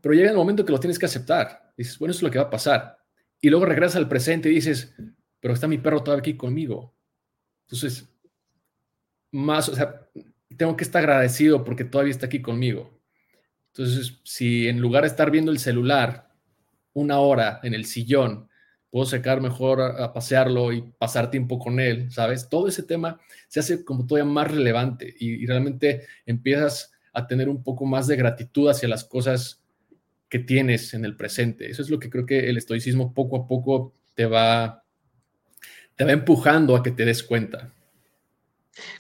pero 0.01 0.13
llega 0.13 0.31
el 0.31 0.37
momento 0.37 0.65
que 0.65 0.73
lo 0.73 0.81
tienes 0.81 0.99
que 0.99 1.07
aceptar. 1.07 1.73
Dices, 1.77 1.97
bueno, 2.01 2.11
eso 2.11 2.19
es 2.19 2.23
lo 2.25 2.31
que 2.33 2.39
va 2.39 2.47
a 2.47 2.51
pasar. 2.51 2.99
Y 3.41 3.49
luego 3.49 3.65
regresas 3.65 3.95
al 3.95 4.09
presente 4.09 4.51
y 4.51 4.57
dices, 4.57 4.97
pero 5.39 5.55
está 5.55 5.69
mi 5.69 5.79
perro 5.79 6.03
todavía 6.03 6.23
aquí 6.23 6.37
conmigo. 6.37 6.97
Entonces, 7.67 8.13
más, 9.31 9.69
o 9.69 9.77
sea, 9.77 10.09
tengo 10.57 10.77
que 10.77 10.83
estar 10.83 11.01
agradecido 11.01 11.63
porque 11.63 11.85
todavía 11.85 12.11
está 12.11 12.27
aquí 12.27 12.43
conmigo. 12.43 12.92
Entonces, 13.75 14.21
si 14.23 14.69
en 14.69 14.81
lugar 14.81 15.05
de 15.05 15.09
estar 15.09 15.31
viendo 15.31 15.51
el 15.51 15.59
celular 15.59 16.29
una 16.93 17.21
hora 17.21 17.61
en 17.63 17.73
el 17.73 17.87
sillón, 17.87 18.49
puedo 18.91 19.07
sacar 19.07 19.41
mejor 19.41 19.81
a, 19.81 20.13
pasearlo 20.13 20.71
y 20.71 20.83
pasar 20.99 21.31
tiempo 21.31 21.59
con 21.59 21.81
él, 21.81 22.13
¿sabes? 22.13 22.51
Todo 22.51 22.69
ese 22.69 22.83
tema 22.83 23.19
se 23.49 23.61
hace 23.61 23.83
como 23.83 24.07
todavía 24.07 24.31
más 24.31 24.51
relevante 24.51 25.15
y, 25.19 25.47
realmente 25.47 26.07
empiezas 26.27 26.93
a 27.15 27.27
tener 27.27 27.49
un 27.49 27.63
poco 27.63 27.87
más 27.87 28.07
de 28.07 28.17
gratitud 28.17 28.69
hacia 28.69 28.91
las 28.91 29.05
cosas 29.05 29.63
que 30.29 30.39
tienes 30.39 30.93
en 30.93 31.07
el 31.07 31.17
presente. 31.17 31.71
Eso 31.71 31.81
es 31.81 31.89
lo 31.89 31.99
que 31.99 32.11
creo 32.11 32.27
que 32.27 32.51
el 32.51 32.59
estoicismo 32.59 33.15
poco 33.15 33.37
a 33.37 33.49
poco 33.49 33.95
te 34.15 34.27
va, 34.27 34.85
te 35.97 36.05
va 36.05 36.13
empujando 36.13 36.77
a 36.77 36.83
que 36.83 36.91
te 36.91 37.07
des 37.07 37.23
cuenta. 37.23 37.73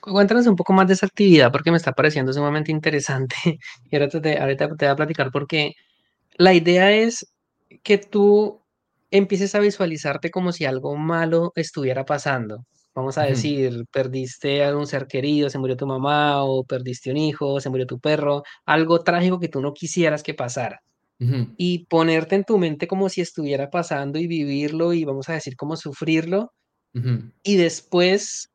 Cuéntanos 0.01 0.47
un 0.47 0.57
poco 0.57 0.73
más 0.73 0.87
de 0.87 0.95
esa 0.95 1.07
actividad 1.07 1.51
porque 1.51 1.71
me 1.71 1.77
está 1.77 1.93
pareciendo 1.93 2.33
sumamente 2.33 2.71
interesante 2.71 3.37
y 3.91 3.97
ahorita 3.97 4.21
te, 4.21 4.39
ahorita 4.39 4.69
te 4.77 4.87
voy 4.87 4.93
a 4.93 4.97
platicar 4.97 5.31
porque 5.33 5.73
la 6.37 6.55
idea 6.55 6.93
es 6.93 7.33
que 7.83 7.99
tú 7.99 8.63
empieces 9.11 9.55
a 9.55 9.61
visualizarte 9.61 10.31
como 10.31 10.53
si 10.53 10.65
algo 10.65 10.97
malo 10.97 11.53
estuviera 11.55 12.05
pasando. 12.05 12.65
Vamos 12.95 13.17
a 13.17 13.23
decir, 13.23 13.87
perdiste 13.91 14.65
a 14.65 14.77
un 14.77 14.87
ser 14.87 15.07
querido, 15.07 15.49
se 15.49 15.59
murió 15.59 15.77
tu 15.77 15.87
mamá, 15.87 16.45
o 16.45 16.65
perdiste 16.65 17.11
un 17.11 17.17
hijo, 17.17 17.59
se 17.59 17.71
murió 17.71 17.87
tu 17.87 17.99
perro, 17.99 18.43
algo 18.67 19.01
trágico 19.01 19.41
que 19.41 19.49
tú 19.49 19.63
no 19.63 19.73
quisieras 19.73 20.23
que 20.23 20.35
pasara. 20.35 20.83
Y 21.57 21.87
ponerte 21.87 22.35
en 22.35 22.43
tu 22.43 22.59
mente 22.59 22.89
como 22.89 23.09
si 23.09 23.21
estuviera 23.21 23.71
pasando 23.71 24.19
y 24.19 24.27
vivirlo 24.27 24.93
y 24.93 25.05
vamos 25.05 25.29
a 25.29 25.35
decir 25.35 25.55
como 25.57 25.77
sufrirlo. 25.77 26.53
Y 27.45 27.57
después 27.57 28.52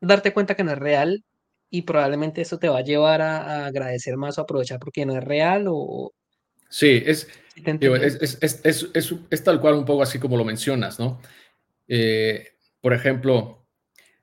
darte 0.00 0.32
cuenta 0.32 0.54
que 0.54 0.64
no 0.64 0.72
es 0.72 0.78
real 0.78 1.24
y 1.70 1.82
probablemente 1.82 2.40
eso 2.40 2.58
te 2.58 2.68
va 2.68 2.78
a 2.78 2.84
llevar 2.84 3.20
a, 3.22 3.38
a 3.38 3.66
agradecer 3.66 4.16
más 4.16 4.38
o 4.38 4.42
aprovechar 4.42 4.78
porque 4.78 5.06
no 5.06 5.16
es 5.16 5.24
real 5.24 5.66
o, 5.68 6.12
Sí, 6.68 7.02
es, 7.06 7.28
es, 7.60 9.44
tal 9.44 9.60
cual 9.60 9.74
un 9.74 9.84
poco 9.84 10.02
así 10.02 10.18
como 10.18 10.36
lo 10.36 10.44
mencionas, 10.44 10.98
¿no? 10.98 11.20
Eh, 11.88 12.48
por 12.80 12.92
ejemplo, 12.92 13.66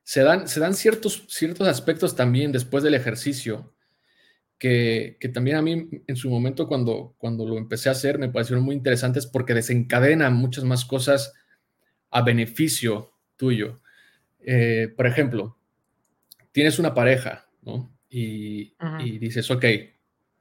se 0.03 0.21
dan, 0.21 0.47
se 0.47 0.59
dan 0.59 0.75
ciertos, 0.75 1.25
ciertos 1.27 1.67
aspectos 1.67 2.15
también 2.15 2.51
después 2.51 2.83
del 2.83 2.93
ejercicio 2.93 3.73
que, 4.59 5.17
también 5.33 5.57
a 5.57 5.61
mí 5.61 5.89
en 6.07 6.15
su 6.15 6.29
momento 6.29 6.67
cuando, 6.67 7.15
cuando 7.17 7.45
lo 7.45 7.57
empecé 7.57 7.89
a 7.89 7.93
hacer 7.93 8.19
me 8.19 8.29
parecieron 8.29 8.63
muy 8.63 8.75
interesantes 8.75 9.25
porque 9.25 9.53
desencadenan 9.53 10.33
muchas 10.35 10.63
más 10.63 10.85
cosas 10.85 11.33
a 12.11 12.21
beneficio 12.21 13.11
tuyo. 13.35 13.81
Eh, 14.39 14.93
por 14.95 15.07
ejemplo, 15.07 15.57
tienes 16.55 16.79
una 16.79 16.93
pareja, 16.93 17.49
¿no? 17.63 17.93
Y, 18.09 18.73
dices, 19.19 19.51
ok, 19.51 19.65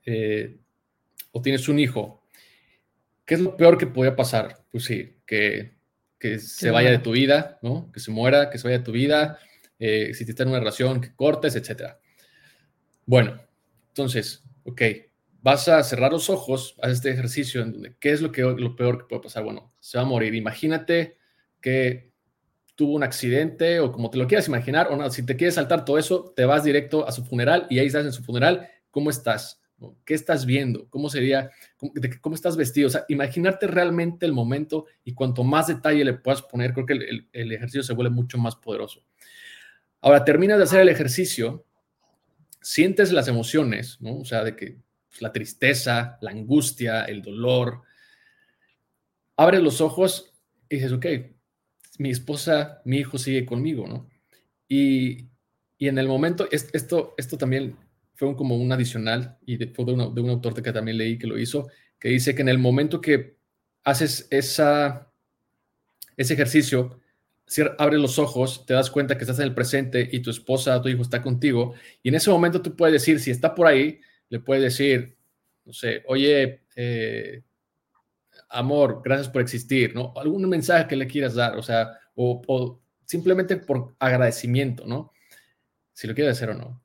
eh, 0.07 0.61
o 1.33 1.43
tienes 1.43 1.69
un 1.69 1.81
hijo, 1.81 2.23
¿qué 3.25 3.35
es 3.35 3.41
lo 3.41 3.57
peor 3.57 3.77
que 3.77 3.89
podría 3.89 4.15
pasar? 4.15 4.65
Pues 4.71 4.85
sí, 4.85 5.17
que, 5.27 5.75
se 6.39 6.71
vaya 6.71 6.93
de 6.93 7.01
tu 7.01 7.11
vida, 7.11 7.59
¿no? 7.63 7.91
Que 7.91 7.99
se 7.99 8.13
muera, 8.13 8.49
que 8.49 8.59
se 8.59 8.69
vaya 8.69 8.79
de 8.79 8.85
tu 8.85 8.93
vida, 8.93 9.41
eh, 9.81 10.15
si 10.15 10.25
te 10.25 10.31
está 10.31 10.45
en 10.45 10.51
una 10.51 10.61
relación, 10.61 11.01
que 11.01 11.13
cortes, 11.17 11.57
etc. 11.57 11.97
Bueno, 13.07 13.43
entonces, 13.89 14.45
ok, 14.63 14.83
vas 15.43 15.67
a 15.67 15.83
cerrar 15.83 16.13
los 16.13 16.31
ojos, 16.31 16.77
haz 16.81 16.93
este 16.93 17.11
ejercicio 17.11 17.61
en 17.61 17.73
donde, 17.73 17.97
¿qué 17.99 18.13
es 18.13 18.21
lo, 18.23 18.31
que, 18.31 18.43
lo 18.43 18.77
peor 18.77 18.99
que 18.99 19.05
puede 19.07 19.23
pasar? 19.23 19.43
Bueno, 19.43 19.75
se 19.81 19.99
va 19.99 20.05
a 20.05 20.07
morir. 20.07 20.37
Imagínate 20.37 21.19
que 21.61 22.14
tuvo 22.75 22.95
un 22.95 23.03
accidente 23.03 23.81
o 23.81 23.93
como 23.93 24.11
te 24.11 24.19
lo 24.19 24.27
quieras 24.27 24.49
imaginar, 24.49 24.89
o 24.91 24.97
no, 24.97 25.11
si 25.11 25.25
te 25.25 25.37
quieres 25.37 25.55
saltar 25.55 25.85
todo 25.85 25.99
eso, 25.99 26.33
te 26.37 26.45
vas 26.45 26.65
directo 26.65 27.07
a 27.07 27.13
su 27.13 27.25
funeral 27.25 27.67
y 27.71 27.79
ahí 27.79 27.87
estás 27.87 28.05
en 28.05 28.13
su 28.13 28.23
funeral, 28.23 28.69
¿cómo 28.91 29.11
estás? 29.11 29.61
¿Qué 30.05 30.15
estás 30.15 30.47
viendo? 30.47 30.89
¿Cómo 30.89 31.11
sería? 31.11 31.51
Cómo, 32.21 32.35
estás 32.35 32.57
vestido? 32.57 32.87
O 32.87 32.91
sea, 32.91 33.05
imaginarte 33.09 33.67
realmente 33.67 34.25
el 34.25 34.33
momento 34.33 34.87
y 35.05 35.13
cuanto 35.13 35.45
más 35.45 35.67
detalle 35.67 36.05
le 36.05 36.15
puedas 36.15 36.43
poner, 36.43 36.73
creo 36.73 36.87
que 36.87 36.93
el, 37.33 37.53
ejercicio 37.53 37.83
se 37.83 37.93
vuelve 37.93 38.15
mucho 38.15 38.39
más 38.39 38.57
poderoso. 38.57 39.05
Ahora, 40.01 40.25
terminas 40.25 40.59
de 40.59 40.65
hacer 40.65 40.81
el 40.81 40.89
ejercicio, 40.89 41.67
sientes 42.61 43.13
las 43.13 43.29
emociones, 43.29 43.99
¿no? 44.01 44.19
O 44.19 44.25
sea, 44.25 44.45
de 44.45 44.57
que 44.57 44.79
pues, 45.09 45.23
la 45.23 45.33
tristeza, 45.33 46.19
la 46.21 46.31
angustia, 46.31 47.05
el 47.05 47.21
dolor. 47.21 47.83
Abres 49.37 49.61
los 49.61 49.81
ojos 49.81 50.33
y 50.69 50.77
dices, 50.77 50.93
ok, 50.93 51.07
mi 51.99 52.11
esposa, 52.11 52.81
mi 52.85 52.99
hijo 52.99 53.19
sigue 53.19 53.47
conmigo, 53.47 53.87
¿no? 53.87 54.09
Y, 54.69 55.29
y 55.79 55.89
en 55.89 55.99
el 55.99 56.09
momento, 56.09 56.49
esto, 56.51 57.15
esto 57.17 57.39
también 57.39 57.77
fue 58.15 58.35
como 58.37 58.57
un 58.57 58.73
adicional 58.73 59.39
y 59.45 59.57
fue 59.67 59.85
de, 59.85 59.93
de, 59.93 60.21
un 60.21 60.31
autor 60.31 60.61
que 60.61 60.73
también 60.73 60.99
leí 60.99 61.19
que 61.19 61.27
lo 61.27 61.39
hizo, 61.39 61.69
que 61.99 62.09
dice 62.09 62.35
que 62.35 62.43
en 62.43 62.49
el 62.49 62.59
momento 62.59 63.01
que 63.01 63.37
haces 63.83 64.27
esa, 64.31 65.13
ese 66.17 66.35
ejercicio, 66.35 67.01
abres 67.79 68.01
los 68.01 68.19
ojos, 68.19 68.65
te 68.67 68.75
das 68.75 68.91
cuenta 68.91 69.17
que 69.17 69.25
estás 69.25 69.39
en 69.39 69.45
el 69.45 69.55
presente 69.55 70.09
y 70.11 70.21
tu 70.21 70.31
esposa, 70.31 70.81
tu 70.81 70.89
hijo 70.89 71.03
está 71.03 71.21
contigo, 71.23 71.75
y 72.03 72.09
en 72.09 72.15
ese 72.15 72.31
momento 72.31 72.63
tú 72.63 72.75
puedes 72.77 72.95
decir, 72.95 73.21
si 73.21 73.31
está 73.31 73.55
por 73.55 73.67
ahí, 73.67 74.01
le 74.29 74.41
puedes 74.41 74.63
decir, 74.63 75.17
no 75.65 75.73
sé, 75.73 76.03
oye, 76.07 76.63
eh, 76.77 77.43
amor, 78.55 79.03
gracias 79.05 79.29
por 79.29 79.43
existir, 79.43 79.95
¿no? 79.95 80.13
Algún 80.17 80.49
mensaje 80.49 80.87
que 80.87 80.97
le 80.97 81.07
quieras 81.07 81.35
dar, 81.35 81.57
o 81.57 81.63
sea, 81.63 81.99
o, 82.15 82.81
simplemente 83.05 83.57
por 83.57 83.95
agradecimiento, 83.99 84.87
¿no? 84.87 85.13
Si 85.93 86.07
lo 86.07 86.15
quieres 86.15 86.37
hacer 86.37 86.51
o 86.51 86.55
no 86.55 86.85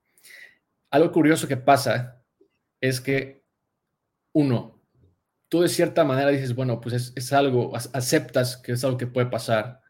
algo 0.91 1.11
curioso 1.11 1.47
que 1.47 1.57
pasa 1.57 2.23
es 2.81 3.01
que, 3.01 3.43
uno, 4.33 4.79
tú 5.49 5.61
de 5.61 5.69
cierta 5.69 6.03
manera 6.03 6.29
dices, 6.29 6.55
bueno, 6.55 6.79
pues 6.79 7.13
es, 7.15 7.33
algo, 7.33 7.75
aceptas 7.75 8.57
que 8.57 8.73
es 8.73 8.83
algo 8.83 8.97
que 8.97 9.07
puede 9.07 9.27
pasar, 9.27 9.81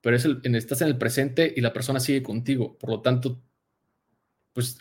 pero 0.00 0.16
es 0.16 0.26
estás 0.44 0.82
en 0.82 0.88
el 0.88 0.98
presente 0.98 1.52
y 1.54 1.60
la 1.60 1.72
persona 1.72 2.00
sigue 2.00 2.22
contigo, 2.22 2.78
por 2.78 2.90
lo 2.90 3.00
tanto, 3.02 3.42
pues 4.52 4.78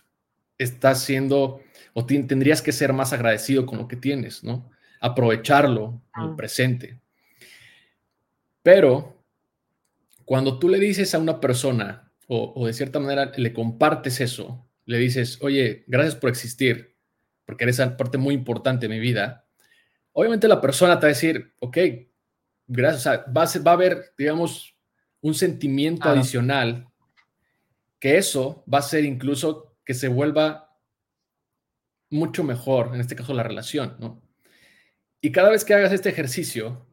estás 0.58 1.04
siendo, 1.04 1.62
o 1.94 2.06
tendrías 2.06 2.62
que 2.62 2.72
ser 2.72 2.94
más 2.94 3.14
agradecido 3.14 3.66
con 3.66 3.80
lo 3.80 3.88
que 3.88 3.98
tienes, 3.98 4.44
¿no? 4.44 4.70
Aprovecharlo 5.02 6.02
en 6.16 6.24
el 6.24 6.30
ah. 6.30 6.36
presente. 6.36 7.00
Pero 8.64 9.24
cuando 10.24 10.58
tú 10.60 10.70
le 10.70 10.80
dices 10.80 11.14
a 11.14 11.20
una 11.20 11.40
persona, 11.40 12.12
o 12.28 12.66
de 12.66 12.74
cierta 12.74 13.00
manera 13.00 13.32
le 13.36 13.54
compartes 13.54 14.20
eso, 14.22 14.66
le 14.86 14.98
dices, 14.98 15.40
oye, 15.42 15.84
gracias 15.88 16.16
por 16.16 16.30
existir, 16.30 16.96
porque 17.46 17.64
eres 17.64 17.80
parte 17.98 18.18
muy 18.18 18.34
importante 18.34 18.88
de 18.88 18.94
mi 18.94 19.00
vida, 19.00 19.46
obviamente 20.14 20.48
la 20.48 20.62
persona 20.62 21.00
te 21.00 21.06
va 21.06 21.10
a 21.10 21.14
decir, 21.14 21.54
ok, 21.60 21.78
gracias, 22.68 23.02
o 23.02 23.04
sea, 23.04 23.26
va 23.32 23.44
a, 23.44 23.60
va 23.64 23.72
a 23.72 23.74
haber, 23.74 24.14
digamos, 24.18 24.76
un 25.22 25.34
sentimiento 25.34 26.08
adicional, 26.08 26.88
que 28.00 28.18
eso 28.18 28.64
va 28.72 28.80
a 28.80 28.84
ser 28.84 29.06
incluso 29.06 29.78
que 29.84 29.94
se 29.94 30.08
vuelva 30.08 30.78
mucho 32.10 32.44
mejor, 32.44 32.92
en 32.94 33.02
este 33.02 33.16
caso 33.16 33.34
la 33.34 33.44
relación, 33.44 33.96
¿no? 34.00 34.22
Y 35.26 35.32
cada 35.32 35.50
vez 35.50 35.66
que 35.66 35.74
hagas 35.74 35.92
este 35.92 36.10
ejercicio, 36.10 36.86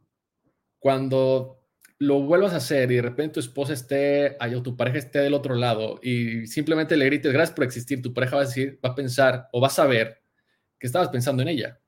cuando 0.79 1.67
lo 1.99 2.23
vuelvas 2.23 2.55
a 2.55 2.57
hacer 2.57 2.91
y 2.91 2.95
de 2.95 3.03
repente 3.03 3.35
tu 3.35 3.41
esposa 3.41 3.75
esté 3.75 4.39
ahí 4.41 4.55
o 4.55 4.63
tu 4.63 4.75
pareja 4.75 4.97
esté 4.97 5.19
del 5.19 5.35
otro 5.35 5.55
lado 5.55 6.01
y 6.03 6.47
simplemente 6.47 6.97
le 6.97 7.05
grites 7.05 7.31
gracias 7.31 7.55
por 7.55 7.67
existir, 7.67 8.01
tu 8.01 8.15
pareja 8.15 8.37
va 8.37 8.43
a 8.43 8.47
decir, 8.47 8.81
va 8.83 8.89
a 8.89 8.95
pensar 8.95 9.51
o 9.53 9.61
va 9.61 9.67
a 9.67 9.71
saber 9.71 10.23
que 10.79 10.87
estabas 10.87 11.11
pensando 11.11 11.43
en 11.43 11.49
ella, 11.49 11.79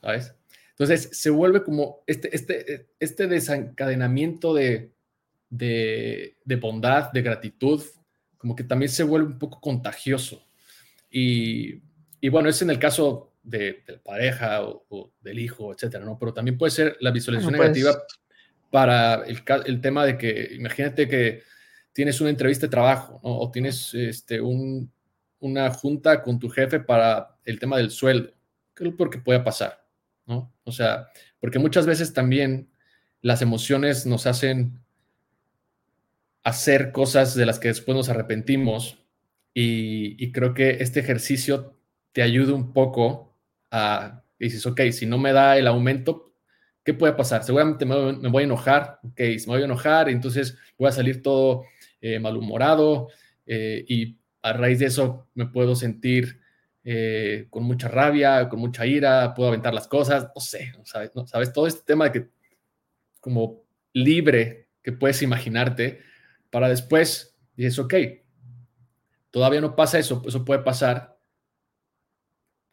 ¿sabes? 0.00 0.34
Entonces 0.70 1.08
se 1.12 1.30
vuelve 1.30 1.62
como 1.62 2.02
este, 2.04 2.34
este, 2.34 2.88
este 2.98 3.28
desencadenamiento 3.28 4.52
de, 4.52 4.92
de, 5.50 6.56
bondad, 6.60 7.12
de 7.12 7.22
gratitud, 7.22 7.80
como 8.38 8.56
que 8.56 8.64
también 8.64 8.90
se 8.90 9.04
vuelve 9.04 9.28
un 9.28 9.38
poco 9.38 9.60
contagioso. 9.60 10.44
Y, 11.08 11.80
y 12.20 12.28
bueno, 12.28 12.48
es 12.48 12.60
en 12.60 12.70
el 12.70 12.80
caso 12.80 13.29
de, 13.42 13.82
la 13.86 13.98
pareja 13.98 14.62
o, 14.62 15.12
del 15.20 15.38
hijo, 15.38 15.72
etcétera, 15.72 16.04
¿no? 16.04 16.18
Pero 16.18 16.32
también 16.32 16.58
puede 16.58 16.70
ser 16.70 16.96
la 17.00 17.10
visualización 17.10 17.54
pues 17.56 17.70
negativa 17.70 18.02
para 18.70 19.24
el, 19.24 19.80
tema 19.80 20.04
de 20.04 20.16
que, 20.16 20.50
imagínate 20.54 21.08
que 21.08 21.42
tienes 21.92 22.20
una 22.20 22.30
entrevista 22.30 22.66
de 22.66 22.70
trabajo 22.70 23.18
o 23.22 23.50
tienes 23.50 23.92
este, 23.94 24.40
una 24.40 25.70
junta 25.70 26.22
con 26.22 26.38
tu 26.38 26.48
jefe 26.48 26.80
para 26.80 27.36
el 27.44 27.58
tema 27.58 27.76
del 27.76 27.90
sueldo. 27.90 28.32
¿Qué 28.74 28.84
es 28.84 28.94
lo 28.96 29.10
que 29.10 29.18
puede 29.18 29.40
pasar? 29.40 29.84
¿no? 30.26 30.52
O 30.64 30.72
sea, 30.72 31.08
porque 31.40 31.58
muchas 31.58 31.86
veces 31.86 32.12
también 32.12 32.70
las 33.22 33.42
emociones 33.42 34.06
nos 34.06 34.26
hacen 34.26 34.80
hacer 36.44 36.92
cosas 36.92 37.34
de 37.34 37.44
las 37.44 37.58
que 37.58 37.68
después 37.68 37.96
nos 37.96 38.08
arrepentimos 38.08 39.02
y, 39.52 40.22
y 40.24 40.32
creo 40.32 40.54
que 40.54 40.78
este 40.80 41.00
ejercicio 41.00 41.76
te 42.12 42.22
ayuda 42.22 42.54
un 42.54 42.72
poco 42.72 43.29
a, 43.70 44.22
dices, 44.38 44.64
ok, 44.66 44.80
si 44.92 45.06
no 45.06 45.18
me 45.18 45.32
da 45.32 45.58
el 45.58 45.66
aumento, 45.66 46.32
¿qué 46.84 46.94
puede 46.94 47.12
pasar? 47.12 47.44
Seguramente 47.44 47.84
me, 47.84 48.28
voy 48.28 48.42
a 48.42 48.46
enojar, 48.46 49.00
ok, 49.02 49.20
me 49.20 49.46
voy 49.46 49.62
a 49.62 49.64
enojar, 49.64 50.08
entonces 50.08 50.56
voy 50.78 50.88
a 50.88 50.92
salir 50.92 51.22
todo 51.22 51.64
eh, 52.00 52.18
malhumorado 52.18 53.08
eh, 53.46 53.84
y 53.86 54.18
a 54.42 54.52
raíz 54.52 54.78
de 54.78 54.86
eso 54.86 55.28
me 55.34 55.46
puedo 55.46 55.76
sentir 55.76 56.40
eh, 56.82 57.46
con 57.50 57.64
mucha 57.64 57.88
rabia, 57.88 58.48
con 58.48 58.58
mucha 58.58 58.86
ira, 58.86 59.34
puedo 59.34 59.50
aventar 59.50 59.74
las 59.74 59.86
cosas, 59.86 60.28
no 60.34 60.40
sé, 60.40 60.72
¿sabes? 60.84 61.10
¿sabes? 61.26 61.52
Todo 61.52 61.66
este 61.66 61.82
tema 61.84 62.06
de 62.06 62.12
que 62.12 62.30
como 63.20 63.64
libre 63.92 64.68
que 64.82 64.92
puedes 64.92 65.22
imaginarte 65.22 66.00
para 66.50 66.68
después, 66.68 67.36
dices, 67.54 67.78
ok, 67.78 67.94
todavía 69.30 69.60
no 69.60 69.76
pasa 69.76 69.98
eso, 69.98 70.22
eso 70.26 70.44
puede 70.44 70.60
pasar. 70.62 71.18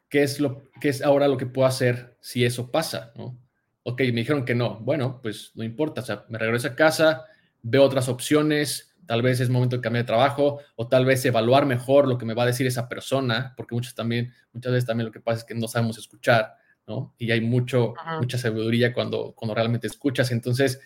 ¿Qué 0.09 0.23
es, 0.23 0.39
lo, 0.39 0.63
qué 0.79 0.89
es 0.89 1.01
ahora 1.01 1.27
lo 1.27 1.37
que 1.37 1.45
puedo 1.45 1.67
hacer 1.67 2.17
si 2.21 2.45
eso 2.45 2.71
pasa? 2.71 3.11
¿no? 3.15 3.37
ok, 3.87 4.01
me 4.01 4.19
dijeron 4.19 4.43
que 4.43 4.53
no, 4.53 4.79
bueno, 4.81 5.21
pues 5.21 5.51
no 5.55 5.63
importa, 5.63 6.01
o 6.01 6.03
sea, 6.03 6.25
me 6.27 6.37
regreso 6.37 6.67
a 6.67 6.75
casa, 6.75 7.23
veo 7.61 7.83
otras 7.83 8.09
opciones, 8.09 8.93
tal 9.05 9.21
vez 9.21 9.39
es 9.39 9.49
momento 9.49 9.77
de 9.77 9.81
cambiar 9.81 10.03
de 10.03 10.07
trabajo 10.07 10.59
o 10.75 10.89
tal 10.89 11.05
vez 11.05 11.23
evaluar 11.23 11.65
mejor 11.65 12.05
lo 12.05 12.17
que 12.17 12.25
me 12.25 12.33
va 12.33 12.43
a 12.43 12.47
decir 12.47 12.67
esa 12.67 12.89
persona, 12.89 13.53
porque 13.55 13.75
muchas 13.75 13.95
también, 13.95 14.33
muchas 14.51 14.73
veces 14.73 14.85
también 14.85 15.05
lo 15.05 15.13
que 15.13 15.21
pasa 15.21 15.39
es 15.39 15.43
que 15.45 15.55
no 15.55 15.69
sabemos 15.69 15.97
escuchar, 15.97 16.55
¿no? 16.85 17.15
Y 17.17 17.31
hay 17.31 17.39
mucho, 17.39 17.93
mucha 18.19 18.37
sabiduría 18.37 18.93
cuando, 18.93 19.33
cuando 19.33 19.55
realmente 19.55 19.87
escuchas. 19.87 20.31
Entonces, 20.31 20.81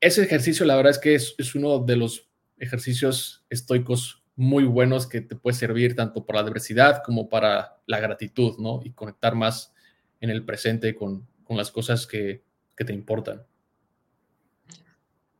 ese 0.00 0.22
ejercicio, 0.22 0.64
la 0.64 0.76
verdad 0.76 0.92
es 0.92 0.98
que 0.98 1.14
es, 1.14 1.34
es 1.36 1.54
uno 1.54 1.80
de 1.80 1.96
los 1.96 2.30
ejercicios 2.56 3.44
estoicos 3.50 4.24
muy 4.40 4.64
buenos 4.64 5.06
que 5.06 5.20
te 5.20 5.36
puede 5.36 5.54
servir 5.54 5.94
tanto 5.94 6.24
para 6.24 6.40
la 6.40 6.48
adversidad 6.48 7.02
como 7.04 7.28
para 7.28 7.76
la 7.86 8.00
gratitud, 8.00 8.56
¿no? 8.58 8.80
Y 8.82 8.92
conectar 8.92 9.34
más 9.34 9.74
en 10.18 10.30
el 10.30 10.46
presente 10.46 10.94
con, 10.94 11.28
con 11.44 11.58
las 11.58 11.70
cosas 11.70 12.06
que, 12.06 12.42
te 12.74 12.94
importan. 12.94 13.42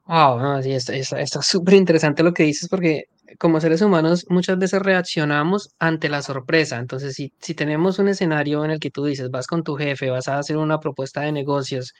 Wow, 0.04 0.38
no, 0.38 0.62
sí, 0.62 0.72
está 0.72 1.40
súper 1.40 1.72
interesante 1.82 2.22
lo 2.22 2.34
que 2.34 2.42
dices 2.42 2.68
porque 2.68 3.04
como 3.38 3.58
seres 3.62 3.80
humanos 3.80 4.26
muchas 4.28 4.58
veces 4.58 4.82
reaccionamos 4.82 5.70
ante 5.78 6.10
la 6.10 6.20
sorpresa. 6.20 6.76
Entonces, 6.76 7.14
si, 7.14 7.32
si 7.40 7.54
tenemos 7.54 7.98
un 7.98 8.08
escenario 8.08 8.62
en 8.66 8.72
el 8.72 8.80
que 8.80 8.90
tú 8.90 9.06
dices, 9.06 9.30
vas 9.30 9.46
con 9.46 9.64
tu 9.64 9.76
jefe, 9.76 10.10
vas 10.10 10.28
a 10.28 10.38
hacer 10.38 10.58
una 10.58 10.78
propuesta 10.78 11.22
de 11.22 11.32
negocios 11.32 11.94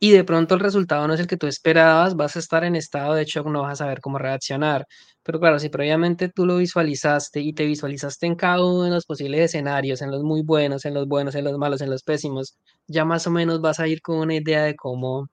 y 0.00 0.12
de 0.12 0.24
pronto 0.24 0.54
el 0.54 0.60
resultado 0.60 1.06
no 1.08 1.14
es 1.14 1.20
el 1.20 1.26
que 1.26 1.36
tú 1.36 1.46
esperabas, 1.46 2.14
vas 2.14 2.36
a 2.36 2.38
estar 2.38 2.64
en 2.64 2.76
estado 2.76 3.14
de 3.14 3.24
shock, 3.24 3.46
no 3.48 3.62
vas 3.62 3.72
a 3.72 3.84
saber 3.84 4.00
cómo 4.00 4.18
reaccionar. 4.18 4.86
Pero 5.24 5.40
claro, 5.40 5.58
si 5.58 5.68
previamente 5.68 6.28
tú 6.28 6.46
lo 6.46 6.56
visualizaste 6.58 7.40
y 7.40 7.52
te 7.52 7.64
visualizaste 7.64 8.26
en 8.26 8.36
cada 8.36 8.64
uno 8.64 8.84
de 8.84 8.90
los 8.90 9.06
posibles 9.06 9.40
escenarios, 9.40 10.00
en 10.02 10.10
los 10.10 10.22
muy 10.22 10.42
buenos, 10.42 10.84
en 10.84 10.94
los 10.94 11.08
buenos, 11.08 11.34
en 11.34 11.44
los 11.44 11.58
malos, 11.58 11.80
en 11.80 11.90
los 11.90 12.02
pésimos, 12.04 12.56
ya 12.86 13.04
más 13.04 13.26
o 13.26 13.30
menos 13.30 13.60
vas 13.60 13.80
a 13.80 13.88
ir 13.88 14.00
con 14.00 14.18
una 14.18 14.34
idea 14.36 14.62
de 14.64 14.76
cómo, 14.76 15.28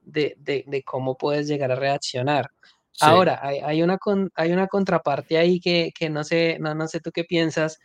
de, 0.00 0.34
de, 0.38 0.64
de 0.66 0.82
cómo 0.82 1.16
puedes 1.16 1.48
llegar 1.48 1.72
a 1.72 1.76
reaccionar. 1.76 2.50
Ahora, 3.00 3.38
hay, 3.42 3.58
hay, 3.60 3.82
una 3.82 3.98
hay 4.34 4.52
una 4.52 4.66
contraparte 4.66 5.38
ahí 5.38 5.60
que, 5.60 5.92
que 5.96 6.10
no 6.10 6.24
sé, 6.24 6.58
no, 6.60 6.74
no 6.74 6.88
sé 6.88 7.00
tú 7.00 7.12
qué 7.12 7.24
piensas, 7.24 7.78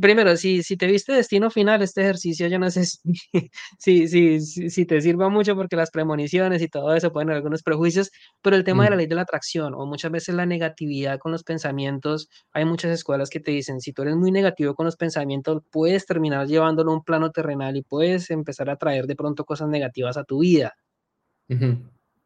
primero, 0.00 0.36
si, 0.36 0.62
si 0.62 0.76
te 0.76 0.86
viste 0.86 1.12
destino 1.12 1.50
final, 1.50 1.82
este 1.82 2.02
ejercicio 2.02 2.48
yo 2.48 2.58
no 2.58 2.70
sé 2.70 2.84
si, 3.78 4.08
si, 4.08 4.40
si, 4.40 4.86
te 4.86 5.00
sirva 5.00 5.28
mucho 5.28 5.54
porque 5.54 5.76
las 5.76 5.90
premoniciones 5.90 6.62
y 6.62 6.68
todo 6.68 6.94
eso 6.94 7.12
pueden 7.12 7.28
haber 7.28 7.38
algunos 7.38 7.62
prejuicios, 7.62 8.10
pero 8.42 8.56
el 8.56 8.64
tema 8.64 8.84
de 8.84 8.90
la 8.90 8.96
mm. 8.96 8.98
ley 8.98 9.06
de 9.06 9.14
la 9.14 9.22
atracción 9.22 9.74
o 9.74 9.86
muchas 9.86 10.10
veces 10.10 10.34
la 10.34 10.46
negatividad 10.46 11.18
con 11.18 11.32
los 11.32 11.44
pensamientos, 11.44 12.28
hay 12.52 12.64
muchas 12.64 12.92
escuelas 12.92 13.30
que 13.30 13.40
te 13.40 13.50
dicen, 13.50 13.80
si 13.80 13.92
tú 13.92 14.02
eres 14.02 14.16
muy 14.16 14.30
negativo 14.30 14.74
con 14.74 14.86
los 14.86 14.96
pensamientos, 14.96 15.62
puedes 15.70 16.06
terminar 16.06 16.46
llevándolo 16.46 16.92
a 16.92 16.94
un 16.94 17.04
plano 17.04 17.30
terrenal 17.30 17.76
y 17.76 17.82
puedes 17.82 18.30
empezar 18.30 18.70
a 18.70 18.76
traer 18.76 19.06
de 19.06 19.16
pronto 19.16 19.44
cosas 19.44 19.68
negativas 19.68 20.16
a 20.16 20.24
tu 20.24 20.40
vida. 20.40 20.74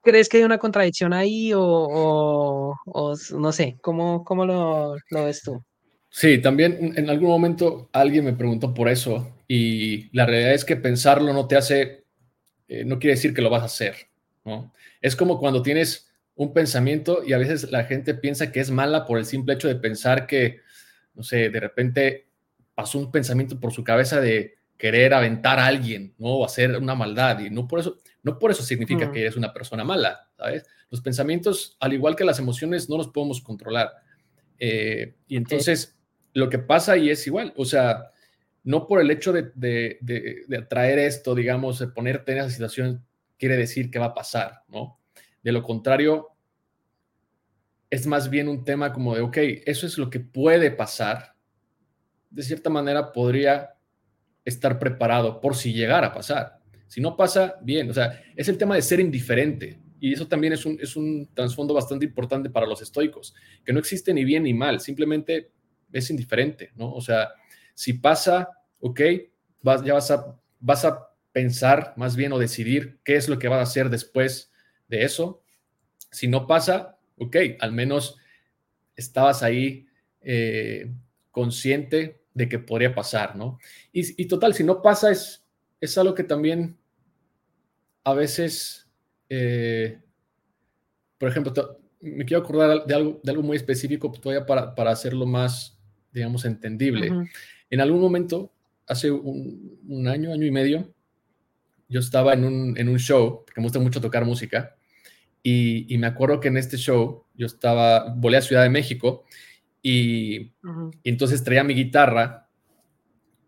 ¿Crees 0.03 0.29
que 0.29 0.39
hay 0.39 0.43
una 0.43 0.59
contradicción 0.59 1.13
ahí 1.13 1.53
o, 1.55 1.63
o, 1.63 3.15
no 3.39 3.53
sé, 3.53 3.79
cómo, 3.81 4.25
cómo 4.25 4.45
lo, 4.45 4.97
lo 5.11 5.25
ves 5.25 5.43
tú? 5.43 5.63
Sí, 6.15 6.43
también 6.43 6.93
en 6.95 7.09
algún 7.09 7.31
momento 7.31 7.89
alguien 7.91 8.27
me 8.27 8.35
preguntó 8.35 8.75
por 8.75 8.91
eso 8.91 9.35
y 9.49 10.15
la 10.15 10.27
realidad 10.27 10.53
es 10.53 10.67
que 10.67 10.77
pensarlo 10.77 11.33
no 11.33 11.49
te 11.49 11.57
hace, 11.57 12.05
eh, 12.69 12.85
no 12.85 12.99
quiere 12.99 13.15
decir 13.15 13.33
que 13.33 13.41
lo 13.41 13.49
vas 13.49 13.63
a 13.63 13.67
hacer, 13.67 13.97
¿no? 14.45 14.75
Es 15.01 15.17
como 15.17 15.39
cuando 15.39 15.63
tienes 15.63 16.13
un 16.35 16.53
pensamiento 16.53 17.25
y 17.25 17.33
a 17.33 17.39
veces 17.39 17.71
la 17.71 17.85
gente 17.85 18.13
piensa 18.13 18.53
que 18.53 18.61
es 18.61 18.71
mala 18.71 19.07
por 19.07 19.17
el 19.17 19.25
simple 19.25 19.55
hecho 19.55 19.69
de 19.69 19.77
pensar 19.77 20.27
que, 20.27 20.61
no 21.15 21.23
sé, 21.23 21.49
de 21.49 21.61
repente 21.61 22.29
pasó 22.75 22.99
un 22.99 23.11
pensamiento 23.11 23.59
por 23.59 23.73
su 23.73 23.83
cabeza 23.83 24.21
de 24.21 24.57
querer 24.77 25.15
aventar 25.15 25.59
a 25.59 25.67
alguien, 25.67 26.15
¿no? 26.19 26.29
O 26.29 26.45
hacer 26.45 26.77
una 26.77 26.95
maldad 26.95 27.41
y 27.41 27.49
no 27.49 27.67
por 27.67 27.81
eso, 27.81 27.97
no 28.23 28.39
por 28.39 28.51
eso 28.51 28.63
significa 28.63 29.07
mm. 29.07 29.13
que 29.13 29.21
eres 29.23 29.37
una 29.39 29.55
persona 29.55 29.83
mala, 29.83 30.29
¿sabes? 30.37 30.67
Los 30.91 31.01
pensamientos, 31.01 31.79
al 31.81 31.95
igual 31.95 32.17
que 32.17 32.25
las 32.25 32.39
emociones, 32.39 32.91
no 32.91 32.99
los 32.99 33.09
podemos 33.09 33.41
controlar. 33.41 33.93
Eh, 34.59 35.15
y 35.27 35.39
entonces 35.39 35.97
lo 36.35 36.49
que 36.49 36.59
pasa 36.59 36.97
y 36.97 37.11
es 37.11 37.27
igual, 37.27 37.53
o 37.57 37.65
sea, 37.65 38.11
no 38.65 38.87
por 38.87 39.01
el 39.01 39.11
hecho 39.11 39.33
de, 39.33 39.51
de, 39.55 40.57
atraer 40.57 40.99
esto, 40.99 41.35
digamos, 41.35 41.79
de 41.79 41.89
ponerte 41.89 42.33
en 42.33 42.39
esa 42.39 42.51
situación, 42.51 43.05
quiere 43.39 43.57
decir 43.57 43.91
que 43.91 43.99
va 43.99 44.07
a 44.07 44.15
pasar, 44.15 44.63
¿no? 44.69 44.99
De 45.43 45.53
lo 45.53 45.63
contrario, 45.63 46.29
es 47.91 48.07
más 48.07 48.31
bien 48.31 48.49
un 48.49 48.65
tema 48.65 48.93
como 48.93 49.15
de, 49.15 49.21
ok, 49.21 49.37
eso 49.67 49.87
es 49.87 49.99
lo 49.99 50.09
que 50.09 50.21
puede 50.21 50.71
pasar. 50.71 51.35
De 52.31 52.43
cierta 52.43 52.71
manera 52.71 53.13
podría 53.13 53.75
estar 54.45 54.79
preparado 54.79 55.41
por 55.41 55.57
si 55.57 55.73
llegara 55.73 56.09
a 56.09 56.13
pasar. 56.15 56.59
Si 56.87 57.01
no 57.01 57.17
pasa, 57.17 57.57
bien, 57.63 57.91
o 57.91 57.95
sea, 57.95 58.23
es 58.37 58.49
el 58.49 58.59
tema 58.59 58.77
de 58.77 58.83
ser 58.83 59.01
indiferente. 59.01 59.81
Y 59.99 60.13
eso 60.13 60.27
también 60.27 60.53
es 60.53 60.65
un, 60.67 60.79
es 60.81 60.97
un 60.97 61.29
trasfondo 61.35 61.75
bastante 61.75 62.05
importante 62.05 62.51
para 62.51 62.67
los 62.67 62.83
estoicos, 62.83 63.35
que 63.65 63.73
no 63.73 63.79
existe 63.79 64.13
ni 64.13 64.25
bien 64.25 64.45
ni 64.45 64.55
mal, 64.55 64.81
simplemente 64.81 65.51
es 65.93 66.11
indiferente, 66.11 66.73
¿no? 66.77 66.93
O 66.93 67.01
sea, 67.01 67.31
si 67.75 67.95
pasa, 67.95 68.49
ok, 68.81 69.01
vas, 69.63 69.85
ya 69.85 69.95
vas 69.95 70.11
a, 70.11 70.39
vas 70.61 70.85
a 70.85 71.13
pensar 71.33 71.95
más 71.97 72.17
bien 72.17 72.33
o 72.33 72.39
decidir 72.39 72.99
qué 73.05 73.17
es 73.17 73.29
lo 73.29 73.39
que 73.39 73.49
vas 73.49 73.59
a 73.59 73.63
hacer 73.63 73.91
después 73.91 74.53
de 74.89 75.05
eso. 75.05 75.43
Si 76.11 76.29
no 76.29 76.47
pasa, 76.47 76.99
ok, 77.17 77.37
al 77.61 77.73
menos 77.73 78.17
estabas 78.97 79.43
ahí 79.43 79.87
eh, 80.21 80.93
consciente 81.31 82.23
de 82.35 82.49
que 82.49 82.59
podría 82.59 82.95
pasar, 82.95 83.37
¿no? 83.37 83.59
Y, 83.93 84.27
total, 84.27 84.55
si 84.55 84.65
no 84.65 84.83
pasa, 84.83 85.11
es, 85.11 85.45
es 85.81 85.97
algo 85.99 86.15
que 86.15 86.25
también 86.25 86.79
a 88.05 88.15
veces, 88.15 88.89
eh, 89.29 90.01
por 91.19 91.29
ejemplo, 91.29 91.53
me 92.01 92.25
quiero 92.25 92.43
acordar 92.43 92.85
de 92.87 92.95
algo, 92.95 93.21
de 93.23 93.31
algo 93.31 93.43
muy 93.43 93.57
específico 93.57 94.11
todavía 94.11 94.45
para, 94.45 94.75
para 94.75 94.91
hacerlo 94.91 95.27
más, 95.27 95.79
digamos, 96.13 96.45
entendible. 96.45 97.11
En 97.71 97.81
algún 97.81 98.01
momento, 98.01 98.53
hace 98.87 99.11
un, 99.11 100.07
año, 100.09 100.33
año 100.33 100.47
y 100.47 100.51
medio, 100.51 100.93
yo 101.89 102.01
estaba 102.01 102.35
en 102.35 102.45
un, 102.45 102.79
en 102.79 102.89
un 102.89 102.99
show, 102.99 103.45
porque 103.45 103.61
me 103.61 103.67
gusta 103.67 103.79
mucho 103.79 104.01
tocar 104.01 104.25
música, 104.25 104.77
y, 105.43 105.97
me 105.99 106.07
acuerdo 106.07 106.39
que 106.39 106.49
en 106.49 106.57
este 106.57 106.77
show 106.77 107.25
yo 107.35 107.47
estaba, 107.47 108.15
volé 108.15 108.37
a 108.37 108.43
Ciudad 108.43 108.63
de 108.63 108.71
México, 108.71 109.25
y, 109.83 110.53
entonces 111.05 111.43
traía 111.43 111.65
mi 111.65 111.75
guitarra, 111.75 112.49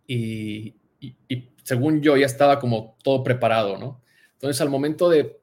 y, 0.06 0.74
y, 1.00 1.50
según 1.62 2.02
yo 2.02 2.16
ya 2.16 2.26
estaba 2.26 2.58
como 2.58 2.96
todo 3.02 3.24
preparado, 3.24 3.78
¿no? 3.78 4.02
Entonces 4.34 4.60
al 4.60 4.68
momento 4.68 5.08
de, 5.08 5.40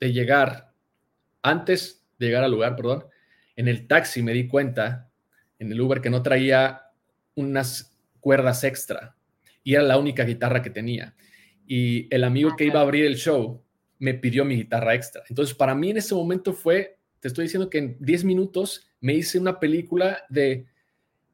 de 0.00 0.12
llegar, 0.12 0.72
antes 1.42 2.04
de 2.18 2.26
llegar 2.26 2.42
al 2.42 2.50
lugar, 2.50 2.74
perdón, 2.74 3.04
en 3.54 3.68
el 3.68 3.86
taxi 3.86 4.22
me 4.22 4.32
di 4.32 4.48
cuenta, 4.48 5.11
en 5.62 5.72
el 5.72 5.80
Uber, 5.80 6.00
que 6.00 6.10
no 6.10 6.22
traía 6.22 6.82
unas 7.34 7.96
cuerdas 8.20 8.64
extra 8.64 9.16
y 9.64 9.74
era 9.74 9.82
la 9.82 9.98
única 9.98 10.24
guitarra 10.24 10.62
que 10.62 10.70
tenía. 10.70 11.14
Y 11.66 12.12
el 12.14 12.24
amigo 12.24 12.56
que 12.56 12.64
iba 12.64 12.80
a 12.80 12.82
abrir 12.82 13.06
el 13.06 13.16
show 13.16 13.62
me 13.98 14.14
pidió 14.14 14.44
mi 14.44 14.56
guitarra 14.56 14.94
extra. 14.94 15.22
Entonces, 15.28 15.54
para 15.54 15.74
mí 15.74 15.90
en 15.90 15.98
ese 15.98 16.14
momento 16.14 16.52
fue, 16.52 16.98
te 17.20 17.28
estoy 17.28 17.44
diciendo 17.44 17.70
que 17.70 17.78
en 17.78 17.96
10 18.00 18.24
minutos 18.24 18.88
me 19.00 19.14
hice 19.14 19.38
una 19.38 19.60
película 19.60 20.24
de 20.28 20.66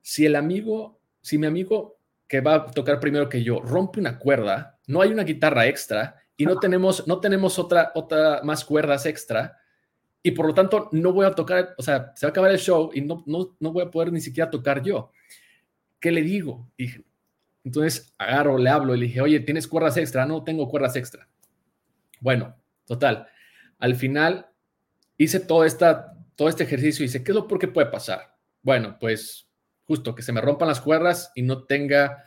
si 0.03 0.26
el 0.26 0.37
amigo, 0.37 1.01
si 1.22 1.39
mi 1.39 1.47
amigo 1.47 1.99
que 2.29 2.41
va 2.43 2.57
a 2.57 2.66
tocar 2.66 3.01
primero 3.01 3.29
que 3.29 3.43
yo 3.43 3.61
rompe 3.61 4.01
una 4.01 4.18
cuerda, 4.18 4.79
no 4.87 5.01
hay 5.01 5.11
una 5.11 5.24
guitarra 5.24 5.66
extra 5.66 6.16
y 6.37 6.45
no 6.45 6.59
tenemos, 6.59 7.07
no 7.07 7.20
tenemos 7.20 7.59
otra, 7.59 7.91
otra 7.95 8.43
más 8.45 8.64
cuerdas 8.64 9.07
extra 9.07 9.57
y 10.22 10.32
por 10.32 10.46
lo 10.46 10.54
tanto 10.54 10.88
no 10.92 11.12
voy 11.12 11.26
a 11.26 11.32
tocar, 11.32 11.74
o 11.78 11.82
sea, 11.82 12.12
se 12.16 12.26
va 12.26 12.28
a 12.28 12.30
acabar 12.30 12.50
el 12.50 12.58
show 12.58 12.90
y 12.92 13.00
no, 13.00 13.22
no, 13.26 13.56
no 13.60 13.72
voy 13.72 13.84
a 13.84 13.90
poder 13.90 14.12
ni 14.12 14.20
siquiera 14.20 14.50
tocar 14.50 14.82
yo. 14.82 15.12
¿Qué 16.00 16.10
le 16.10 16.22
digo? 16.22 16.70
Dije, 16.76 17.04
entonces 17.64 18.14
agarro, 18.18 18.58
le 18.58 18.70
hablo 18.70 18.94
y 18.94 19.00
le 19.00 19.06
dije, 19.06 19.20
oye, 19.20 19.40
¿tienes 19.40 19.68
cuerdas 19.68 19.96
extra? 19.96 20.26
No 20.26 20.44
tengo 20.44 20.68
cuerdas 20.68 20.96
extra. 20.96 21.28
Bueno, 22.20 22.56
total. 22.84 23.28
Al 23.78 23.94
final 23.94 24.48
hice 25.16 25.40
todo, 25.40 25.64
esta, 25.64 26.14
todo 26.34 26.48
este 26.48 26.64
ejercicio 26.64 27.04
y 27.04 27.08
dice, 27.08 27.22
¿qué 27.22 27.32
es 27.32 27.36
lo 27.36 27.46
por 27.46 27.58
qué 27.58 27.68
puede 27.68 27.88
pasar? 27.88 28.36
Bueno, 28.62 28.96
pues 28.98 29.48
justo 29.86 30.14
que 30.14 30.22
se 30.22 30.32
me 30.32 30.40
rompan 30.40 30.68
las 30.68 30.80
cuerdas 30.80 31.32
y 31.34 31.42
no 31.42 31.64
tenga 31.64 32.24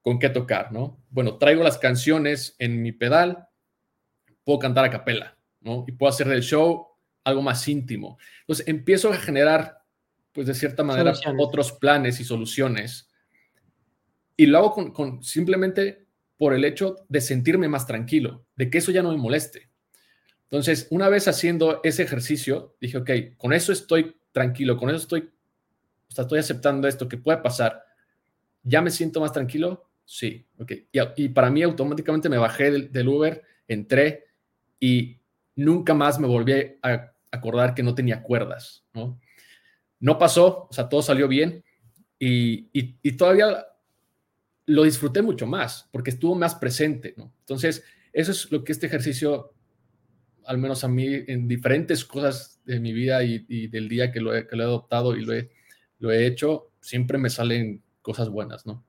con 0.00 0.18
qué 0.18 0.28
tocar, 0.28 0.72
¿no? 0.72 1.02
Bueno, 1.10 1.38
traigo 1.38 1.62
las 1.62 1.78
canciones 1.78 2.56
en 2.58 2.82
mi 2.82 2.92
pedal, 2.92 3.48
puedo 4.44 4.58
cantar 4.58 4.84
a 4.84 4.90
capela, 4.90 5.38
¿no? 5.60 5.84
Y 5.86 5.92
puedo 5.92 6.10
hacer 6.10 6.28
del 6.28 6.42
show 6.42 6.93
algo 7.24 7.42
más 7.42 7.66
íntimo. 7.66 8.18
Entonces 8.40 8.68
empiezo 8.68 9.10
a 9.10 9.16
generar, 9.16 9.82
pues 10.32 10.46
de 10.46 10.54
cierta 10.54 10.82
manera, 10.82 11.12
otros 11.38 11.72
planes 11.72 12.20
y 12.20 12.24
soluciones. 12.24 13.10
Y 14.36 14.46
lo 14.46 14.58
hago 14.58 14.92
con, 14.92 15.22
simplemente 15.22 16.06
por 16.36 16.54
el 16.54 16.64
hecho 16.64 16.96
de 17.08 17.20
sentirme 17.20 17.68
más 17.68 17.86
tranquilo, 17.86 18.46
de 18.56 18.70
que 18.70 18.78
eso 18.78 18.92
ya 18.92 19.02
no 19.02 19.12
me 19.12 19.18
moleste. 19.18 19.70
Entonces, 20.44 20.86
una 20.90 21.08
vez 21.08 21.26
haciendo 21.26 21.80
ese 21.82 22.02
ejercicio, 22.02 22.76
dije, 22.80 22.98
ok, 22.98 23.10
con 23.36 23.52
eso 23.52 23.72
estoy 23.72 24.16
tranquilo, 24.32 24.76
con 24.76 24.90
eso 24.90 24.98
estoy 24.98 25.30
o 26.08 26.14
sea, 26.14 26.22
estoy 26.22 26.38
aceptando 26.38 26.86
esto 26.86 27.08
que 27.08 27.16
puede 27.16 27.38
pasar, 27.38 27.84
¿ya 28.62 28.80
me 28.80 28.92
siento 28.92 29.20
más 29.20 29.32
tranquilo? 29.32 29.90
Sí, 30.04 30.46
ok. 30.58 30.72
Y, 31.16 31.28
para 31.30 31.50
mí 31.50 31.62
automáticamente 31.64 32.28
me 32.28 32.38
bajé 32.38 32.70
del, 32.70 33.08
Uber, 33.08 33.42
entré 33.66 34.26
y 34.78 35.18
nunca 35.56 35.92
más 35.92 36.20
me 36.20 36.28
volví 36.28 36.78
a 36.82 37.13
acordar 37.34 37.74
que 37.74 37.82
no 37.82 37.94
tenía 37.94 38.22
cuerdas, 38.22 38.84
¿no? 38.92 39.20
No 40.00 40.18
pasó, 40.18 40.66
o 40.70 40.72
sea, 40.72 40.88
todo 40.88 41.02
salió 41.02 41.28
bien 41.28 41.64
y, 42.18 42.68
y, 42.72 43.12
todavía 43.12 43.66
lo 44.66 44.82
disfruté 44.82 45.22
mucho 45.22 45.46
más 45.46 45.88
porque 45.92 46.10
estuvo 46.10 46.34
más 46.34 46.54
presente. 46.54 47.14
Entonces, 47.16 47.84
eso 48.12 48.32
es 48.32 48.50
lo 48.50 48.64
que 48.64 48.72
este 48.72 48.86
ejercicio, 48.86 49.54
al 50.44 50.58
menos 50.58 50.84
a 50.84 50.88
mí, 50.88 51.06
en 51.26 51.48
diferentes 51.48 52.04
cosas 52.04 52.60
de 52.64 52.80
mi 52.80 52.92
vida 52.92 53.22
y, 53.22 53.68
del 53.68 53.88
día 53.88 54.12
que 54.12 54.20
lo, 54.20 54.34
he, 54.34 54.46
que 54.46 54.56
lo 54.56 54.62
he 54.62 54.66
adoptado 54.66 55.16
y 55.16 55.24
lo 55.24 55.32
he 55.32 55.50
lo 56.04 56.10
he 56.10 56.26
hecho, 56.26 56.70
siempre 56.80 57.16
me 57.16 57.30
salen 57.30 57.82
cosas 58.02 58.28
buenas, 58.28 58.66
¿no? 58.66 58.84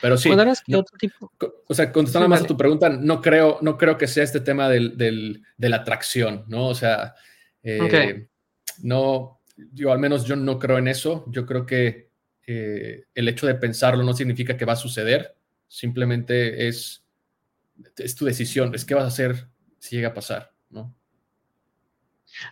Pero 0.00 0.16
sí, 0.16 0.30
o 0.30 1.74
sea, 1.74 1.92
contestando 1.92 2.28
más 2.28 2.42
a 2.42 2.46
tu 2.46 2.56
pregunta, 2.56 2.88
no 2.88 3.20
creo, 3.20 3.58
no 3.62 3.76
creo 3.78 3.96
que 3.98 4.06
sea 4.06 4.24
este 4.24 4.40
tema 4.40 4.68
del, 4.68 4.96
de 5.56 5.68
la 5.68 5.76
atracción, 5.76 6.44
¿no? 6.48 6.68
O 6.68 6.74
sea, 6.74 7.14
eh, 7.62 8.28
no, 8.82 9.40
yo 9.72 9.92
al 9.92 9.98
menos 9.98 10.24
yo 10.24 10.36
no 10.36 10.58
creo 10.58 10.78
en 10.78 10.88
eso. 10.88 11.24
Yo 11.28 11.46
creo 11.46 11.66
que 11.66 12.10
eh, 12.46 13.04
el 13.14 13.28
hecho 13.28 13.46
de 13.46 13.54
pensarlo 13.54 14.02
no 14.02 14.14
significa 14.14 14.56
que 14.56 14.64
va 14.64 14.72
a 14.72 14.76
suceder, 14.76 15.36
simplemente 15.68 16.68
es, 16.68 17.04
es 17.96 18.14
tu 18.16 18.24
decisión, 18.24 18.74
es 18.74 18.84
qué 18.84 18.94
vas 18.94 19.04
a 19.04 19.08
hacer 19.08 19.48
si 19.78 19.96
llega 19.96 20.08
a 20.08 20.14
pasar, 20.14 20.52
¿no? 20.70 20.94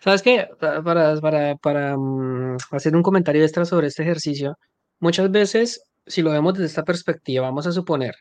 ¿Sabes 0.03 0.22
qué? 0.22 0.49
Para, 0.59 1.20
para, 1.20 1.57
para 1.57 1.97
mm, 1.97 2.59
hacer 2.70 2.95
un 2.95 3.03
comentario 3.03 3.43
extra 3.43 3.64
sobre 3.64 3.86
este 3.86 4.03
ejercicio, 4.03 4.59
muchas 4.99 5.30
veces, 5.30 5.89
si 6.11 6.22
lo 6.22 6.30
vemos 6.30 6.54
desde 6.54 6.66
esta 6.66 6.84
perspectiva, 6.84 7.46
vamos 7.46 7.66
a 7.66 7.72
suponer, 7.72 8.14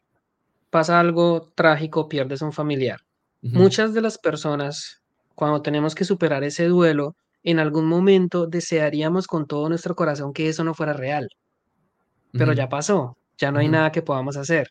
pasa 0.70 1.00
algo 1.00 1.52
trágico, 1.56 2.08
pierdes 2.08 2.42
a 2.42 2.46
un 2.46 2.54
familiar. 2.54 3.00
Muchas 3.42 3.94
de 3.94 4.02
las 4.02 4.18
personas, 4.18 5.02
cuando 5.34 5.62
tenemos 5.62 5.96
que 5.96 6.04
superar 6.04 6.44
ese 6.44 6.66
duelo, 6.66 7.16
en 7.44 7.60
algún 7.60 7.86
momento 7.86 8.48
desearíamos 8.48 9.28
con 9.28 9.48
todo 9.48 9.70
nuestro 9.70 9.96
corazón 9.96 10.34
que 10.34 10.50
eso 10.50 10.64
no 10.64 10.74
fuera 10.74 10.94
real. 10.94 11.30
Pero 12.32 12.54
ya 12.54 12.70
pasó, 12.70 13.18
ya 13.38 13.52
no 13.52 13.60
hay 13.60 13.70
nada 13.70 13.92
que 13.92 14.02
podamos 14.02 14.38
hacer. 14.38 14.70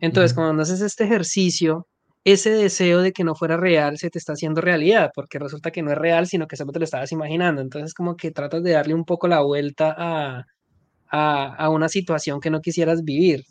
Entonces, 0.00 0.34
cuando 0.34 0.62
haces 0.62 0.80
este 0.80 1.04
ejercicio, 1.04 1.86
ese 2.24 2.50
deseo 2.50 3.00
de 3.00 3.12
que 3.12 3.24
no 3.24 3.34
fuera 3.34 3.56
real 3.56 3.98
se 3.98 4.10
te 4.10 4.18
está 4.18 4.32
haciendo 4.32 4.60
realidad, 4.60 5.10
porque 5.14 5.38
resulta 5.38 5.70
que 5.70 5.82
no 5.82 5.92
es 5.92 5.98
real, 5.98 6.26
sino 6.26 6.46
que 6.46 6.56
solo 6.56 6.72
te 6.72 6.80
lo 6.80 6.84
estabas 6.84 7.12
imaginando. 7.12 7.62
Entonces, 7.62 7.94
como 7.94 8.16
que 8.16 8.30
tratas 8.32 8.62
de 8.62 8.72
darle 8.72 8.94
un 8.94 9.04
poco 9.04 9.28
la 9.28 9.40
vuelta 9.40 9.94
a, 9.96 10.44
a, 11.10 11.68
una 11.70 11.88
situación 11.88 12.40
que 12.40 12.50
no 12.50 12.60
quisieras 12.60 13.04
vivir. 13.04 13.44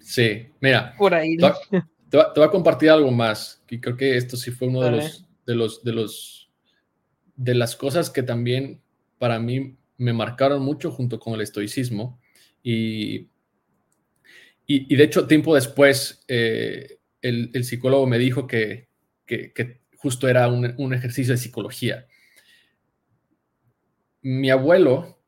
Sí, 0.00 0.46
mira. 0.60 0.94
Por 0.96 1.14
ahí. 1.14 1.36
Te, 1.36 2.16
voy 2.36 2.44
a 2.44 2.50
compartir 2.50 2.90
algo 2.90 3.10
más, 3.10 3.62
que 3.66 3.80
creo 3.80 3.96
que 3.96 4.16
esto 4.16 4.36
sí 4.36 4.50
fue 4.50 4.68
uno 4.68 4.82
de 4.82 4.90
los, 4.90 5.26
de 5.46 5.54
los, 5.54 5.84
de 5.84 5.92
los, 5.92 6.50
de 7.36 7.54
las 7.54 7.76
cosas 7.76 8.10
que 8.10 8.22
también 8.22 8.80
para 9.18 9.38
mí 9.38 9.76
me 9.96 10.12
marcaron 10.12 10.62
mucho 10.62 10.90
junto 10.90 11.18
con 11.18 11.34
el 11.34 11.40
estoicismo. 11.40 12.20
Y, 12.62 13.28
y, 14.66 14.96
de 14.96 15.04
hecho, 15.04 15.26
tiempo 15.26 15.54
después, 15.54 16.24
eh, 16.28 16.98
el, 17.20 17.64
psicólogo 17.64 18.06
me 18.06 18.18
dijo 18.18 18.46
que, 18.46 18.88
justo 19.96 20.28
era 20.28 20.48
un, 20.48 20.94
ejercicio 20.94 21.34
de 21.34 21.38
psicología. 21.38 22.06
Mi 24.22 24.50
abuelo 24.50 25.22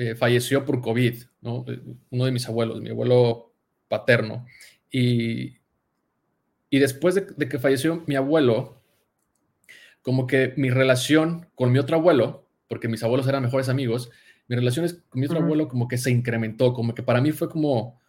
eh, 0.00 0.14
falleció 0.14 0.64
por 0.64 0.80
COVID, 0.80 1.24
uno 1.42 2.24
de 2.24 2.30
mis 2.30 2.48
abuelos, 2.48 2.80
mi 2.80 2.90
abuelo 2.90 3.52
paterno. 3.88 4.46
Y, 4.92 5.58
después 6.70 7.16
de, 7.16 7.48
que 7.48 7.58
falleció 7.58 8.04
mi 8.06 8.14
abuelo, 8.14 8.80
como 10.02 10.28
que 10.28 10.54
mi 10.56 10.70
relación 10.70 11.48
con 11.56 11.72
mi 11.72 11.80
otro 11.80 11.96
abuelo, 11.96 12.46
porque 12.68 12.86
mis 12.86 13.02
abuelos 13.02 13.26
eran 13.26 13.42
mejores 13.42 13.68
amigos, 13.68 14.08
mi 14.46 14.54
relación 14.54 14.86
con 15.08 15.18
mi 15.20 15.26
otro 15.26 15.40
abuelo 15.40 15.66
como 15.66 15.88
que 15.88 15.98
se 15.98 16.12
incrementó, 16.12 16.74
como 16.74 16.94
que 16.94 17.02
para 17.02 17.20
mí 17.20 17.32
fue 17.32 17.50
como, 17.50 18.00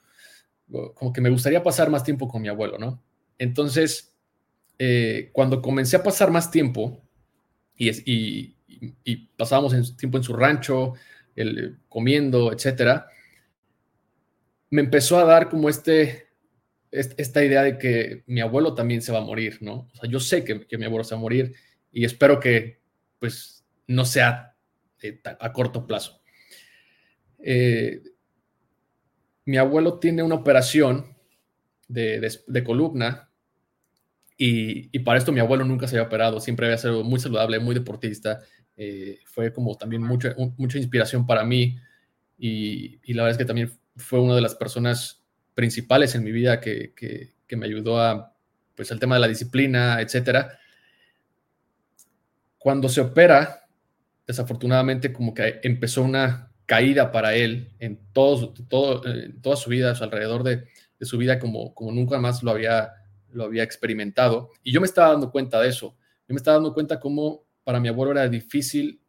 como 0.94 1.12
que 1.12 1.22
me 1.22 1.32
gustaría 1.32 1.64
pasar 1.64 1.90
más 1.90 2.04
tiempo 2.04 2.28
con 2.28 2.44
mi 2.44 2.50
abuelo, 2.50 2.78
¿no? 2.78 3.02
Entonces, 3.40 4.14
eh, 4.78 5.32
cuando 5.34 5.60
comencé 5.60 5.96
a 5.96 6.04
pasar 6.04 6.30
más 6.30 6.52
tiempo 6.52 7.02
y, 7.76 7.90
y, 8.06 9.16
pasábamos 9.36 9.98
tiempo 9.98 10.18
en 10.20 10.24
su 10.24 10.34
rancho, 10.34 10.94
comiendo, 11.88 12.52
etcétera, 12.52 13.08
me 14.70 14.82
empezó 14.82 15.20
a 15.20 15.26
dar 15.26 15.50
como 15.50 15.70
este, 15.70 16.28
esta 16.92 17.44
idea 17.44 17.64
de 17.64 17.78
que 17.78 18.24
mi 18.28 18.42
abuelo 18.42 18.74
también 18.74 19.02
se 19.02 19.12
va 19.12 19.20
a 19.20 19.26
morir, 19.26 19.58
¿no? 19.62 19.90
O 19.94 19.96
sea, 19.96 20.10
yo 20.10 20.20
sé 20.20 20.44
que, 20.44 20.78
mi 20.78 20.86
abuelo 20.86 21.04
se 21.04 21.16
va 21.16 21.20
a 21.20 21.22
morir 21.22 21.56
y 21.92 22.06
espero 22.06 22.40
que, 22.40 22.80
pues, 23.20 23.66
no 23.88 24.06
sea 24.06 24.56
eh, 25.02 25.20
a 25.24 25.54
corto 25.54 25.88
plazo. 25.88 26.22
Eh, 27.40 28.02
mi 29.46 29.58
abuelo 29.58 29.98
tiene 30.00 30.22
una 30.22 30.36
operación 30.36 31.16
de, 31.88 32.64
columna 32.64 33.30
y, 34.38 35.00
para 35.00 35.18
esto 35.18 35.32
mi 35.32 35.40
abuelo 35.40 35.66
nunca 35.66 35.88
se 35.88 35.96
había 35.96 36.08
operado, 36.08 36.40
siempre 36.40 36.68
había 36.68 36.78
sido 36.78 37.04
muy 37.04 37.20
saludable, 37.20 37.60
muy 37.60 37.74
deportista. 37.74 38.42
Eh, 38.82 39.20
fue 39.26 39.52
como 39.52 39.76
también 39.76 40.02
mucha, 40.02 40.34
mucha 40.56 40.78
inspiración 40.78 41.28
para 41.28 41.44
mí 41.44 41.78
y, 42.38 43.14
la 43.14 43.24
verdad 43.24 43.32
es 43.32 43.38
que 43.38 43.44
también 43.44 43.78
fue 43.98 44.22
una 44.22 44.36
de 44.36 44.42
las 44.42 44.56
personas 44.56 45.22
principales 45.54 46.16
en 46.16 46.24
mi 46.24 46.32
vida 46.32 46.62
que, 46.62 46.94
me 47.58 47.66
ayudó 47.66 48.00
a, 48.02 48.34
pues, 48.76 48.90
el 48.92 49.00
tema 49.02 49.16
de 49.16 49.22
la 49.22 49.28
disciplina, 49.28 50.00
etcétera. 50.00 50.58
Cuando 52.58 52.88
se 52.88 53.02
opera, 53.02 53.68
desafortunadamente 54.26 55.12
como 55.12 55.34
que 55.34 55.60
empezó 55.62 56.02
una 56.02 56.54
caída 56.66 57.12
para 57.12 57.36
él 57.36 57.74
en, 57.80 58.00
todo, 58.14 58.54
todo, 58.54 59.06
en 59.06 59.42
toda 59.42 59.58
su 59.58 59.72
vida, 59.72 59.94
su 59.94 60.06
alrededor 60.06 60.44
de, 60.44 60.64
de 60.98 61.06
su 61.06 61.18
vida 61.18 61.38
como, 61.38 61.74
como 61.74 61.92
nunca 61.92 62.18
más 62.18 62.44
lo 62.44 62.52
había, 62.52 62.94
lo 63.34 63.44
había 63.44 63.64
experimentado. 63.64 64.52
Y 64.64 64.72
yo 64.72 64.80
me 64.80 64.88
estaba 64.88 65.10
dando 65.10 65.32
cuenta 65.32 65.60
de 65.60 65.68
eso. 65.68 65.98
Yo 66.30 66.34
me 66.34 66.38
estaba 66.38 66.56
dando 66.56 66.74
cuenta 66.74 66.98
cómo 66.98 67.49
para 67.64 67.80
mi 67.80 67.88
abuelo 67.88 68.12
era 68.12 68.28
difícil 68.28 69.01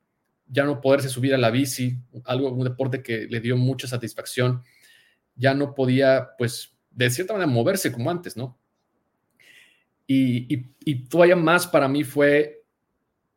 ya 0.51 0.64
no 0.64 0.80
poderse 0.80 1.09
subir 1.09 1.34
a 1.34 1.38
la 1.38 1.51
bici, 1.51 1.96
algo, 2.24 2.53
un 2.53 2.64
deporte 2.64 3.03
que 3.03 3.26
le 3.26 3.40
dio 3.40 3.57
mucha 3.57 3.86
satisfacción. 3.86 4.62
Ya 5.36 5.55
no 5.55 5.74
podía, 5.74 6.30
pues, 6.36 6.76
de 6.90 7.09
cierta 7.11 7.32
manera 7.32 7.51
moverse 7.51 7.92
como 7.92 8.11
antes, 8.11 8.36
¿no? 8.36 8.59
Y, 10.07 10.66
y, 10.84 11.05
todavía 11.05 11.36
más 11.36 11.68
para 11.68 11.86
mí 11.86 12.03
fue 12.03 12.64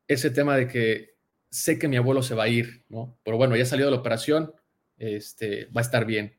ese 0.07 0.31
tema 0.31 0.57
de 0.57 0.67
que 0.67 1.13
sé 1.51 1.77
que 1.77 1.87
mi 1.87 1.97
abuelo 1.97 2.23
se 2.23 2.33
va 2.33 2.45
a 2.45 2.47
ir, 2.47 2.83
¿no? 2.89 3.15
Pero 3.23 3.37
bueno, 3.37 3.55
ya 3.55 3.65
salió 3.65 3.85
de 3.85 3.91
la 3.91 3.97
operación, 3.97 4.51
este, 4.97 5.65
va 5.65 5.81
a 5.81 5.83
estar 5.83 6.05
bien. 6.05 6.35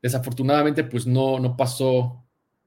Desafortunadamente, 0.00 0.82
pues 0.82 1.06
no, 1.06 1.38
no 1.38 1.58
pasó 1.58 2.24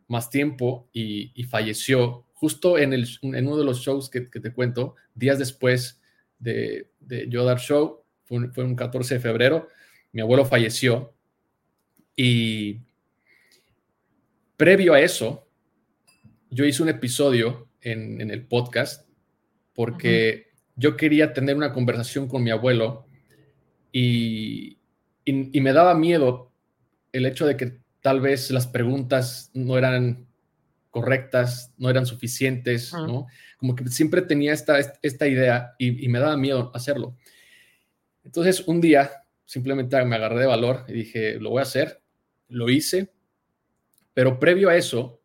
más 0.07 0.29
tiempo 0.29 0.87
y, 0.93 1.31
y 1.33 1.45
falleció 1.45 2.27
justo 2.39 2.77
en, 2.77 2.93
el, 2.93 3.07
en, 3.21 3.47
uno 3.47 3.57
de 3.57 3.65
los 3.65 3.79
shows 3.81 4.09
que, 4.09 4.29
que 4.29 4.39
te 4.39 4.53
cuento, 4.53 4.95
días 5.13 5.37
después 5.37 5.99
de, 6.39 6.89
de 6.99 7.27
yo 7.29 7.43
dar 7.43 7.59
show, 7.59 8.03
fue 8.23 8.49
fue 8.49 8.63
un 8.63 8.75
14 8.75 9.15
de 9.15 9.19
febrero, 9.19 9.67
mi 10.11 10.21
abuelo 10.21 10.45
falleció 10.45 11.13
y 12.15 12.81
previo 14.57 14.93
a 14.93 14.99
eso, 14.99 15.47
yo 16.49 16.65
hice 16.65 16.83
un 16.83 16.89
episodio 16.89 17.69
en, 17.81 18.29
el 18.29 18.45
podcast 18.45 19.07
porque 19.73 20.47
yo 20.75 20.97
quería 20.97 21.33
tener 21.33 21.55
una 21.55 21.71
conversación 21.71 22.27
con 22.27 22.43
mi 22.43 22.51
abuelo 22.51 23.05
y, 23.91 24.77
me 25.25 25.73
daba 25.73 25.93
miedo 25.93 26.51
el 27.13 27.25
hecho 27.25 27.45
de 27.45 27.55
que 27.55 27.77
tal 28.01 28.19
vez 28.19 28.49
las 28.49 28.67
preguntas 28.67 29.51
no 29.53 29.77
eran 29.77 30.27
correctas, 30.89 31.73
no 31.77 31.89
eran 31.89 32.05
suficientes, 32.05 32.93
¿no? 32.93 33.27
Como 33.57 33.75
que 33.75 33.87
siempre 33.87 34.21
tenía 34.21 34.53
esta, 34.53 34.79
esta 35.01 35.27
idea 35.27 35.75
y, 35.77 36.05
y, 36.05 36.09
me 36.09 36.19
daba 36.19 36.35
miedo 36.37 36.71
hacerlo. 36.73 37.15
Entonces, 38.23 38.61
un 38.67 38.81
día 38.81 39.11
simplemente 39.45 40.03
me 40.05 40.15
agarré 40.15 40.41
de 40.41 40.45
valor 40.45 40.85
y 40.87 40.93
dije, 40.93 41.39
lo 41.39 41.51
voy 41.51 41.59
a 41.59 41.63
hacer, 41.63 42.01
lo 42.49 42.69
hice, 42.69 43.11
pero 44.13 44.39
previo 44.39 44.69
a 44.69 44.75
eso, 44.75 45.21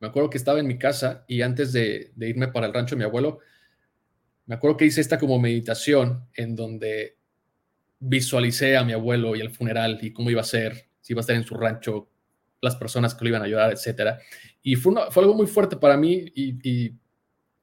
me 0.00 0.08
acuerdo 0.08 0.30
que 0.30 0.38
estaba 0.38 0.60
en 0.60 0.66
mi 0.66 0.78
casa 0.78 1.24
y 1.26 1.42
antes 1.42 1.72
de, 1.72 2.12
irme 2.16 2.48
para 2.48 2.66
el 2.66 2.74
rancho 2.74 2.94
de 2.94 3.00
mi 3.00 3.04
abuelo, 3.04 3.40
me 4.46 4.54
acuerdo 4.54 4.76
que 4.76 4.84
hice 4.84 5.00
esta 5.00 5.18
como 5.18 5.38
meditación 5.38 6.28
en 6.34 6.54
donde 6.54 7.16
visualicé 7.98 8.76
a 8.76 8.84
mi 8.84 8.92
abuelo 8.92 9.34
y 9.34 9.40
el 9.40 9.50
funeral 9.50 9.98
y 10.02 10.12
cómo 10.12 10.30
iba 10.30 10.42
a 10.42 10.44
ser, 10.44 10.88
si 11.00 11.12
iba 11.12 11.20
a 11.20 11.22
estar 11.22 11.36
en 11.36 11.44
su 11.44 11.54
rancho, 11.54 12.08
las 12.60 12.76
personas 12.76 13.14
que 13.14 13.24
lo 13.24 13.30
iban 13.30 13.42
a 13.42 13.46
ayudar, 13.46 13.72
etc. 13.72 14.20
Y 14.66 14.74
fue, 14.74 14.92
fue 15.12 15.22
algo 15.22 15.36
muy 15.36 15.46
fuerte 15.46 15.76
para 15.76 15.96
mí 15.96 16.24
y, 16.34 16.92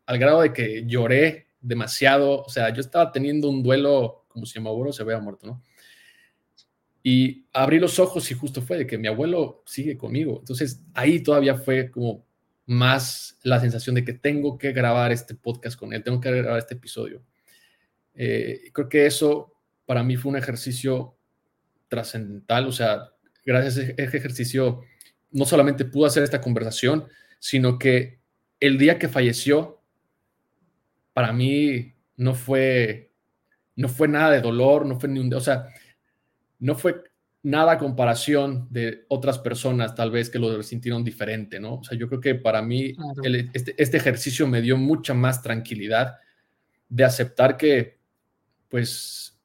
al 0.06 0.18
grado 0.18 0.42
de 0.42 0.54
que 0.54 0.86
lloré 0.88 1.48
demasiado, 1.60 2.44
o 2.44 2.48
sea, 2.48 2.72
yo 2.72 2.80
estaba 2.80 3.12
teniendo 3.12 3.50
un 3.50 3.62
duelo 3.62 4.24
como 4.30 4.46
si 4.46 4.58
mi 4.62 4.70
abuelo 4.70 4.94
se 4.94 5.04
hubiera 5.04 5.20
muerto, 5.20 5.46
¿no? 5.46 5.62
Y 7.04 7.46
abrí 7.52 7.78
los 7.78 8.00
ojos 8.00 8.32
y 8.32 8.36
justo 8.36 8.62
fue 8.62 8.78
de 8.78 8.88
que 8.88 8.98
mi 8.98 9.10
abuelo 9.10 9.64
sigue 9.66 9.98
conmigo. 9.98 10.38
Entonces 10.40 10.82
ahí 10.94 11.22
todavía 11.22 11.56
fue 11.56 11.92
como 11.92 12.26
más 12.68 13.38
la 13.44 13.60
sensación 13.60 13.96
de 13.96 14.06
que 14.06 14.14
tengo 14.14 14.58
que 14.58 14.72
grabar 14.72 15.12
este 15.12 15.36
podcast 15.36 15.78
con 15.78 15.92
él, 15.92 16.06
tengo 16.06 16.22
que 16.22 16.32
grabar 16.32 16.60
este 16.60 16.76
episodio. 16.76 17.22
Eh, 18.16 18.72
creo 18.72 18.88
que 18.88 19.06
eso 19.08 19.52
para 19.86 20.04
mí 20.04 20.16
fue 20.16 20.32
un 20.32 20.38
ejercicio 20.38 21.18
trascendental, 21.90 22.66
o 22.66 22.72
sea, 22.72 23.12
gracias 23.46 23.78
a 23.78 23.82
ese 23.92 24.18
ejercicio 24.18 24.84
no 25.34 25.46
solamente 25.46 25.86
pude 25.86 26.08
hacer 26.08 26.24
esta 26.24 26.42
conversación, 26.42 27.06
sino 27.40 27.78
que 27.78 28.20
el 28.60 28.78
día 28.78 28.98
que 28.98 29.10
falleció, 29.10 29.82
para 31.12 31.34
mí 31.34 31.94
no 32.16 32.34
fue, 32.34 33.12
no 33.76 33.90
fue 33.90 34.08
nada 34.08 34.32
de 34.32 34.42
dolor, 34.42 34.86
no 34.86 35.00
fue 35.00 35.10
ni 35.10 35.20
un, 35.20 35.34
o 35.34 35.42
sea, 35.42 35.68
no 36.60 36.76
fue 36.76 37.04
nada 37.44 37.74
a 37.74 37.78
comparación 37.78 38.68
de 38.70 39.04
otras 39.10 39.38
personas 39.38 39.96
tal 39.96 40.12
vez 40.12 40.30
que 40.30 40.40
lo 40.40 40.64
sintieron 40.64 41.04
diferente, 41.04 41.60
¿no? 41.60 41.76
O 41.76 41.84
sea, 41.84 41.98
yo 41.98 42.08
creo 42.08 42.22
que 42.22 42.36
para 42.36 42.62
mí 42.62 42.96
este, 43.52 43.76
este, 43.78 43.98
ejercicio 43.98 44.48
me 44.48 44.62
dio 44.62 44.78
mucha 44.78 45.14
más 45.14 45.42
tranquilidad 45.42 46.20
de 46.88 47.04
aceptar 47.04 47.58
que, 47.58 47.98
pues, 48.70 49.38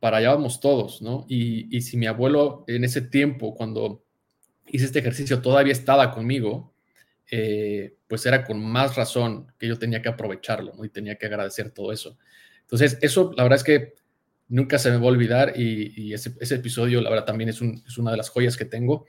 para 0.00 0.16
allá 0.16 0.34
vamos 0.34 0.60
todos, 0.60 1.00
¿no? 1.00 1.24
Y, 1.28 1.80
si 1.80 1.96
mi 1.96 2.06
abuelo 2.06 2.64
en 2.66 2.84
ese 2.84 3.02
tiempo, 3.02 3.54
cuando 3.54 4.03
hice 4.66 4.86
este 4.86 4.98
ejercicio, 4.98 5.40
todavía 5.40 5.72
estaba 5.72 6.10
conmigo, 6.10 6.74
eh, 7.30 7.96
pues 8.06 8.26
era 8.26 8.44
con 8.44 8.62
más 8.62 8.96
razón 8.96 9.52
que 9.58 9.66
yo 9.66 9.78
tenía 9.78 10.02
que 10.02 10.08
aprovecharlo. 10.08 10.72
Y 10.84 10.88
tenía 10.88 11.16
que 11.16 11.26
agradecer 11.26 11.70
todo 11.70 11.92
eso. 11.92 12.18
Entonces, 12.62 12.98
eso, 13.00 13.32
la 13.36 13.42
verdad 13.42 13.58
es 13.58 13.64
que 13.64 13.94
nunca 14.48 14.78
se 14.78 14.90
me 14.90 14.98
va 14.98 15.04
a 15.04 15.08
olvidar 15.08 15.52
y, 15.56 16.12
ese, 16.12 16.54
episodio, 16.54 17.00
la 17.00 17.10
verdad, 17.10 17.24
también 17.24 17.50
es, 17.50 17.60
una 17.60 18.10
de 18.10 18.16
las 18.16 18.28
joyas 18.28 18.56
que 18.56 18.64
tengo, 18.64 19.06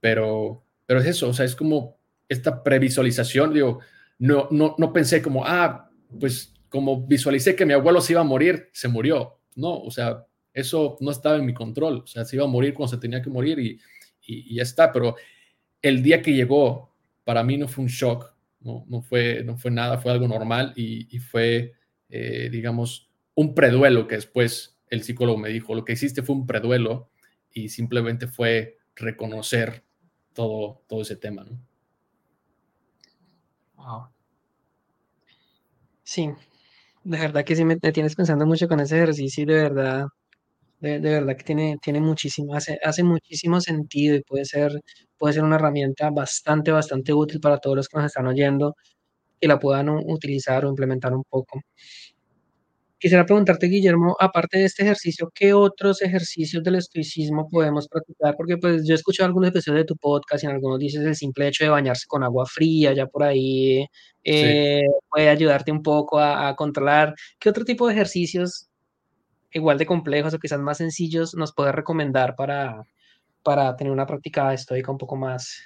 pero, 0.00 0.64
pero 0.86 1.00
es 1.00 1.06
eso, 1.06 1.28
o 1.28 1.32
sea, 1.32 1.44
es 1.44 1.56
como 1.56 1.98
esta 2.28 2.62
previsualización, 2.62 3.52
digo, 3.52 3.80
no, 4.18 4.48
no, 4.50 4.74
no 4.78 4.92
pensé 4.92 5.22
como, 5.22 5.44
ah, 5.44 5.90
pues 6.20 6.54
como 6.68 7.06
visualicé 7.06 7.56
que 7.56 7.66
mi 7.66 7.72
abuelo 7.72 8.00
se 8.00 8.12
iba 8.12 8.20
a 8.20 8.24
morir, 8.24 8.68
se 8.72 8.88
murió, 8.88 9.40
no, 9.54 9.78
o 9.78 9.90
sea, 9.90 10.26
eso 10.52 10.96
no 11.00 11.10
estaba 11.10 11.36
en 11.36 11.46
mi 11.46 11.54
control, 11.54 12.02
o 12.04 12.06
sea, 12.06 12.24
se 12.24 12.36
iba 12.36 12.44
a 12.44 12.48
morir 12.48 12.74
cuando 12.74 12.94
se 12.94 13.00
tenía 13.00 13.22
que 13.22 13.30
morir 13.30 13.58
y, 13.58 13.80
y, 14.26 14.54
ya 14.54 14.62
está, 14.62 14.92
pero 14.92 15.16
el 15.82 16.02
día 16.02 16.22
que 16.22 16.34
llegó, 16.34 16.94
para 17.24 17.42
mí 17.42 17.56
no 17.56 17.68
fue 17.68 17.84
un 17.84 17.90
shock, 17.90 18.34
no, 18.60 18.84
no, 18.88 19.02
fue, 19.02 19.42
no 19.44 19.56
fue 19.56 19.70
nada, 19.70 19.98
fue 19.98 20.12
algo 20.12 20.28
normal 20.28 20.72
y, 20.76 21.18
fue, 21.18 21.74
eh, 22.08 22.48
digamos, 22.50 23.10
un 23.34 23.54
preduelo 23.54 24.06
que 24.06 24.16
después 24.16 24.78
el 24.88 25.02
psicólogo 25.02 25.38
me 25.38 25.50
dijo, 25.50 25.74
lo 25.74 25.84
que 25.84 25.92
hiciste 25.92 26.22
fue 26.22 26.34
un 26.34 26.46
preduelo 26.46 27.10
y 27.52 27.68
simplemente 27.68 28.26
fue 28.26 28.78
reconocer 28.94 29.84
todo, 30.32 30.82
todo 30.88 31.02
ese 31.02 31.16
tema, 31.16 31.44
¿no? 31.44 31.60
Sí, 36.02 36.30
de 37.04 37.18
verdad 37.18 37.44
que 37.44 37.56
sí 37.56 37.64
me, 37.64 37.76
tienes 37.76 38.14
pensando 38.14 38.46
mucho 38.46 38.68
con 38.68 38.80
ese 38.80 38.96
ejercicio 38.96 39.44
y 39.44 39.46
de 39.46 39.54
verdad, 39.54 40.06
de, 40.80 40.98
verdad 40.98 41.36
que 41.36 41.44
tiene, 41.44 41.76
tiene 41.82 42.00
muchísimo, 42.00 42.54
hace, 42.54 42.78
hace 42.82 43.02
muchísimo 43.02 43.60
sentido 43.60 44.16
y 44.16 44.22
puede 44.22 44.44
ser, 44.44 44.72
puede 45.18 45.34
ser 45.34 45.44
una 45.44 45.56
herramienta 45.56 46.10
bastante, 46.10 46.70
bastante 46.70 47.12
útil 47.12 47.40
para 47.40 47.58
todos 47.58 47.76
los 47.76 47.88
que 47.88 47.98
nos 47.98 48.06
están 48.06 48.26
oyendo 48.26 48.76
y 49.40 49.46
la 49.48 49.58
puedan 49.58 49.88
utilizar 49.90 50.64
o 50.64 50.68
implementar 50.68 51.14
un 51.14 51.24
poco. 51.24 51.60
Quisiera 52.98 53.26
preguntarte, 53.26 53.66
Guillermo, 53.66 54.16
aparte 54.18 54.58
de 54.58 54.64
este 54.64 54.82
ejercicio, 54.82 55.30
¿qué 55.34 55.52
otros 55.52 56.00
ejercicios 56.00 56.62
del 56.62 56.76
estoicismo 56.76 57.46
podemos 57.50 57.86
practicar? 57.88 58.34
Porque 58.36 58.56
pues 58.56 58.86
yo 58.86 58.94
he 58.94 58.96
escuchado 58.96 59.26
algunos 59.26 59.50
episodios 59.50 59.82
de 59.82 59.84
tu 59.84 59.96
podcast 59.96 60.42
y 60.42 60.46
en 60.46 60.52
algunos 60.54 60.78
dices 60.78 61.04
el 61.04 61.14
simple 61.14 61.48
hecho 61.48 61.64
de 61.64 61.70
bañarse 61.70 62.06
con 62.08 62.24
agua 62.24 62.46
fría, 62.46 62.94
ya 62.94 63.06
por 63.06 63.22
ahí 63.22 63.86
eh, 64.24 64.82
puede 65.10 65.28
ayudarte 65.28 65.72
un 65.72 65.82
poco 65.82 66.18
a, 66.18 66.56
controlar. 66.56 67.14
¿Qué 67.38 67.50
otro 67.50 67.64
tipo 67.66 67.86
de 67.86 67.92
ejercicios 67.94 68.68
igual 69.56 69.78
de 69.78 69.86
complejos 69.86 70.34
o 70.34 70.38
quizás 70.38 70.60
más 70.60 70.78
sencillos 70.78 71.34
nos 71.34 71.54
puedes 71.54 71.74
recomendar 71.74 72.36
para, 72.36 72.84
para 73.42 73.74
tener 73.76 73.92
una 73.92 74.06
práctica 74.06 74.52
estoica 74.52 74.92
un 74.92 74.98
poco 74.98 75.16
más? 75.16 75.62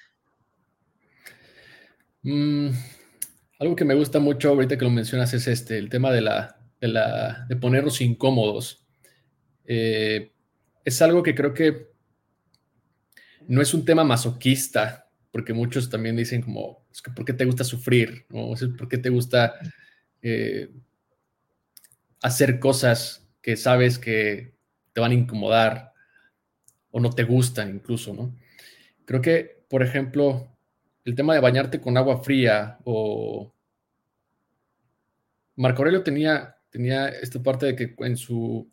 Mm, 2.23 2.69
algo 3.59 3.77
que 3.77 3.85
me 3.85 3.95
gusta 3.95 4.21
mucho 4.21 4.51
ahorita 4.51 4.79
que 4.79 4.85
lo 4.85 4.91
mencionas 4.91 5.35
es 5.35 5.47
este, 5.49 5.79
el 5.79 5.89
tema 5.89 6.11
de 6.13 6.21
la 6.21 6.57
de, 6.81 7.57
ponernos 7.57 8.01
incómodos. 8.01 8.87
Eh, 9.65 10.33
es 10.85 11.03
algo 11.03 11.23
que 11.23 11.35
creo 11.35 11.53
que 11.53 11.91
no 13.49 13.61
es 13.61 13.75
un 13.75 13.85
tema 13.85 14.05
masoquista, 14.05 15.09
porque 15.31 15.53
muchos 15.53 15.91
también 15.91 16.17
dicen 16.17 16.43
como, 16.43 16.87
¿por 17.15 17.25
qué 17.25 17.33
te 17.33 17.45
gusta 17.45 17.65
sufrir? 17.65 18.25
¿no? 18.31 18.53
¿Por 18.79 18.89
qué 18.89 18.99
te 18.99 19.11
gusta 19.11 19.55
eh, 20.23 20.71
hacer 22.23 22.61
cosas 22.61 23.20
que 23.43 23.57
sabes 23.57 23.99
que 23.99 24.55
te 24.93 25.01
van 25.01 25.13
a 25.13 25.15
incomodar 25.15 25.93
o 26.91 27.01
no 27.01 27.11
te 27.11 27.25
gustan 27.25 27.71
incluso, 27.71 28.15
¿no? 28.15 28.37
Creo 29.05 29.21
que, 29.21 29.65
por 29.69 29.83
ejemplo, 29.83 30.57
el 31.05 31.15
tema 31.15 31.35
de 31.35 31.41
bañarte 31.41 31.81
con 31.81 31.97
agua 31.97 32.23
fría 32.23 32.79
o... 32.85 33.55
Marco 35.57 35.83
Aurelio 35.83 36.03
tenía 36.03 36.57
tenía 36.71 37.09
esta 37.09 37.43
parte 37.43 37.67
de 37.67 37.77
que 37.77 37.95
en 37.99 38.17
su, 38.17 38.71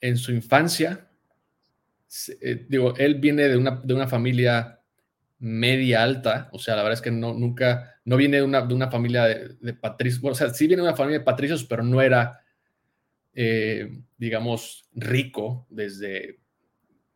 en 0.00 0.16
su 0.16 0.32
infancia, 0.32 1.08
eh, 2.40 2.66
digo, 2.68 2.94
él 2.96 3.16
viene 3.16 3.48
de 3.48 3.56
una, 3.56 3.82
de 3.82 3.94
una, 3.94 4.06
familia 4.06 4.80
media 5.38 6.02
alta, 6.02 6.48
o 6.52 6.58
sea, 6.58 6.76
la 6.76 6.82
verdad 6.82 6.98
es 6.98 7.02
que 7.02 7.10
no, 7.10 7.34
nunca, 7.34 8.00
no 8.04 8.16
viene 8.16 8.38
de 8.38 8.44
una, 8.44 8.62
de 8.62 8.74
una 8.74 8.90
familia 8.90 9.24
de, 9.24 9.74
patricios, 9.74 10.24
o 10.24 10.34
sea, 10.34 10.50
sí 10.50 10.66
viene 10.66 10.82
de 10.82 10.88
una 10.88 10.96
familia 10.96 11.18
de 11.18 11.24
patricios, 11.24 11.64
pero 11.64 11.82
no 11.82 12.00
era, 12.00 12.40
eh, 13.34 14.00
digamos, 14.16 14.88
rico 14.94 15.66
desde 15.70 16.38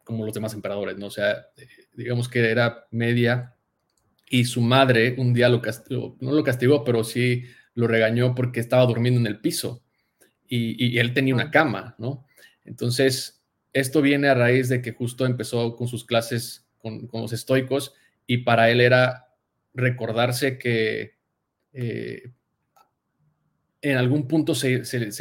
como 0.04 0.24
los 0.24 0.34
demás 0.34 0.54
emperadores, 0.54 0.96
¿no? 0.96 1.06
O 1.06 1.10
sea, 1.10 1.46
digamos 1.92 2.28
que 2.28 2.50
era 2.50 2.86
media 2.90 3.54
y 4.30 4.44
su 4.44 4.60
madre 4.60 5.14
un 5.18 5.34
día 5.34 5.48
lo 5.48 5.60
castigó, 5.60 6.16
no 6.20 6.32
lo 6.32 6.42
castigó, 6.42 6.84
pero 6.84 7.04
sí 7.04 7.44
lo 7.74 7.86
regañó 7.86 8.34
porque 8.34 8.60
estaba 8.60 8.86
durmiendo 8.86 9.20
en 9.20 9.26
el 9.26 9.40
piso 9.40 9.82
y, 10.48 10.98
él 10.98 11.12
tenía 11.12 11.34
una 11.34 11.50
cama, 11.50 11.94
¿no? 11.98 12.26
Entonces, 12.64 13.42
esto 13.72 14.00
viene 14.02 14.28
a 14.28 14.34
raíz 14.34 14.68
de 14.68 14.80
que 14.80 14.92
justo 14.92 15.26
empezó 15.26 15.76
con 15.76 15.88
sus 15.88 16.04
clases 16.04 16.66
con, 16.78 17.08
los 17.12 17.32
estoicos 17.32 17.94
y 18.26 18.38
para 18.38 18.70
él 18.70 18.80
era 18.80 19.28
recordarse 19.74 20.58
que 20.58 21.16
eh, 21.72 22.32
en 23.82 23.96
algún 23.96 24.26
punto 24.26 24.54
se, 24.54 24.78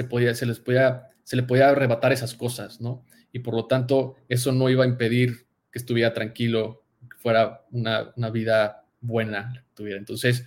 podía, 0.09 0.33
se, 0.33 0.45
les 0.45 0.59
podía, 0.59 1.09
se 1.23 1.35
le 1.35 1.43
podía 1.43 1.69
arrebatar 1.69 2.11
esas 2.11 2.33
cosas, 2.33 2.81
¿no? 2.81 3.05
Y 3.31 3.39
por 3.39 3.53
lo 3.53 3.67
tanto, 3.67 4.15
eso 4.29 4.51
no 4.51 4.69
iba 4.69 4.83
a 4.83 4.87
impedir 4.87 5.47
que 5.71 5.79
estuviera 5.79 6.13
tranquilo, 6.13 6.83
que 7.09 7.17
fuera 7.17 7.65
una, 7.71 8.13
una 8.15 8.29
vida 8.29 8.85
buena. 9.01 9.65
Tuviera. 9.73 9.99
Entonces, 9.99 10.45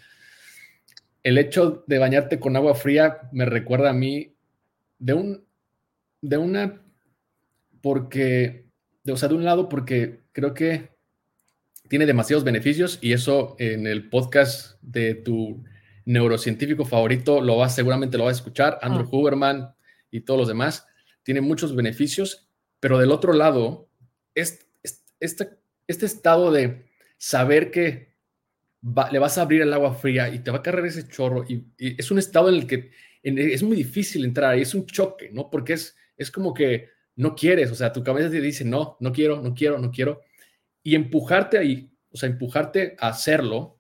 el 1.23 1.39
hecho 1.39 1.85
de 1.87 1.99
bañarte 1.99 2.41
con 2.41 2.57
agua 2.57 2.75
fría 2.75 3.29
me 3.33 3.45
recuerda 3.45 3.91
a 3.91 3.95
mí 3.95 4.35
de 4.99 5.15
un, 5.15 5.45
de 6.21 6.37
una, 6.37 6.83
porque, 7.81 8.67
de, 9.05 9.13
o 9.13 9.17
sea, 9.17 9.29
de 9.29 9.35
un 9.35 9.45
lado, 9.45 9.69
porque 9.69 10.21
creo 10.33 10.55
que 10.55 10.91
tiene 11.89 12.07
demasiados 12.07 12.45
beneficios 12.45 12.99
y 13.01 13.13
eso 13.13 13.57
en 13.59 13.87
el 13.87 14.09
podcast 14.09 14.81
de 14.83 15.15
tu 15.15 15.65
neurocientífico 16.11 16.85
favorito 16.85 17.41
lo 17.41 17.57
vas, 17.57 17.75
seguramente 17.75 18.19
lo 18.19 18.25
vas 18.25 18.37
a 18.37 18.41
escuchar, 18.41 18.79
Andrew 18.83 19.07
ah. 19.07 19.17
Huberman 19.17 19.75
y 20.11 20.23
todos 20.23 20.41
los 20.41 20.49
demás, 20.49 20.87
tiene 21.23 21.41
muchos 21.41 21.75
beneficios, 21.75 22.49
pero 22.81 22.99
del 22.99 23.13
otro 23.13 23.33
lado, 23.33 23.89
este, 24.35 24.67
este, 25.21 25.51
este 25.87 26.07
estado 26.07 26.51
de 26.51 26.87
saber 27.17 27.71
que 27.71 28.11
le 29.13 29.19
vas 29.19 29.39
a 29.39 29.43
abrir 29.43 29.63
el 29.63 29.73
agua 29.73 29.95
fría 29.95 30.29
y 30.31 30.41
te 30.41 30.51
va 30.51 30.59
a 30.59 30.63
cargar 30.63 30.87
ese 30.87 31.07
chorro 31.07 31.45
y, 31.49 31.67
es 31.79 32.11
un 32.11 32.19
estado 32.19 32.49
en 32.49 32.55
el 32.57 32.67
que 32.67 32.91
es 33.23 33.63
muy 33.63 33.77
difícil 33.77 34.25
entrar 34.25 34.59
y 34.59 34.63
es 34.63 34.75
un 34.75 34.87
choque, 34.87 35.31
¿no? 35.31 35.51
Porque 35.51 35.75
es, 35.75 35.95
es 36.17 36.31
como 36.31 36.55
que 36.55 36.89
no 37.17 37.37
quieres, 37.37 37.71
o 37.71 37.75
sea, 37.75 37.93
tu 37.93 38.03
cabeza 38.03 38.31
te 38.31 38.41
dice, 38.41 38.65
no, 38.65 38.97
no 38.99 39.13
quiero, 39.13 39.43
no 39.43 39.55
quiero, 39.55 39.79
no 39.79 39.91
quiero. 39.91 40.23
Y 40.83 40.95
empujarte 40.95 41.59
ahí, 41.59 41.93
o 42.11 42.17
sea, 42.17 42.31
empujarte 42.31 42.97
a 42.99 43.09
hacerlo, 43.09 43.80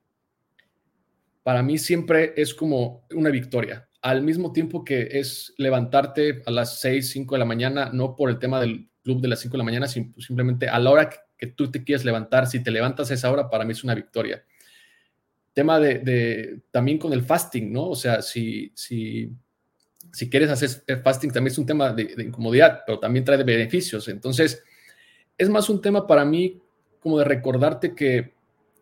para 1.42 1.62
mí 1.62 1.78
siempre 1.78 2.34
es 2.36 2.54
como 2.54 3.06
una 3.12 3.30
victoria. 3.30 3.88
Al 4.02 4.22
mismo 4.22 4.52
tiempo 4.52 4.84
que 4.84 5.08
es 5.12 5.52
levantarte 5.58 6.42
a 6.46 6.50
las 6.50 6.80
6, 6.80 7.10
5 7.10 7.34
de 7.34 7.38
la 7.38 7.44
mañana, 7.44 7.90
no 7.92 8.16
por 8.16 8.30
el 8.30 8.38
tema 8.38 8.60
del 8.60 8.88
club 9.02 9.20
de 9.20 9.28
las 9.28 9.40
5 9.40 9.52
de 9.52 9.58
la 9.58 9.64
mañana, 9.64 9.88
simplemente 9.88 10.68
a 10.68 10.78
la 10.78 10.90
hora 10.90 11.10
que, 11.10 11.46
tú 11.48 11.70
te 11.70 11.82
quieres 11.82 12.04
levantar, 12.04 12.46
si 12.46 12.62
te 12.62 12.70
levantas 12.70 13.10
a 13.10 13.14
esa 13.14 13.30
hora, 13.30 13.48
para 13.48 13.64
mí 13.64 13.72
es 13.72 13.82
una 13.82 13.94
victoria 13.94 14.44
tema 15.52 15.78
de, 15.80 16.60
también 16.70 16.98
con 16.98 17.12
el 17.12 17.22
fasting, 17.22 17.72
¿no? 17.72 17.88
O 17.88 17.96
sea, 17.96 18.22
si, 18.22 18.72
si, 18.74 19.30
quieres 20.30 20.50
hacer 20.50 21.02
fasting 21.02 21.30
también 21.30 21.52
es 21.52 21.58
un 21.58 21.66
tema 21.66 21.92
de, 21.92 22.14
incomodidad, 22.18 22.82
pero 22.86 22.98
también 22.98 23.24
trae 23.24 23.42
beneficios. 23.42 24.08
Entonces, 24.08 24.62
es 25.36 25.48
más 25.48 25.68
un 25.68 25.80
tema 25.80 26.06
para 26.06 26.24
mí 26.24 26.60
como 27.00 27.18
de 27.18 27.24
recordarte 27.24 27.94
que 27.94 28.32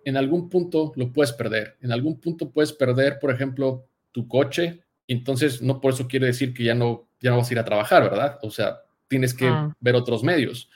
en 0.09 0.17
algún 0.17 0.49
punto 0.49 0.93
lo 0.97 1.13
puedes 1.13 1.33
perder. 1.33 1.77
En 1.83 1.93
algún 1.93 2.19
punto 2.19 2.51
puedes 2.51 2.73
perder, 2.73 3.19
por 3.19 3.31
ejemplo, 3.31 3.87
tu 4.11 4.27
coche. 4.27 4.81
Entonces, 5.07 5.61
no 5.61 5.81
por 5.81 5.93
eso 5.93 6.09
quiere 6.09 6.27
decir 6.27 6.55
que 6.55 6.65
ya 6.65 6.75
no, 6.75 7.09
ya 7.21 7.31
no 7.31 7.37
vas 7.37 7.51
a 7.51 7.53
ir 7.53 7.59
a 7.59 7.65
trabajar, 7.65 8.05
¿verdad? 8.05 8.39
O 8.43 8.51
sea, 8.51 8.81
tienes 9.07 9.35
que 9.35 9.47
ah. 9.47 9.75
ver 9.81 9.95
otros 9.95 10.23
medios. 10.23 10.71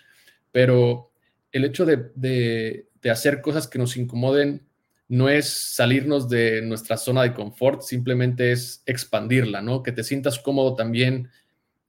Pero 0.50 1.12
el 1.50 1.64
hecho 1.64 1.86
de, 1.86 2.10
de 2.14 3.10
hacer 3.10 3.40
cosas 3.40 3.66
que 3.66 3.78
nos 3.78 3.96
incomoden 3.96 4.66
no 5.08 5.30
es 5.30 5.48
salirnos 5.48 6.28
de 6.28 6.60
nuestra 6.60 6.98
zona 6.98 7.22
de 7.22 7.32
confort, 7.32 7.80
simplemente 7.82 8.52
es 8.52 8.82
expandirla, 8.84 9.62
¿no? 9.62 9.82
Que 9.82 9.92
te 9.92 10.04
sientas 10.04 10.38
cómodo 10.38 10.74
también 10.74 11.30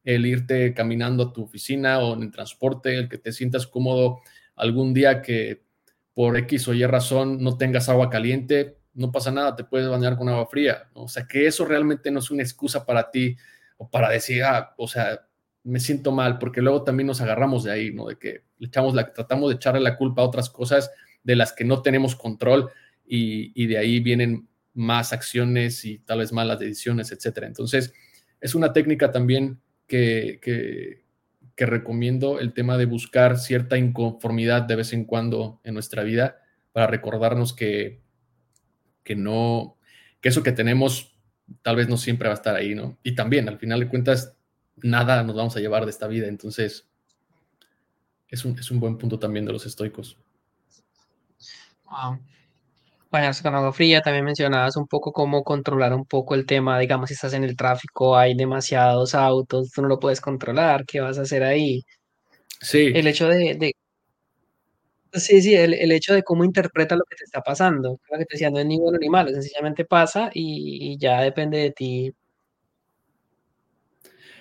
el 0.05 0.25
irte 0.25 0.73
caminando 0.73 1.23
a 1.23 1.33
tu 1.33 1.43
oficina 1.43 1.99
o 1.99 2.13
en 2.13 2.23
el 2.23 2.31
transporte, 2.31 2.97
el 2.97 3.09
que 3.09 3.17
te 3.17 3.33
sientas 3.33 3.67
cómodo 3.67 4.21
algún 4.55 4.93
día 4.93 5.21
que 5.21 5.63
por 6.13 6.37
X 6.37 6.67
o 6.67 6.73
Y 6.73 6.85
razón 6.85 7.43
no 7.43 7.57
tengas 7.57 7.89
agua 7.89 8.09
caliente, 8.09 8.77
no 8.93 9.11
pasa 9.11 9.31
nada, 9.31 9.55
te 9.55 9.63
puedes 9.63 9.89
bañar 9.89 10.17
con 10.17 10.29
agua 10.29 10.45
fría, 10.47 10.89
O 10.93 11.07
sea, 11.07 11.25
que 11.27 11.47
eso 11.47 11.65
realmente 11.65 12.11
no 12.11 12.19
es 12.19 12.29
una 12.29 12.43
excusa 12.43 12.85
para 12.85 13.09
ti 13.09 13.35
o 13.77 13.89
para 13.89 14.09
decir, 14.09 14.43
ah, 14.43 14.73
o 14.77 14.87
sea, 14.87 15.27
me 15.63 15.79
siento 15.79 16.11
mal, 16.11 16.37
porque 16.37 16.61
luego 16.61 16.83
también 16.83 17.07
nos 17.07 17.21
agarramos 17.21 17.63
de 17.63 17.71
ahí, 17.71 17.91
¿no? 17.91 18.07
De 18.07 18.17
que 18.17 18.43
echamos 18.59 18.93
la, 18.93 19.11
tratamos 19.13 19.49
de 19.49 19.55
echarle 19.55 19.79
la 19.79 19.97
culpa 19.97 20.21
a 20.21 20.25
otras 20.25 20.49
cosas 20.49 20.91
de 21.23 21.35
las 21.35 21.53
que 21.53 21.63
no 21.63 21.81
tenemos 21.81 22.15
control 22.15 22.69
y, 23.05 23.67
de 23.67 23.77
ahí 23.77 23.99
vienen 23.99 24.47
más 24.73 25.13
acciones 25.13 25.85
y 25.85 25.99
tal 25.99 26.19
vez 26.19 26.31
malas 26.31 26.59
decisiones, 26.59 27.11
etcétera. 27.11 27.47
Entonces, 27.47 27.93
es 28.41 28.55
una 28.55 28.73
técnica 28.73 29.11
también 29.11 29.59
que, 29.87 30.39
que, 30.41 31.02
recomiendo, 31.57 32.39
el 32.39 32.53
tema 32.53 32.77
de 32.77 32.85
buscar 32.85 33.37
cierta 33.37 33.77
inconformidad 33.77 34.63
de 34.63 34.75
vez 34.75 34.93
en 34.93 35.05
cuando 35.05 35.61
en 35.63 35.73
nuestra 35.73 36.03
vida 36.03 36.37
para 36.71 36.87
recordarnos 36.87 37.53
que, 37.53 38.01
que 39.03 39.15
no, 39.15 39.77
que 40.21 40.29
eso 40.29 40.43
que 40.43 40.51
tenemos 40.51 41.15
tal 41.61 41.75
vez 41.75 41.87
no 41.87 41.97
siempre 41.97 42.27
va 42.27 42.33
a 42.33 42.37
estar 42.37 42.55
ahí, 42.55 42.73
¿no? 42.73 42.97
Y 43.03 43.15
también, 43.15 43.47
al 43.47 43.59
final 43.59 43.79
de 43.79 43.87
cuentas, 43.87 44.35
nada 44.77 45.23
nos 45.23 45.35
vamos 45.35 45.55
a 45.55 45.59
llevar 45.59 45.85
de 45.85 45.91
esta 45.91 46.07
vida. 46.07 46.27
Entonces, 46.27 46.89
es 48.27 48.45
un, 48.45 48.57
es 48.57 48.71
un 48.71 48.79
buen 48.79 48.97
punto 48.97 49.19
también 49.19 49.45
de 49.45 49.53
los 49.53 49.65
estoicos. 49.65 50.17
Wow 51.85 52.19
bañarse 53.13 53.43
con 53.43 53.55
agua 53.55 53.71
fría. 53.73 54.01
También 54.01 54.25
mencionabas 54.25 54.75
un 54.75 54.87
poco 54.87 55.13
cómo 55.13 55.43
controlar 55.43 55.93
un 55.93 56.05
poco 56.05 56.35
el 56.35 56.45
tema, 56.45 56.79
digamos, 56.79 57.09
si 57.09 57.13
estás 57.13 57.33
en 57.33 57.43
el 57.43 57.55
tráfico, 57.55 58.17
hay 58.17 58.35
demasiados 58.35 59.15
autos, 59.15 59.71
tú 59.71 59.81
no 59.81 59.87
lo 59.87 59.99
puedes 59.99 60.19
controlar, 60.19 60.85
¿qué 60.85 60.99
vas 60.99 61.17
a 61.19 61.21
hacer 61.21 61.43
ahí? 61.43 61.83
Sí. 62.61 62.91
El 62.93 63.07
hecho 63.07 63.27
de, 63.27 63.73
sí, 65.13 65.41
sí, 65.41 65.55
el, 65.55 65.91
hecho 65.91 66.13
de 66.13 66.23
cómo 66.23 66.43
interpreta 66.43 66.95
lo 66.95 67.03
que 67.05 67.15
te 67.15 67.23
está 67.25 67.41
pasando. 67.41 67.99
Lo 68.11 68.17
que 68.17 68.25
te 68.25 68.35
decía, 68.35 68.49
no 68.49 68.59
es 68.59 68.65
ni 68.65 68.79
bueno 68.79 68.97
ni 68.99 69.09
malo, 69.09 69.29
sencillamente 69.29 69.85
pasa 69.85 70.29
y, 70.33 70.97
ya 70.97 71.21
depende 71.21 71.59
de 71.59 71.71
ti. 71.71 72.13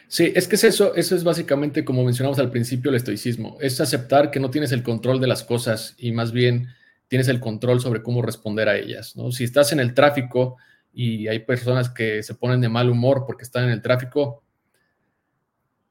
Sí, 0.09 0.33
es 0.35 0.47
que 0.47 0.57
es 0.57 0.65
eso, 0.65 0.95
eso 0.95 1.17
es 1.17 1.25
básicamente 1.25 1.85
como 1.87 2.05
mencionamos 2.05 2.39
al 2.39 2.51
principio 2.51 2.91
el 2.91 2.97
estoicismo, 2.97 3.57
es 3.61 3.81
aceptar 3.81 4.31
que 4.31 4.41
no 4.41 4.51
tienes 4.51 4.73
el 4.73 4.83
control 4.83 5.21
de 5.21 5.27
las 5.27 5.43
cosas 5.43 5.95
y 5.97 6.13
más 6.13 6.33
bien 6.33 6.69
tienes 7.13 7.29
el 7.29 7.41
control 7.41 7.79
sobre 7.79 8.03
cómo 8.03 8.23
responder 8.23 8.71
a 8.71 8.79
ellas. 8.79 9.17
¿no? 9.17 9.31
Si 9.33 9.45
estás 9.45 9.71
en 9.73 9.81
el 9.81 9.93
tráfico 9.93 10.57
y 10.95 11.29
hay 11.29 11.41
personas 11.41 11.91
que 11.91 12.23
se 12.23 12.35
ponen 12.35 12.63
de 12.63 12.71
mal 12.71 12.89
humor 12.89 13.25
porque 13.27 13.43
están 13.43 13.65
en 13.65 13.69
el 13.69 13.83
tráfico, 13.83 14.43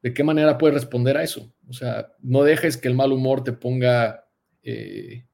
¿de 0.02 0.16
qué 0.16 0.24
manera 0.24 0.58
puedes 0.58 0.74
responder 0.74 1.18
a 1.18 1.22
eso? 1.22 1.54
O 1.70 1.74
sea, 1.74 2.08
no 2.24 2.42
dejes 2.42 2.76
que 2.76 2.88
el 2.88 2.96
mal 2.96 3.12
humor 3.12 3.44
te 3.44 3.54
ponga, 3.54 4.26
eh, 4.64 5.28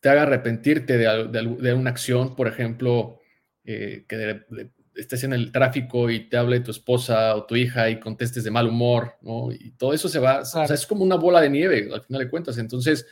te 0.00 0.08
haga 0.08 0.22
arrepentirte 0.22 0.96
de, 0.96 1.74
una 1.74 1.90
acción, 1.90 2.34
por 2.34 2.48
ejemplo, 2.48 3.18
eh, 3.64 4.06
que 4.08 4.46
estés 4.94 5.24
en 5.24 5.34
el 5.34 5.52
tráfico 5.52 6.08
y 6.08 6.26
te 6.30 6.38
hable 6.38 6.60
tu 6.60 6.70
esposa 6.70 7.36
o 7.36 7.44
tu 7.44 7.54
hija 7.54 7.90
y 7.90 8.00
contestes 8.00 8.44
de 8.44 8.50
mal 8.50 8.66
humor, 8.66 9.12
¿no? 9.20 9.52
Y 9.52 9.72
todo 9.72 9.92
eso 9.92 10.08
se 10.08 10.20
va, 10.20 10.40
o 10.40 10.44
sea, 10.46 10.64
es 10.64 10.86
como 10.86 11.04
una 11.04 11.16
bola 11.16 11.42
de 11.42 11.50
nieve 11.50 11.90
al 11.92 12.00
final 12.00 12.22
de 12.22 12.30
cuentas. 12.30 12.56
Entonces, 12.56 13.06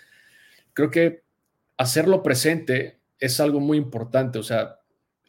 creo 0.72 0.91
que 0.91 1.26
hacerlo 1.77 2.22
presente 2.22 3.01
es 3.18 3.41
algo 3.41 3.61
muy 3.61 3.79
importante. 3.79 4.39
O 4.39 4.43
sea, 4.43 4.81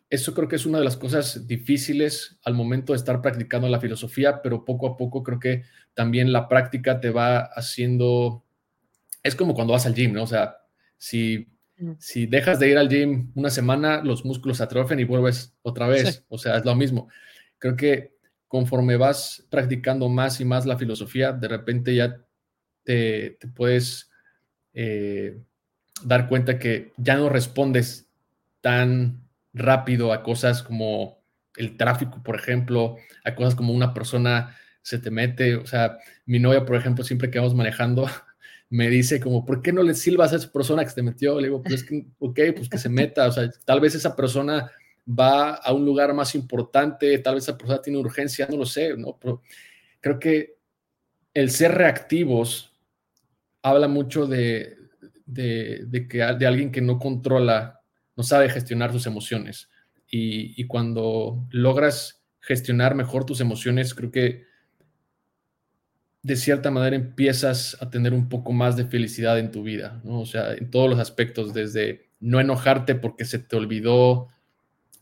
eso 0.09 0.33
creo 0.33 0.47
que 0.47 0.55
es 0.55 0.65
una 0.65 0.79
de 0.79 0.85
las 0.85 0.97
cosas 0.97 1.47
difíciles 1.47 2.39
al 2.43 2.53
momento 2.53 2.93
de 2.93 2.97
estar 2.97 3.21
practicando 3.21 3.67
la 3.67 3.79
filosofía, 3.79 4.41
pero 4.41 4.63
poco 4.63 4.87
a 4.87 4.97
poco 4.97 5.23
creo 5.23 5.39
que 5.39 5.63
también 5.93 6.31
la 6.31 6.47
práctica 6.47 6.99
te 6.99 7.09
va 7.09 7.39
haciendo, 7.39 8.45
es 9.23 9.35
como 9.35 9.53
cuando 9.53 9.73
vas 9.73 9.85
al 9.85 9.95
gym, 9.95 10.13
¿no? 10.13 10.23
O 10.23 10.27
sea, 10.27 10.57
si, 10.97 11.49
mm. 11.77 11.91
si 11.99 12.25
dejas 12.25 12.59
de 12.59 12.69
ir 12.69 12.77
al 12.77 12.89
gym 12.89 13.31
una 13.35 13.49
semana, 13.49 14.01
los 14.01 14.23
músculos 14.23 14.57
se 14.57 14.63
atrofian 14.63 14.99
y 14.99 15.03
vuelves 15.03 15.55
otra 15.61 15.87
vez. 15.87 16.23
O 16.29 16.37
sea, 16.37 16.57
es 16.57 16.65
lo 16.65 16.75
mismo. 16.75 17.09
Creo 17.59 17.75
que 17.75 18.15
conforme 18.47 18.95
vas 18.95 19.45
practicando 19.49 20.07
más 20.07 20.39
y 20.39 20.45
más 20.45 20.65
la 20.65 20.77
filosofía, 20.77 21.33
de 21.33 21.47
repente 21.47 21.95
ya 21.95 22.23
te, 22.83 23.37
puedes... 23.53 24.09
Eh, 24.73 25.41
dar 26.03 26.27
cuenta 26.27 26.59
que 26.59 26.93
ya 26.97 27.15
no 27.15 27.29
respondes 27.29 28.07
tan 28.61 29.27
rápido 29.53 30.13
a 30.13 30.23
cosas 30.23 30.63
como 30.63 31.17
el 31.55 31.77
tráfico, 31.77 32.21
por 32.23 32.35
ejemplo, 32.35 32.97
a 33.23 33.35
cosas 33.35 33.55
como 33.55 33.73
una 33.73 33.93
persona 33.93 34.55
se 34.81 34.99
te 34.99 35.11
mete, 35.11 35.55
o 35.55 35.65
sea, 35.65 35.97
mi 36.25 36.39
novia, 36.39 36.65
por 36.65 36.75
ejemplo, 36.75 37.03
siempre 37.03 37.29
que 37.29 37.39
vamos 37.39 37.55
manejando, 37.55 38.05
me 38.69 38.89
dice 38.89 39.19
como, 39.19 39.45
¿por 39.45 39.61
qué 39.61 39.73
no 39.73 39.83
le 39.83 39.93
silbas 39.93 40.33
a 40.33 40.37
esa 40.37 40.51
persona 40.51 40.83
que 40.83 40.89
se 40.89 40.95
te 40.95 41.03
metió? 41.03 41.39
Le 41.39 41.47
digo, 41.47 41.63
pues 41.63 41.83
que, 41.83 42.05
ok, 42.19 42.39
pues 42.55 42.69
que 42.69 42.77
se 42.77 42.89
meta, 42.89 43.27
o 43.27 43.31
sea, 43.31 43.49
tal 43.65 43.79
vez 43.79 43.95
esa 43.95 44.15
persona 44.15 44.71
va 45.07 45.55
a 45.55 45.73
un 45.73 45.85
lugar 45.85 46.13
más 46.13 46.35
importante, 46.35 47.17
tal 47.19 47.35
vez 47.35 47.45
esa 47.45 47.57
persona 47.57 47.81
tiene 47.81 47.99
urgencia, 47.99 48.47
no 48.49 48.57
lo 48.57 48.65
sé, 48.65 48.95
¿no? 48.97 49.17
Pero 49.19 49.41
creo 50.01 50.19
que 50.19 50.57
el 51.33 51.49
ser 51.49 51.73
reactivos 51.75 52.73
habla 53.61 53.87
mucho 53.87 54.25
de, 54.25 54.77
de, 55.27 56.07
que, 56.09 56.17
de 56.17 56.47
alguien 56.47 56.71
que 56.71 56.81
no 56.81 56.97
controla, 56.97 57.81
no 58.15 58.23
sabe 58.23 58.49
gestionar 58.49 58.91
sus 58.91 59.05
emociones. 59.05 59.69
Y, 60.09 60.65
cuando 60.67 61.45
logras 61.51 62.23
gestionar 62.39 62.95
mejor 62.95 63.25
tus 63.25 63.41
emociones, 63.41 63.93
creo 63.93 64.09
que 64.09 64.45
de 66.23 66.35
cierta 66.35 66.71
manera 66.71 66.95
empiezas 66.95 67.77
a 67.81 67.89
tener 67.89 68.13
un 68.13 68.29
poco 68.29 68.53
más 68.53 68.75
de 68.77 68.85
felicidad 68.85 69.37
en 69.37 69.51
tu 69.51 69.63
vida, 69.63 70.01
¿no? 70.03 70.21
O 70.21 70.25
sea, 70.25 70.53
en 70.53 70.71
todos 70.71 70.89
los 70.89 70.99
aspectos, 70.99 71.53
desde 71.53 72.09
no 72.19 72.39
enojarte 72.39 72.95
porque 72.95 73.25
se 73.25 73.39
te 73.39 73.55
olvidó 73.55 74.29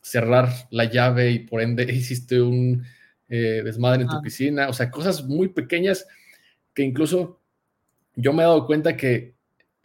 cerrar 0.01 0.49
la 0.71 0.85
llave 0.85 1.31
y 1.31 1.39
por 1.39 1.61
ende 1.61 1.83
hiciste 1.93 2.41
un 2.41 2.83
eh, 3.29 3.61
desmadre 3.63 4.03
en 4.03 4.09
tu 4.09 4.21
piscina, 4.21 4.69
o 4.69 4.73
sea, 4.73 4.91
cosas 4.91 5.23
muy 5.23 5.49
pequeñas 5.49 6.05
que 6.73 6.83
incluso 6.83 7.41
yo 8.15 8.33
me 8.33 8.43
he 8.43 8.45
dado 8.45 8.65
cuenta 8.65 8.97
que 8.97 9.34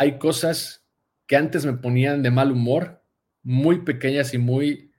hay 0.00 0.16
cosas 0.16 0.86
que 1.26 1.36
antes 1.36 1.66
me 1.66 1.74
ponían 1.74 2.22
de 2.22 2.30
mal 2.30 2.50
humor, 2.50 3.04
muy 3.42 3.84
pequeñas 3.84 4.32
y 4.32 4.38
muy 4.38 4.92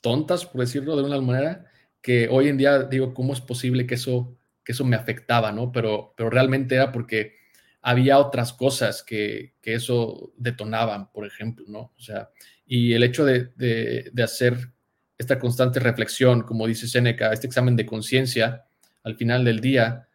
tontas, 0.00 0.46
por 0.46 0.60
decirlo 0.60 0.96
de 0.96 1.02
una 1.02 1.20
manera, 1.20 1.66
que 2.00 2.28
hoy 2.30 2.46
en 2.46 2.56
día 2.56 2.84
digo, 2.84 3.14
¿cómo 3.14 3.32
es 3.32 3.40
posible 3.40 3.84
que 3.84 3.96
eso, 3.96 4.38
que 4.64 4.70
eso 4.70 4.84
me 4.84 4.94
afectaba, 4.94 5.50
no? 5.50 5.72
Pero, 5.72 6.14
pero 6.16 6.30
realmente 6.30 6.76
era 6.76 6.92
porque 6.92 7.34
había 7.82 8.20
otras 8.20 8.52
cosas 8.52 9.02
que, 9.02 9.54
que 9.60 9.74
eso 9.74 10.32
detonaban, 10.36 11.10
por 11.10 11.26
ejemplo, 11.26 11.64
¿no? 11.66 11.92
O 11.98 12.00
sea, 12.00 12.30
y 12.64 12.92
el 12.92 13.02
hecho 13.02 13.24
de, 13.24 13.46
de, 13.56 14.08
de 14.12 14.22
hacer 14.22 14.70
esta 15.18 15.40
constante 15.40 15.80
reflexión, 15.80 16.42
como 16.42 16.68
dice 16.68 16.86
Seneca, 16.86 17.32
este 17.32 17.48
examen 17.48 17.74
de 17.74 17.86
conciencia 17.86 18.66
al 19.02 19.16
final 19.16 19.44
del 19.44 19.60
día, 19.60 20.06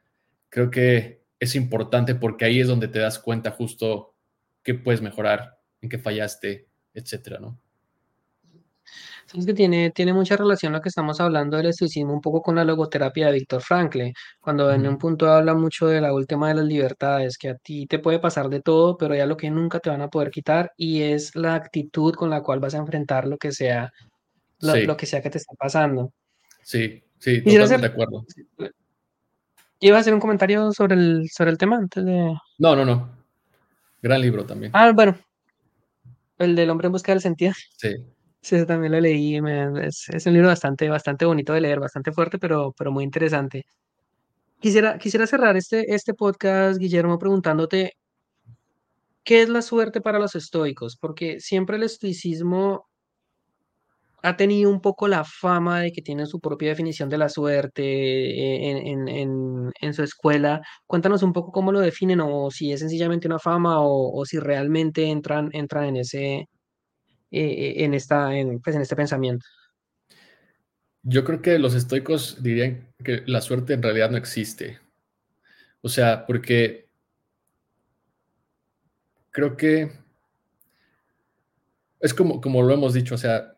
creo 0.47 0.71
que 0.71 1.23
es 1.41 1.55
importante 1.55 2.15
porque 2.15 2.45
ahí 2.45 2.61
es 2.61 2.69
donde 2.69 2.87
te 2.87 2.99
das 2.99 3.19
cuenta 3.19 3.51
justo 3.51 4.12
qué 4.63 4.73
puedes 4.73 5.01
mejorar, 5.01 5.59
en 5.81 5.89
qué 5.89 5.97
fallaste, 5.99 6.67
etcétera, 6.93 7.39
¿no? 7.39 7.59
Es 9.33 9.45
que 9.45 9.53
tiene, 9.53 9.91
tiene 9.91 10.13
mucha 10.13 10.35
relación 10.35 10.73
lo 10.73 10.81
que 10.81 10.89
estamos 10.89 11.19
hablando 11.19 11.57
del 11.57 11.67
estoicismo 11.67 12.13
un 12.13 12.21
poco 12.21 12.41
con 12.41 12.55
la 12.55 12.63
logoterapia 12.63 13.27
de 13.27 13.33
Víctor 13.33 13.61
Frankl, 13.61 14.11
cuando 14.39 14.71
en 14.71 14.85
un 14.87 14.97
punto 14.97 15.31
habla 15.31 15.53
mucho 15.55 15.87
de 15.87 16.01
la 16.01 16.13
última 16.13 16.49
de 16.49 16.55
las 16.55 16.65
libertades, 16.65 17.37
que 17.37 17.49
a 17.49 17.55
ti 17.55 17.87
te 17.87 17.99
puede 17.99 18.19
pasar 18.19 18.49
de 18.49 18.61
todo, 18.61 18.97
pero 18.97 19.15
ya 19.15 19.25
lo 19.25 19.37
que 19.37 19.49
nunca 19.49 19.79
te 19.79 19.89
van 19.89 20.01
a 20.01 20.09
poder 20.09 20.29
quitar 20.29 20.71
y 20.77 21.01
es 21.01 21.35
la 21.35 21.55
actitud 21.55 22.13
con 22.13 22.29
la 22.29 22.41
cual 22.41 22.59
vas 22.59 22.75
a 22.75 22.79
enfrentar 22.79 23.25
lo 23.27 23.37
que 23.37 23.51
sea, 23.51 23.91
lo, 24.59 24.97
que 24.97 25.05
sea 25.05 25.21
que 25.21 25.29
te 25.29 25.39
está 25.39 25.55
pasando. 25.55 26.13
Sí, 26.61 27.03
sí, 27.17 27.41
totalmente 27.41 27.87
de 27.87 27.93
acuerdo. 27.93 28.25
¿Ibas 29.79 29.97
a 29.97 30.01
hacer 30.01 30.13
un 30.13 30.19
comentario 30.19 30.71
sobre 30.71 30.95
el, 30.95 31.29
sobre 31.29 31.51
el 31.51 31.57
tema 31.57 31.77
antes 31.77 32.05
de...? 32.05 32.35
No, 32.59 32.75
no, 32.75 32.85
no. 32.85 33.22
Gran 34.03 34.21
libro 34.21 34.45
también. 34.45 34.71
Ah, 34.75 34.91
bueno. 34.91 35.17
El 36.37 36.57
del 36.57 36.69
hombre 36.69 36.87
en 36.87 36.91
busca 36.91 37.13
del 37.13 37.21
sentido. 37.21 37.53
Sí. 37.77 37.95
Sí, 38.41 38.65
también 38.65 38.91
lo 38.91 38.99
leí. 38.99 39.37
es, 39.37 40.25
un 40.25 40.33
libro 40.33 40.49
bastante, 40.49 40.89
bastante 40.89 41.23
bonito 41.23 41.53
de 41.53 41.61
leer, 41.61 41.79
bastante 41.79 42.11
fuerte, 42.11 42.37
pero, 42.37 42.73
pero 42.77 42.91
muy 42.91 43.05
interesante. 43.05 43.65
Quisiera, 44.59 44.97
quisiera 44.97 45.25
cerrar 45.25 45.55
este, 45.55 45.95
este 45.95 46.13
podcast, 46.13 46.77
Guillermo, 46.77 47.17
preguntándote, 47.17 47.93
¿qué 49.23 49.41
es 49.41 49.47
la 49.47 49.61
suerte 49.61 50.01
para 50.01 50.19
los 50.19 50.35
estoicos? 50.35 50.97
Porque 50.97 51.39
siempre 51.39 51.77
el 51.77 51.83
estoicismo 51.83 52.89
ha 54.25 54.37
tenido 54.37 54.69
un 54.69 54.79
poco 54.79 55.09
la 55.09 55.25
fama 55.25 55.81
de 55.81 55.91
que 55.91 56.01
tienen 56.01 56.27
su 56.27 56.39
propia 56.39 56.69
definición 56.69 57.09
de 57.09 57.17
la 57.17 57.27
suerte 57.27 57.83
eh, 57.83 58.71
en, 58.89 59.93
su 59.93 60.01
escuela. 60.01 60.61
Cuéntanos 60.87 61.23
un 61.23 61.33
poco 61.33 61.51
cómo 61.51 61.73
lo 61.73 61.81
definen 61.81 62.21
o 62.21 62.49
si 62.49 62.71
es 62.71 62.79
sencillamente 62.79 63.27
una 63.27 63.37
fama 63.37 63.79
o, 63.81 64.23
si 64.25 64.39
realmente 64.39 65.07
entran, 65.07 65.49
entran 65.51 65.83
en 65.85 65.97
ese, 65.97 66.47
eh, 67.31 67.73
en, 67.79 67.93
esta, 67.93 68.33
en, 68.33 68.61
pues, 68.61 68.77
en 68.77 68.81
este 68.81 68.95
pensamiento? 68.95 69.45
Yo 71.01 71.25
creo 71.25 71.41
que 71.41 71.59
los 71.59 71.75
estoicos 71.75 72.41
dirían 72.41 72.93
que 73.03 73.23
la 73.25 73.41
suerte 73.41 73.73
en 73.73 73.83
realidad 73.83 74.09
no 74.09 74.15
existe. 74.15 74.79
O 75.81 75.89
sea, 75.89 76.25
porque 76.25 76.87
creo 79.31 79.57
que 79.57 79.91
es 81.99 82.13
como, 82.13 82.39
como 82.39 82.61
lo 82.61 82.73
hemos 82.73 82.93
dicho, 82.93 83.15
o 83.15 83.17
sea, 83.17 83.52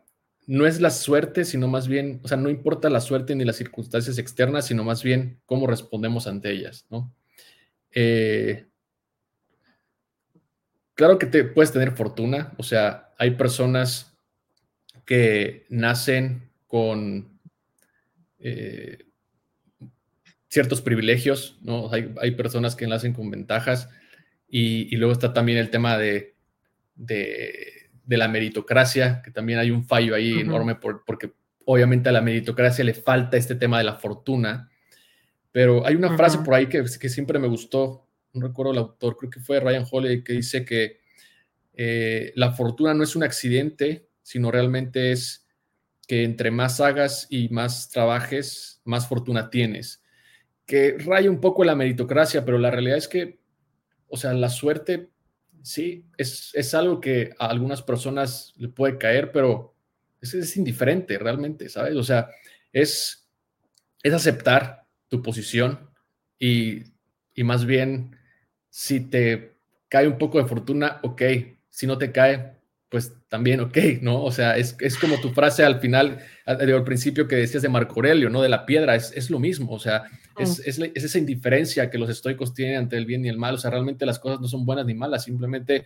no 0.46 0.66
es 0.66 0.80
la 0.80 0.90
suerte, 0.90 1.44
sino 1.44 1.68
más 1.68 1.88
bien, 1.88 2.20
o 2.22 2.28
sea, 2.28 2.36
no 2.36 2.48
importa 2.48 2.88
la 2.88 3.00
suerte 3.00 3.34
ni 3.34 3.44
las 3.44 3.56
circunstancias 3.56 4.18
externas, 4.18 4.66
sino 4.66 4.84
más 4.84 5.02
bien 5.02 5.40
cómo 5.44 5.66
respondemos 5.66 6.26
ante 6.26 6.52
ellas, 6.52 6.86
¿no? 6.88 7.12
Eh, 7.90 8.66
claro 10.94 11.18
que 11.18 11.26
te 11.26 11.44
puedes 11.44 11.72
tener 11.72 11.92
fortuna, 11.92 12.54
o 12.58 12.62
sea, 12.62 13.12
hay 13.18 13.32
personas 13.32 14.16
que 15.04 15.66
nacen 15.68 16.50
con 16.66 17.38
eh, 18.38 19.06
ciertos 20.48 20.80
privilegios, 20.80 21.58
¿no? 21.62 21.90
Hay, 21.92 22.30
personas 22.32 22.76
que 22.76 22.86
nacen 22.86 23.12
con 23.12 23.30
ventajas 23.30 23.88
y, 24.48 24.94
luego 24.96 25.12
está 25.12 25.32
también 25.32 25.58
el 25.58 25.70
tema 25.70 25.98
de, 25.98 26.34
la 28.06 28.28
meritocracia, 28.28 29.20
que 29.22 29.30
también 29.30 29.58
hay 29.58 29.70
un 29.70 29.84
fallo 29.84 30.14
ahí 30.14 30.40
enorme 30.40 30.76
porque 30.76 31.32
obviamente 31.64 32.08
a 32.08 32.12
la 32.12 32.20
meritocracia 32.20 32.84
le 32.84 32.94
falta 32.94 33.36
este 33.36 33.56
tema 33.56 33.78
de 33.78 33.84
la 33.84 33.94
fortuna, 33.94 34.70
pero 35.50 35.86
hay 35.86 35.96
una 35.96 36.16
frase 36.16 36.38
por 36.38 36.54
ahí 36.54 36.66
que, 36.68 36.84
que 37.00 37.08
siempre 37.08 37.38
me 37.38 37.48
gustó, 37.48 38.06
no 38.32 38.46
recuerdo 38.46 38.72
el 38.72 38.78
autor, 38.78 39.16
creo 39.16 39.30
que 39.30 39.40
fue 39.40 39.60
Ryan 39.60 39.86
Holiday, 39.90 40.22
que 40.22 40.34
dice 40.34 40.64
que 40.64 41.00
eh, 41.74 42.32
la 42.36 42.52
fortuna 42.52 42.94
no 42.94 43.02
es 43.02 43.16
un 43.16 43.22
accidente, 43.22 44.08
sino 44.22 44.50
realmente 44.50 45.12
es 45.12 45.46
que 46.06 46.24
entre 46.24 46.50
más 46.50 46.80
hagas 46.80 47.26
y 47.30 47.48
más 47.48 47.90
trabajes, 47.90 48.80
más 48.84 49.08
fortuna 49.08 49.50
tienes. 49.50 50.02
Que 50.64 50.96
raya 50.98 51.30
un 51.30 51.40
poco 51.40 51.64
la 51.64 51.74
meritocracia, 51.74 52.44
pero 52.44 52.58
la 52.58 52.70
realidad 52.70 52.98
es 52.98 53.08
que, 53.08 53.40
o 54.08 54.16
sea, 54.16 54.32
la 54.32 54.48
suerte, 54.48 55.10
sí, 55.66 56.06
es, 56.16 56.74
algo 56.74 57.00
que 57.00 57.34
a 57.40 57.46
algunas 57.46 57.82
personas 57.82 58.54
le 58.56 58.68
puede 58.68 58.98
caer, 58.98 59.32
pero 59.32 59.74
es, 60.20 60.32
es 60.32 60.56
indiferente 60.56 61.18
realmente, 61.18 61.68
¿sabes? 61.68 61.96
O 61.96 62.04
sea, 62.04 62.30
es, 62.72 63.28
es 64.00 64.14
aceptar 64.14 64.86
tu 65.08 65.22
posición 65.22 65.90
y, 66.38 66.84
y 67.34 67.42
más 67.42 67.64
bien 67.64 68.16
si 68.70 69.00
te 69.00 69.56
cae 69.88 70.06
un 70.06 70.18
poco 70.18 70.38
de 70.38 70.48
fortuna, 70.48 71.00
ok, 71.02 71.22
si 71.68 71.88
no 71.88 71.98
te 71.98 72.12
cae, 72.12 72.55
pues 72.96 73.12
también 73.28 73.60
ok, 73.60 73.76
¿no? 74.00 74.24
O 74.24 74.32
sea, 74.32 74.56
es, 74.56 74.74
como 74.98 75.20
tu 75.20 75.28
frase 75.28 75.62
al 75.62 75.80
final, 75.80 76.18
al, 76.46 76.72
al, 76.72 76.82
principio 76.82 77.28
que 77.28 77.36
decías 77.36 77.62
de 77.62 77.68
Marco 77.68 77.96
Aurelio, 77.96 78.30
¿no? 78.30 78.40
De 78.40 78.48
la 78.48 78.64
piedra, 78.64 78.96
es, 78.96 79.28
lo 79.28 79.38
mismo, 79.38 79.70
o 79.72 79.78
sea, 79.78 80.04
es, 80.38 80.60
es, 80.60 80.78
esa 80.94 81.18
indiferencia 81.18 81.90
que 81.90 81.98
los 81.98 82.08
estoicos 82.08 82.54
tienen 82.54 82.78
ante 82.78 82.96
el 82.96 83.04
bien 83.04 83.22
y 83.22 83.28
el 83.28 83.36
mal, 83.36 83.56
o 83.56 83.58
sea, 83.58 83.70
realmente 83.70 84.06
las 84.06 84.18
cosas 84.18 84.40
no 84.40 84.48
son 84.48 84.64
buenas 84.64 84.86
ni 84.86 84.94
malas, 84.94 85.24
simplemente 85.24 85.84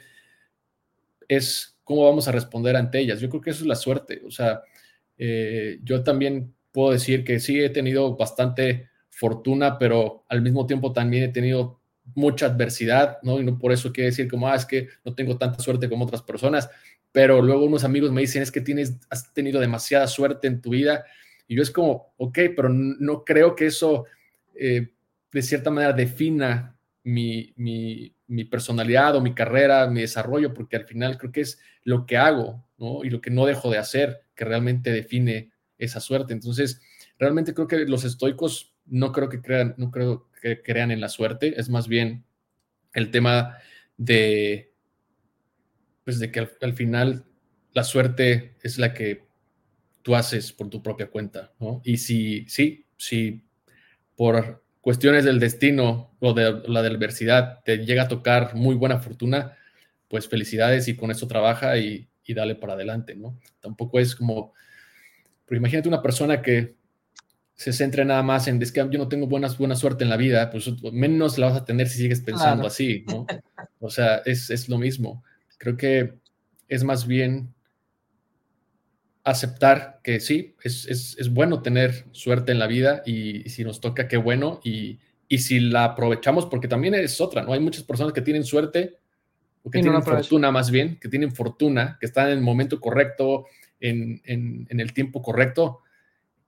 es 1.27 1.77
cómo 1.83 2.05
vamos 2.05 2.29
a 2.29 2.33
responder 2.33 2.77
ante 2.77 3.01
ellas. 3.01 3.19
Yo 3.19 3.29
creo 3.29 3.41
que 3.41 3.51
eso 3.51 3.63
es 3.63 3.67
la 3.67 3.75
suerte, 3.75 4.23
o 4.25 4.31
sea, 4.31 4.63
eh, 5.19 5.81
yo 5.83 6.05
también 6.05 6.55
puedo 6.71 6.93
decir 6.93 7.25
que 7.25 7.41
sí 7.41 7.61
he 7.61 7.71
tenido 7.71 8.17
bastante 8.17 8.89
fortuna, 9.09 9.81
pero 9.81 10.25
al 10.29 10.43
mismo 10.43 10.65
tiempo 10.65 10.93
también 10.93 11.25
he 11.25 11.29
tenido 11.29 11.81
mucha 12.15 12.47
adversidad, 12.47 13.19
¿no? 13.23 13.41
Y 13.41 13.45
no 13.45 13.59
por 13.59 13.73
eso 13.73 13.93
quiere 13.93 14.11
decir 14.11 14.29
como, 14.29 14.49
ah, 14.49 14.57
es 14.57 14.67
que 14.67 14.89
no 15.05 15.15
tengo 15.15 15.37
tanta 15.37 15.61
suerte 15.61 15.89
como 15.89 16.05
otras 16.05 16.23
personas, 16.23 16.71
pero 17.13 17.43
luego 17.43 17.65
unos 17.65 17.85
amigos 17.85 18.13
me 18.13 18.21
dicen, 18.21 18.43
es 18.43 18.53
que 18.53 18.61
tienes, 18.61 18.97
has 19.09 19.33
tenido 19.33 19.61
demasiada 19.61 20.07
suerte 20.07 20.47
en 20.47 20.61
tu 20.61 20.71
vida, 20.71 21.05
y 21.47 21.57
yo 21.57 21.63
es 21.63 21.71
como, 21.71 22.15
ok, 22.17 22.39
pero 22.55 22.69
no 22.69 23.25
creo 23.25 23.57
que 23.57 23.67
eso 23.67 24.07
eh, 24.55 24.93
de 25.33 25.43
cierta 25.43 25.71
manera 25.71 25.93
defina 25.93 26.77
mi, 27.03 27.53
mi, 27.57 28.45
personalidad 28.45 29.17
o 29.17 29.21
mi 29.21 29.35
carrera, 29.35 29.89
mi 29.89 30.03
desarrollo, 30.03 30.55
porque 30.55 30.77
al 30.77 30.85
final 30.85 31.19
creo 31.19 31.33
que 31.33 31.41
es 31.41 31.59
lo 31.83 32.07
que 32.07 32.17
hago, 32.17 32.65
¿no? 32.79 33.05
Y 33.05 33.11
lo 33.11 33.21
que 33.21 33.31
no 33.31 33.47
dejo 33.47 33.71
de 33.71 33.79
hacer 33.79 34.23
que 34.35 34.45
realmente 34.45 34.93
define 34.93 35.51
esa 35.79 36.01
suerte. 36.01 36.33
Entonces, 36.33 36.81
realmente 37.19 37.55
creo 37.55 37.67
que 37.67 37.79
los 37.87 38.05
estoicos 38.05 38.75
no 38.87 39.13
creo 39.13 39.29
que 39.29 39.41
crean, 39.41 39.75
no 39.77 39.91
creo 39.91 40.29
que 40.41 40.63
crean 40.63 40.91
en 40.91 41.01
la 41.01 41.09
suerte, 41.09 41.59
es 41.59 41.69
más 41.69 41.89
bien 41.89 42.25
el 42.93 43.11
tema 43.11 43.59
de, 43.97 44.70
pues 46.11 46.19
de 46.19 46.33
que 46.33 46.41
al, 46.61 46.75
final 46.75 47.25
la 47.73 47.85
suerte 47.85 48.57
es 48.65 48.79
la 48.79 48.93
que 48.93 49.29
tú 50.03 50.17
haces 50.17 50.53
por 50.53 50.69
tu 50.69 50.83
propia 50.83 51.09
cuenta, 51.09 51.53
¿no? 51.61 51.81
Y 51.85 51.99
si, 51.99 52.45
sí, 52.49 52.85
si 52.97 53.45
por 54.17 54.65
cuestiones 54.81 55.25
del 55.25 55.39
destino 55.39 56.17
o 56.19 56.35
de 56.35 56.63
la 56.67 56.81
adversidad 56.81 57.61
te 57.65 57.87
llega 57.87 58.03
a 58.03 58.09
tocar 58.09 58.57
muy 58.57 58.75
buena 58.75 58.99
fortuna, 58.99 59.57
pues 60.09 60.27
felicidades 60.27 60.89
y 60.89 60.97
con 60.97 61.13
eso 61.13 61.29
trabaja 61.29 61.79
y, 61.79 62.09
y 62.25 62.35
dale 62.35 62.57
para 62.57 62.73
adelante, 62.73 63.15
¿no? 63.15 63.39
Tampoco 63.61 64.01
es 64.01 64.17
como, 64.17 64.53
pero 65.47 65.61
imagínate 65.61 65.89
una 65.89 66.03
persona 66.03 66.43
que 66.43 66.75
se 67.55 67.73
centre 67.73 68.05
nada 68.05 68.25
más 68.25 68.49
en, 68.49 68.61
es 68.61 68.73
que 68.73 68.81
yo 68.81 68.99
no 68.99 69.07
tengo 69.07 69.29
buena, 69.29 69.47
buena 69.57 69.77
suerte 69.77 70.03
en 70.03 70.11
la 70.11 70.17
vida, 70.17 70.51
pues 70.51 70.69
menos 70.93 71.39
la 71.39 71.51
vas 71.51 71.59
a 71.59 71.65
tener 71.65 71.89
si 71.89 71.99
sigues 71.99 72.21
pensando 72.21 72.67
así, 72.67 73.05
¿no? 73.07 73.27
O 73.79 73.91
sea, 73.91 74.23
es, 74.25 74.69
lo 74.69 74.77
mismo. 74.77 75.23
Creo 75.61 75.77
que 75.77 76.15
es 76.69 76.85
más 76.85 77.07
bien 77.07 77.53
aceptar 79.25 80.01
que 80.03 80.19
sí, 80.19 80.57
es, 80.65 81.31
bueno 81.35 81.61
tener 81.61 82.07
suerte 82.13 82.51
en 82.51 82.59
la 82.59 82.67
vida 82.67 83.03
y, 83.05 83.47
si 83.51 83.63
nos 83.63 83.79
toca, 83.83 84.09
qué 84.09 84.17
bueno, 84.17 84.61
y, 84.65 85.01
y, 85.29 85.39
si 85.39 85.61
la 85.61 85.85
aprovechamos, 85.85 86.47
porque 86.47 86.67
también 86.67 86.95
es 86.95 87.21
otra, 87.21 87.43
¿no? 87.43 87.53
Hay 87.53 87.61
muchas 87.61 87.85
personas 87.85 88.15
que 88.15 88.23
tienen 88.23 88.43
suerte 88.43 88.97
o 89.63 89.71
que 89.71 89.83
tienen 89.83 90.03
fortuna 90.03 90.51
más 90.51 90.71
bien, 90.71 90.99
que 90.99 91.11
tienen 91.11 91.31
fortuna, 91.31 91.99
que 92.01 92.07
están 92.07 92.29
en 92.29 92.39
el 92.39 92.41
momento 92.41 92.81
correcto, 92.81 93.45
en, 93.81 94.23
en, 94.25 94.81
el 94.81 94.95
tiempo 94.95 95.21
correcto 95.21 95.81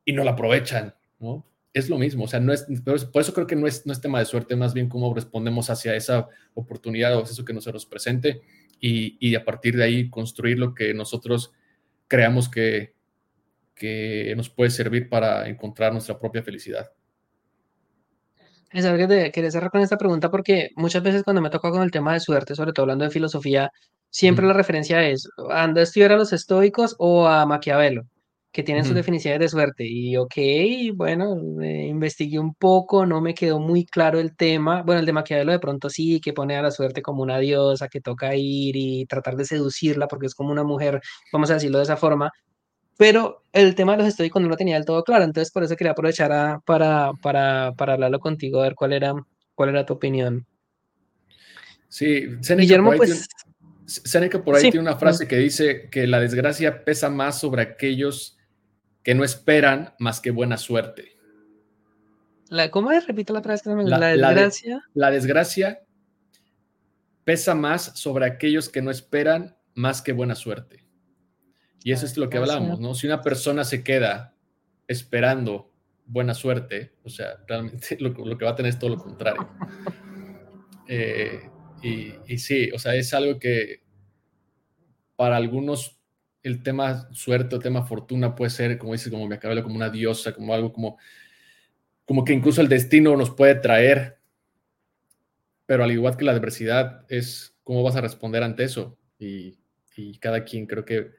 y 0.07 0.15
no 0.15 0.25
la 0.25 0.31
aprovechan, 0.31 0.95
¿no? 1.19 1.45
Es 1.75 1.89
lo 1.89 1.99
mismo, 1.99 2.25
o 2.25 2.29
sea, 2.29 2.39
no 2.39 2.53
es, 2.53 2.67
por 3.13 3.23
eso 3.23 3.33
creo 3.33 3.47
que 3.47 3.57
no 3.57 3.67
es, 3.67 3.87
no 3.87 3.93
es 3.93 4.01
tema 4.01 4.19
de 4.19 4.27
suerte, 4.27 4.57
más 4.57 4.75
bien 4.75 4.91
cómo 4.91 5.15
respondemos 5.15 5.71
hacia 5.71 5.97
esa 5.97 6.29
oportunidad 6.53 7.17
o 7.17 7.23
eso 7.23 7.45
que 7.45 7.55
nos, 7.55 7.67
nos 7.67 7.87
presente 7.87 8.43
y, 8.79 9.17
y 9.27 9.35
a 9.37 9.45
partir 9.45 9.77
de 9.77 9.85
ahí 9.85 10.11
construir 10.11 10.59
lo 10.59 10.75
que 10.75 10.93
nosotros 10.93 11.53
creamos 12.09 12.51
que, 12.51 12.95
que 13.75 14.35
nos 14.37 14.51
puede 14.51 14.71
servir 14.71 15.09
para 15.09 15.49
encontrar 15.49 15.93
nuestra 15.93 16.19
propia 16.19 16.43
felicidad. 16.43 16.93
Es 18.71 18.85
algo 18.85 19.07
que 19.07 19.33
quería 19.33 19.51
cerrar 19.51 19.71
con 19.71 19.81
esta 19.81 19.99
pregunta 19.99 20.31
porque 20.31 20.71
muchas 20.77 21.03
veces 21.03 21.23
cuando 21.25 21.43
me 21.43 21.51
toca 21.51 21.71
con 21.71 21.83
el 21.83 21.91
tema 21.91 22.15
de 22.15 22.21
suerte, 22.21 22.55
sobre 22.55 22.73
todo 22.73 22.85
hablando 22.85 23.05
de 23.05 23.11
filosofía, 23.11 23.71
siempre 24.09 24.47
la 24.47 24.53
referencia 24.53 25.07
es, 25.09 25.29
anda 25.51 25.81
a 25.81 25.85
estudiar 25.85 26.13
a 26.13 26.17
los 26.17 26.33
estoicos 26.33 26.95
o 26.99 27.27
a 27.27 27.45
Maquiavelo, 27.45 28.05
que 28.53 28.63
tienen 28.63 28.85
sus 28.85 28.95
definiciones 28.95 29.41
de 29.41 29.49
suerte. 29.49 29.85
Y 29.87 30.17
ok, 30.19 30.35
bueno, 30.95 31.35
investigué 31.63 32.39
un 32.39 32.55
poco, 32.55 33.07
no 33.07 33.23
me 33.23 33.33
quedó 33.33 33.59
muy 33.59 33.87
claro 33.87 34.21
el 34.21 34.37
tema. 34.37 34.83
Bueno, 34.83 35.01
el 35.01 35.07
de 35.07 35.13
Maquiavelo 35.15 35.53
de 35.53 35.59
pronto 35.59 35.89
sí, 35.89 36.21
que 36.21 36.35
pone 36.35 36.57
a 36.57 36.63
la 36.63 36.71
suerte 36.71 37.01
como 37.01 37.23
una 37.23 37.39
diosa, 37.39 37.89
que 37.89 38.03
toca 38.03 38.37
ir 38.37 38.77
y 38.77 39.07
tratar 39.07 39.37
de 39.37 39.47
seducirla 39.47 40.07
porque 40.07 40.27
es 40.27 40.35
como 40.35 40.53
una 40.53 40.65
mujer, 40.65 41.01
vamos 41.33 41.51
a 41.51 41.55
decirlo 41.55 41.79
de 41.79 41.85
esa 41.85 41.97
forma. 41.97 42.31
Pero 42.99 43.43
el 43.55 43.75
tema 43.75 43.93
de 43.93 43.99
los 43.99 44.09
estoicos 44.09 44.43
no 44.43 44.49
lo 44.49 44.57
tenía 44.57 44.75
del 44.75 44.85
todo 44.85 45.03
claro, 45.03 45.25
entonces 45.25 45.51
por 45.51 45.65
eso 45.65 45.75
quería 45.75 45.93
aprovechar 45.93 46.61
para, 46.67 47.13
para, 47.23 47.73
para 47.73 47.95
hablarlo 47.95 48.21
contigo, 48.21 48.61
a 48.61 48.65
ver 48.65 48.75
cuál 48.75 48.93
era, 48.93 49.15
cuál 49.55 49.71
era 49.71 49.87
tu 49.87 49.95
opinión. 49.95 50.47
Sí, 51.89 52.27
Guillermo, 52.57 52.93
pues... 52.97 53.29
Seneca 53.85 54.43
por 54.43 54.55
ahí 54.55 54.63
tiene 54.63 54.81
una 54.81 54.97
frase 54.97 55.27
que 55.27 55.37
dice 55.37 55.89
que 55.91 56.07
la 56.07 56.21
desgracia 56.21 56.85
pesa 56.85 57.11
más 57.11 57.41
sobre 57.41 57.63
aquellos 57.63 58.39
que 59.03 59.15
no 59.15 59.25
esperan 59.25 59.95
más 59.99 60.21
que 60.21 60.31
buena 60.31 60.57
suerte. 60.57 61.17
La, 62.49 62.71
¿Cómo 62.71 62.93
es? 62.93 63.07
Repito 63.07 63.33
la 63.33 63.43
frase. 63.43 63.75
La, 63.75 63.99
la 63.99 64.09
desgracia. 64.09 64.85
La, 64.95 65.11
desgracia 65.11 65.83
pesa 67.25 67.55
más 67.55 67.99
sobre 67.99 68.27
aquellos 68.27 68.69
que 68.69 68.83
no 68.83 68.91
esperan 68.91 69.57
más 69.75 70.03
que 70.03 70.13
buena 70.13 70.35
suerte. 70.35 70.85
Y 71.83 71.93
eso 71.93 72.07
es 72.07 72.17
lo 72.17 72.29
que 72.29 72.39
hablamos, 72.39 72.79
¿no? 72.79 72.95
Si 72.95 73.07
una 73.07 73.23
persona 73.23 73.65
se 73.65 73.83
queda 73.83 74.35
esperando 74.87 75.73
buena 76.05 76.35
suerte, 76.35 76.95
o 77.05 77.09
sea, 77.09 77.39
realmente 77.49 77.97
lo, 78.01 78.13
que 78.15 78.45
va 78.45 78.53
a 78.53 78.57
tener 78.57 78.71
es 78.71 78.79
todo 78.79 78.91
lo 78.91 78.99
contrario. 78.99 79.49
Eh, 80.87 81.49
y, 81.83 82.13
y, 82.27 82.39
sí, 82.39 82.71
o 82.73 82.79
sea, 82.79 82.95
es 82.95 83.15
algo 83.15 83.39
que 83.39 83.83
para 85.17 85.37
algunos 85.37 86.02
el 86.43 86.63
tema 86.63 87.09
suerte 87.13 87.57
o 87.57 87.59
tema 87.59 87.85
fortuna 87.85 88.35
puede 88.35 88.51
ser, 88.51 88.79
como 88.79 88.93
dices, 88.93 89.11
como 89.11 89.27
me 89.29 89.37
acabo 89.37 89.63
como 89.63 89.77
una 89.77 89.91
diosa, 89.91 90.33
como 90.33 90.55
algo 90.55 90.73
como, 90.73 90.99
como 92.05 92.25
que 92.25 92.33
incluso 92.33 92.61
el 92.61 92.69
destino 92.69 93.17
nos 93.17 93.31
puede 93.31 93.55
traer, 93.55 94.19
pero 95.67 95.85
al 95.85 95.93
igual 95.93 96.17
que 96.17 96.25
la 96.25 96.33
adversidad 96.33 97.05
es 97.09 97.57
cómo 97.63 97.83
vas 97.83 97.97
a 97.97 98.01
responder 98.01 98.43
ante 98.43 98.65
eso 98.65 98.99
y, 99.19 99.59
y 99.97 100.19
cada 100.19 100.45
quien 100.45 100.67
creo 100.67 100.85
que 100.85 101.11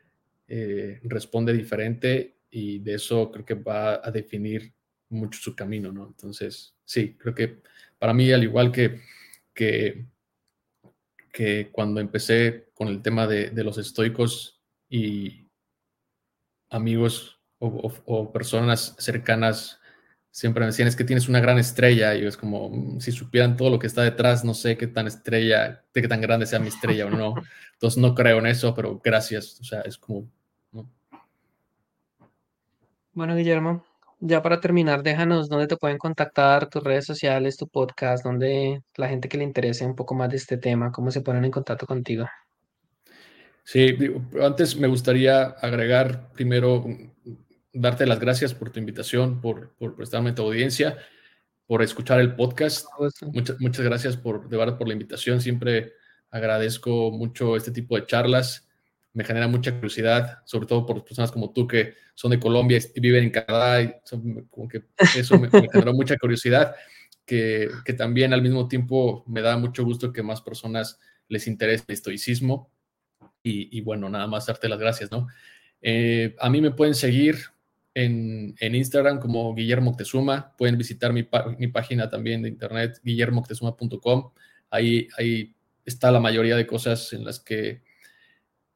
eh, 0.47 0.99
responde 1.03 1.53
diferente 1.53 2.37
y 2.51 2.79
de 2.79 2.95
eso 2.95 3.31
creo 3.31 3.45
que 3.45 3.53
va 3.53 4.01
a 4.03 4.11
definir 4.11 4.73
mucho 5.09 5.39
su 5.39 5.55
camino, 5.55 5.91
¿no? 5.91 6.05
Entonces, 6.07 6.75
sí, 6.83 7.15
creo 7.17 7.33
que 7.33 7.61
para 7.97 8.13
mí, 8.13 8.31
al 8.31 8.43
igual 8.43 8.71
que, 8.71 8.99
que, 9.53 10.05
que 11.31 11.69
cuando 11.71 12.01
empecé 12.01 12.69
con 12.73 12.89
el 12.89 13.01
tema 13.01 13.25
de, 13.25 13.51
de 13.51 13.63
los 13.63 13.77
estoicos, 13.77 14.62
y 14.93 15.49
amigos 16.69 17.41
o, 17.57 18.31
personas 18.31 18.95
cercanas 18.99 19.79
siempre 20.29 20.61
me 20.61 20.67
decían, 20.67 20.87
es 20.87 20.95
que 20.95 21.03
tienes 21.03 21.27
una 21.27 21.39
gran 21.39 21.57
estrella, 21.57 22.13
y 22.13 22.25
es 22.25 22.37
como, 22.37 22.69
mm, 22.69 22.99
si 22.99 23.11
supieran 23.11 23.57
todo 23.57 23.71
lo 23.71 23.79
que 23.79 23.87
está 23.87 24.03
detrás, 24.03 24.45
no 24.45 24.53
sé 24.53 24.77
qué 24.77 24.85
tan 24.85 25.07
estrella, 25.07 25.83
de 25.93 26.01
qué 26.01 26.07
tan 26.07 26.21
grande 26.21 26.45
sea 26.45 26.59
mi 26.59 26.67
estrella 26.67 27.07
o 27.07 27.09
no. 27.09 27.33
Entonces 27.73 27.97
no 27.97 28.13
creo 28.13 28.37
en 28.37 28.45
eso, 28.45 28.75
pero 28.75 28.99
gracias, 29.03 29.59
o 29.61 29.63
sea, 29.63 29.81
es 29.81 29.97
como... 29.97 30.27
Bueno, 33.13 33.35
Guillermo, 33.35 33.83
ya 34.19 34.43
para 34.43 34.59
terminar, 34.59 35.01
déjanos 35.01 35.49
dónde 35.49 35.67
te 35.67 35.77
pueden 35.77 35.97
contactar, 35.97 36.69
tus 36.69 36.83
redes 36.83 37.05
sociales, 37.05 37.57
tu 37.57 37.67
podcast, 37.67 38.23
donde 38.23 38.83
la 38.95 39.07
gente 39.09 39.27
que 39.27 39.37
le 39.37 39.43
interese 39.43 39.85
un 39.85 39.95
poco 39.95 40.13
más 40.13 40.29
de 40.29 40.37
este 40.37 40.57
tema, 40.57 40.91
cómo 40.91 41.09
se 41.09 41.21
ponen 41.21 41.45
en 41.45 41.51
contacto 41.51 41.87
contigo. 41.87 42.27
Sí, 43.63 43.95
antes 44.41 44.75
me 44.75 44.87
gustaría 44.87 45.43
agregar 45.43 46.31
primero, 46.33 46.85
darte 47.71 48.05
las 48.05 48.19
gracias 48.19 48.53
por 48.53 48.71
tu 48.71 48.79
invitación, 48.79 49.39
por, 49.39 49.73
por 49.75 49.95
prestarme 49.95 50.33
tu 50.33 50.43
audiencia, 50.43 50.97
por 51.65 51.81
escuchar 51.81 52.19
el 52.19 52.35
podcast. 52.35 52.85
Muchas, 53.21 53.59
muchas 53.61 53.85
gracias 53.85 54.17
por, 54.17 54.49
de 54.49 54.57
verdad, 54.57 54.77
por 54.77 54.87
la 54.87 54.93
invitación. 54.93 55.39
Siempre 55.39 55.93
agradezco 56.29 57.09
mucho 57.11 57.55
este 57.55 57.71
tipo 57.71 57.95
de 57.95 58.05
charlas. 58.05 58.67
Me 59.13 59.23
genera 59.23 59.47
mucha 59.47 59.73
curiosidad, 59.73 60.39
sobre 60.45 60.67
todo 60.67 60.85
por 60.85 61.05
personas 61.05 61.31
como 61.31 61.53
tú 61.53 61.65
que 61.65 61.93
son 62.15 62.31
de 62.31 62.39
Colombia 62.39 62.79
y 62.93 62.99
viven 62.99 63.23
en 63.23 63.31
Canadá. 63.31 63.81
Y 63.81 63.93
como 64.49 64.67
que 64.67 64.83
eso 65.15 65.39
me, 65.39 65.49
me 65.49 65.69
generó 65.71 65.93
mucha 65.93 66.17
curiosidad, 66.17 66.75
que, 67.25 67.69
que 67.85 67.93
también 67.93 68.33
al 68.33 68.41
mismo 68.41 68.67
tiempo 68.67 69.23
me 69.25 69.41
da 69.41 69.55
mucho 69.55 69.85
gusto 69.85 70.11
que 70.11 70.21
más 70.21 70.41
personas 70.41 70.99
les 71.29 71.47
interese 71.47 71.85
el 71.87 71.93
estoicismo 71.93 72.72
y, 73.43 73.81
bueno, 73.81 74.09
nada 74.09 74.25
más 74.27 74.45
darte 74.45 74.69
las 74.69 74.79
gracias, 74.79 75.11
¿no? 75.11 75.27
Eh, 75.81 76.35
a 76.39 76.49
mí 76.49 76.61
me 76.61 76.71
pueden 76.71 76.95
seguir 76.95 77.37
en, 77.93 78.55
Instagram 78.59 79.19
como 79.19 79.53
Guillermo 79.53 79.91
Moctezuma. 79.91 80.55
Pueden 80.57 80.77
visitar 80.77 81.11
mi, 81.11 81.23
página 81.23 82.09
también 82.09 82.41
de 82.41 82.49
internet, 82.49 82.99
guillermoctezuma.com. 83.03 84.31
Ahí, 84.69 85.07
ahí 85.17 85.53
está 85.85 86.11
la 86.11 86.19
mayoría 86.19 86.55
de 86.55 86.65
cosas 86.65 87.11
en 87.13 87.25
las 87.25 87.39
que 87.39 87.81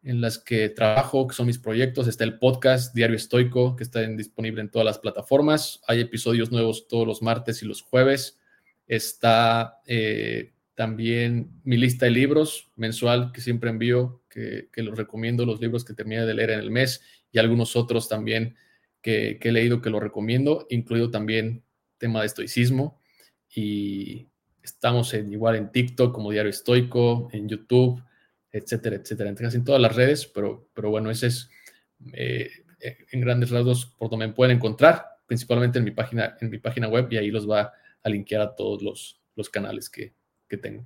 en 0.03 0.22
las 0.22 0.38
que 0.38 0.69
trabajo, 0.69 1.27
que 1.27 1.35
son 1.35 1.48
mis 1.48 1.60
proyectos. 1.60 2.07
Está 2.07 2.23
el 2.23 2.39
podcast 2.39 2.95
Diario 2.95 3.18
Estoico, 3.18 3.76
que 3.76 3.84
está 3.84 4.02
disponible 4.02 4.61
en 4.61 4.69
todas 4.69 4.85
las 4.85 4.99
plataformas. 4.99 5.81
Hay 5.85 5.99
episodios 5.99 6.49
nuevos 6.49 6.88
todos 6.88 7.06
los 7.06 7.22
martes 7.22 7.61
y 7.61 7.65
los 7.65 7.81
jueves. 7.81 8.39
Está 8.88 9.81
eh, 9.85 10.53
también 10.78 11.60
mi 11.64 11.76
lista 11.76 12.06
de 12.06 12.12
libros 12.12 12.70
mensual 12.76 13.32
que 13.32 13.41
siempre 13.41 13.72
envío, 13.72 14.22
que, 14.30 14.70
los 14.76 14.95
recomiendo, 14.95 15.44
los 15.44 15.60
libros 15.60 15.84
que 15.84 15.95
terminé 15.95 16.24
de 16.24 16.36
leer 16.36 16.52
en 16.52 16.60
el 16.60 16.70
mes 16.70 17.02
y 17.32 17.40
algunos 17.40 17.76
otros 17.76 18.08
también 18.08 18.56
que, 19.02 19.40
he 19.41 19.52
leído 19.52 19.82
que 19.82 19.90
los 19.90 20.04
recomiendo, 20.04 20.68
incluido 20.70 21.10
también 21.10 21.64
tema 21.98 22.20
de 22.20 22.28
estoicismo. 22.28 23.02
Y 23.49 24.28
estamos 24.62 25.16
en, 25.16 25.34
igual 25.34 25.56
en 25.56 25.72
TikTok 25.72 26.14
como 26.14 26.30
Diario 26.30 26.52
Estoico, 26.52 27.28
en 27.32 27.49
YouTube, 27.49 27.99
etcétera, 28.52 28.98
etcétera. 28.98 29.32
En 29.32 29.64
todas 29.64 29.82
las 29.82 29.95
redes, 29.95 30.28
pero, 30.28 30.70
pero 30.76 30.91
bueno, 30.91 31.10
ese 31.10 31.26
es 31.26 31.49
eh, 32.14 32.52
en 33.12 33.22
grandes 33.22 33.49
rasgos 33.49 33.88
por 33.98 34.12
donde 34.12 34.28
me 34.28 34.34
pueden 34.34 34.58
encontrar, 34.58 35.08
principalmente 35.26 35.80
en 35.80 35.86
mi 35.86 35.91
página, 35.91 36.38
en 36.40 36.52
mi 36.52 36.60
página 36.60 36.88
web 36.88 37.08
y 37.10 37.18
ahí 37.18 37.32
los 37.32 37.49
va 37.49 37.74
a 38.04 38.10
linkear 38.10 38.41
a 38.41 38.56
todos 38.56 38.84
los, 38.84 39.20
los 39.36 39.49
canales 39.49 39.90
que, 39.90 40.14
que 40.48 40.57
tengo. 40.57 40.86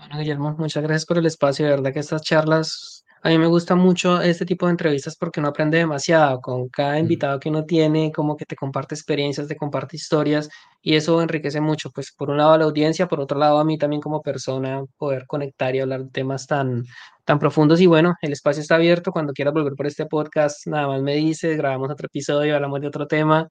Bueno, 0.00 0.18
Guillermo, 0.18 0.54
muchas 0.58 0.82
gracias 0.82 1.04
por 1.04 1.18
el 1.18 1.26
espacio. 1.26 1.66
De 1.66 1.72
verdad 1.72 1.92
que 1.92 1.98
estas 1.98 2.22
charlas, 2.22 3.04
a 3.22 3.28
mí 3.28 3.36
me 3.36 3.46
gusta 3.46 3.74
mucho 3.74 4.22
este 4.22 4.46
tipo 4.46 4.64
de 4.64 4.72
entrevistas 4.72 5.14
porque 5.14 5.40
uno 5.40 5.50
aprende 5.50 5.76
demasiado 5.76 6.40
con 6.40 6.70
cada 6.70 6.98
invitado 6.98 7.38
que 7.38 7.50
uno 7.50 7.66
tiene, 7.66 8.10
como 8.10 8.34
que 8.34 8.46
te 8.46 8.56
comparte 8.56 8.94
experiencias, 8.94 9.46
te 9.46 9.56
comparte 9.56 9.96
historias 9.96 10.48
y 10.80 10.94
eso 10.94 11.20
enriquece 11.20 11.60
mucho. 11.60 11.90
Pues 11.90 12.12
por 12.12 12.30
un 12.30 12.38
lado 12.38 12.52
a 12.52 12.58
la 12.58 12.64
audiencia, 12.64 13.08
por 13.08 13.20
otro 13.20 13.38
lado 13.38 13.58
a 13.58 13.64
mí 13.64 13.76
también 13.76 14.00
como 14.00 14.22
persona, 14.22 14.82
poder 14.96 15.26
conectar 15.26 15.74
y 15.76 15.80
hablar 15.80 16.04
de 16.04 16.10
temas 16.10 16.46
tan, 16.46 16.84
tan 17.26 17.38
profundos. 17.38 17.78
Y 17.80 17.86
bueno, 17.86 18.14
el 18.22 18.32
espacio 18.32 18.62
está 18.62 18.76
abierto. 18.76 19.12
Cuando 19.12 19.34
quieras 19.34 19.52
volver 19.52 19.74
por 19.74 19.86
este 19.86 20.06
podcast, 20.06 20.66
nada 20.66 20.88
más 20.88 21.02
me 21.02 21.14
dices, 21.16 21.58
grabamos 21.58 21.90
otro 21.90 22.06
episodio, 22.06 22.54
hablamos 22.54 22.80
de 22.80 22.86
otro 22.88 23.06
tema. 23.06 23.48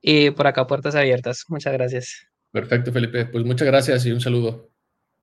Y 0.00 0.30
por 0.32 0.46
acá 0.48 0.66
puertas 0.66 0.96
abiertas. 0.96 1.44
Muchas 1.48 1.72
gracias. 1.72 2.33
Perfecto, 2.54 2.90
Felipe. 2.92 3.26
Pues 3.26 3.44
muchas 3.44 3.66
gracias 3.66 4.06
y 4.06 4.12
un 4.12 4.20
saludo. 4.22 4.73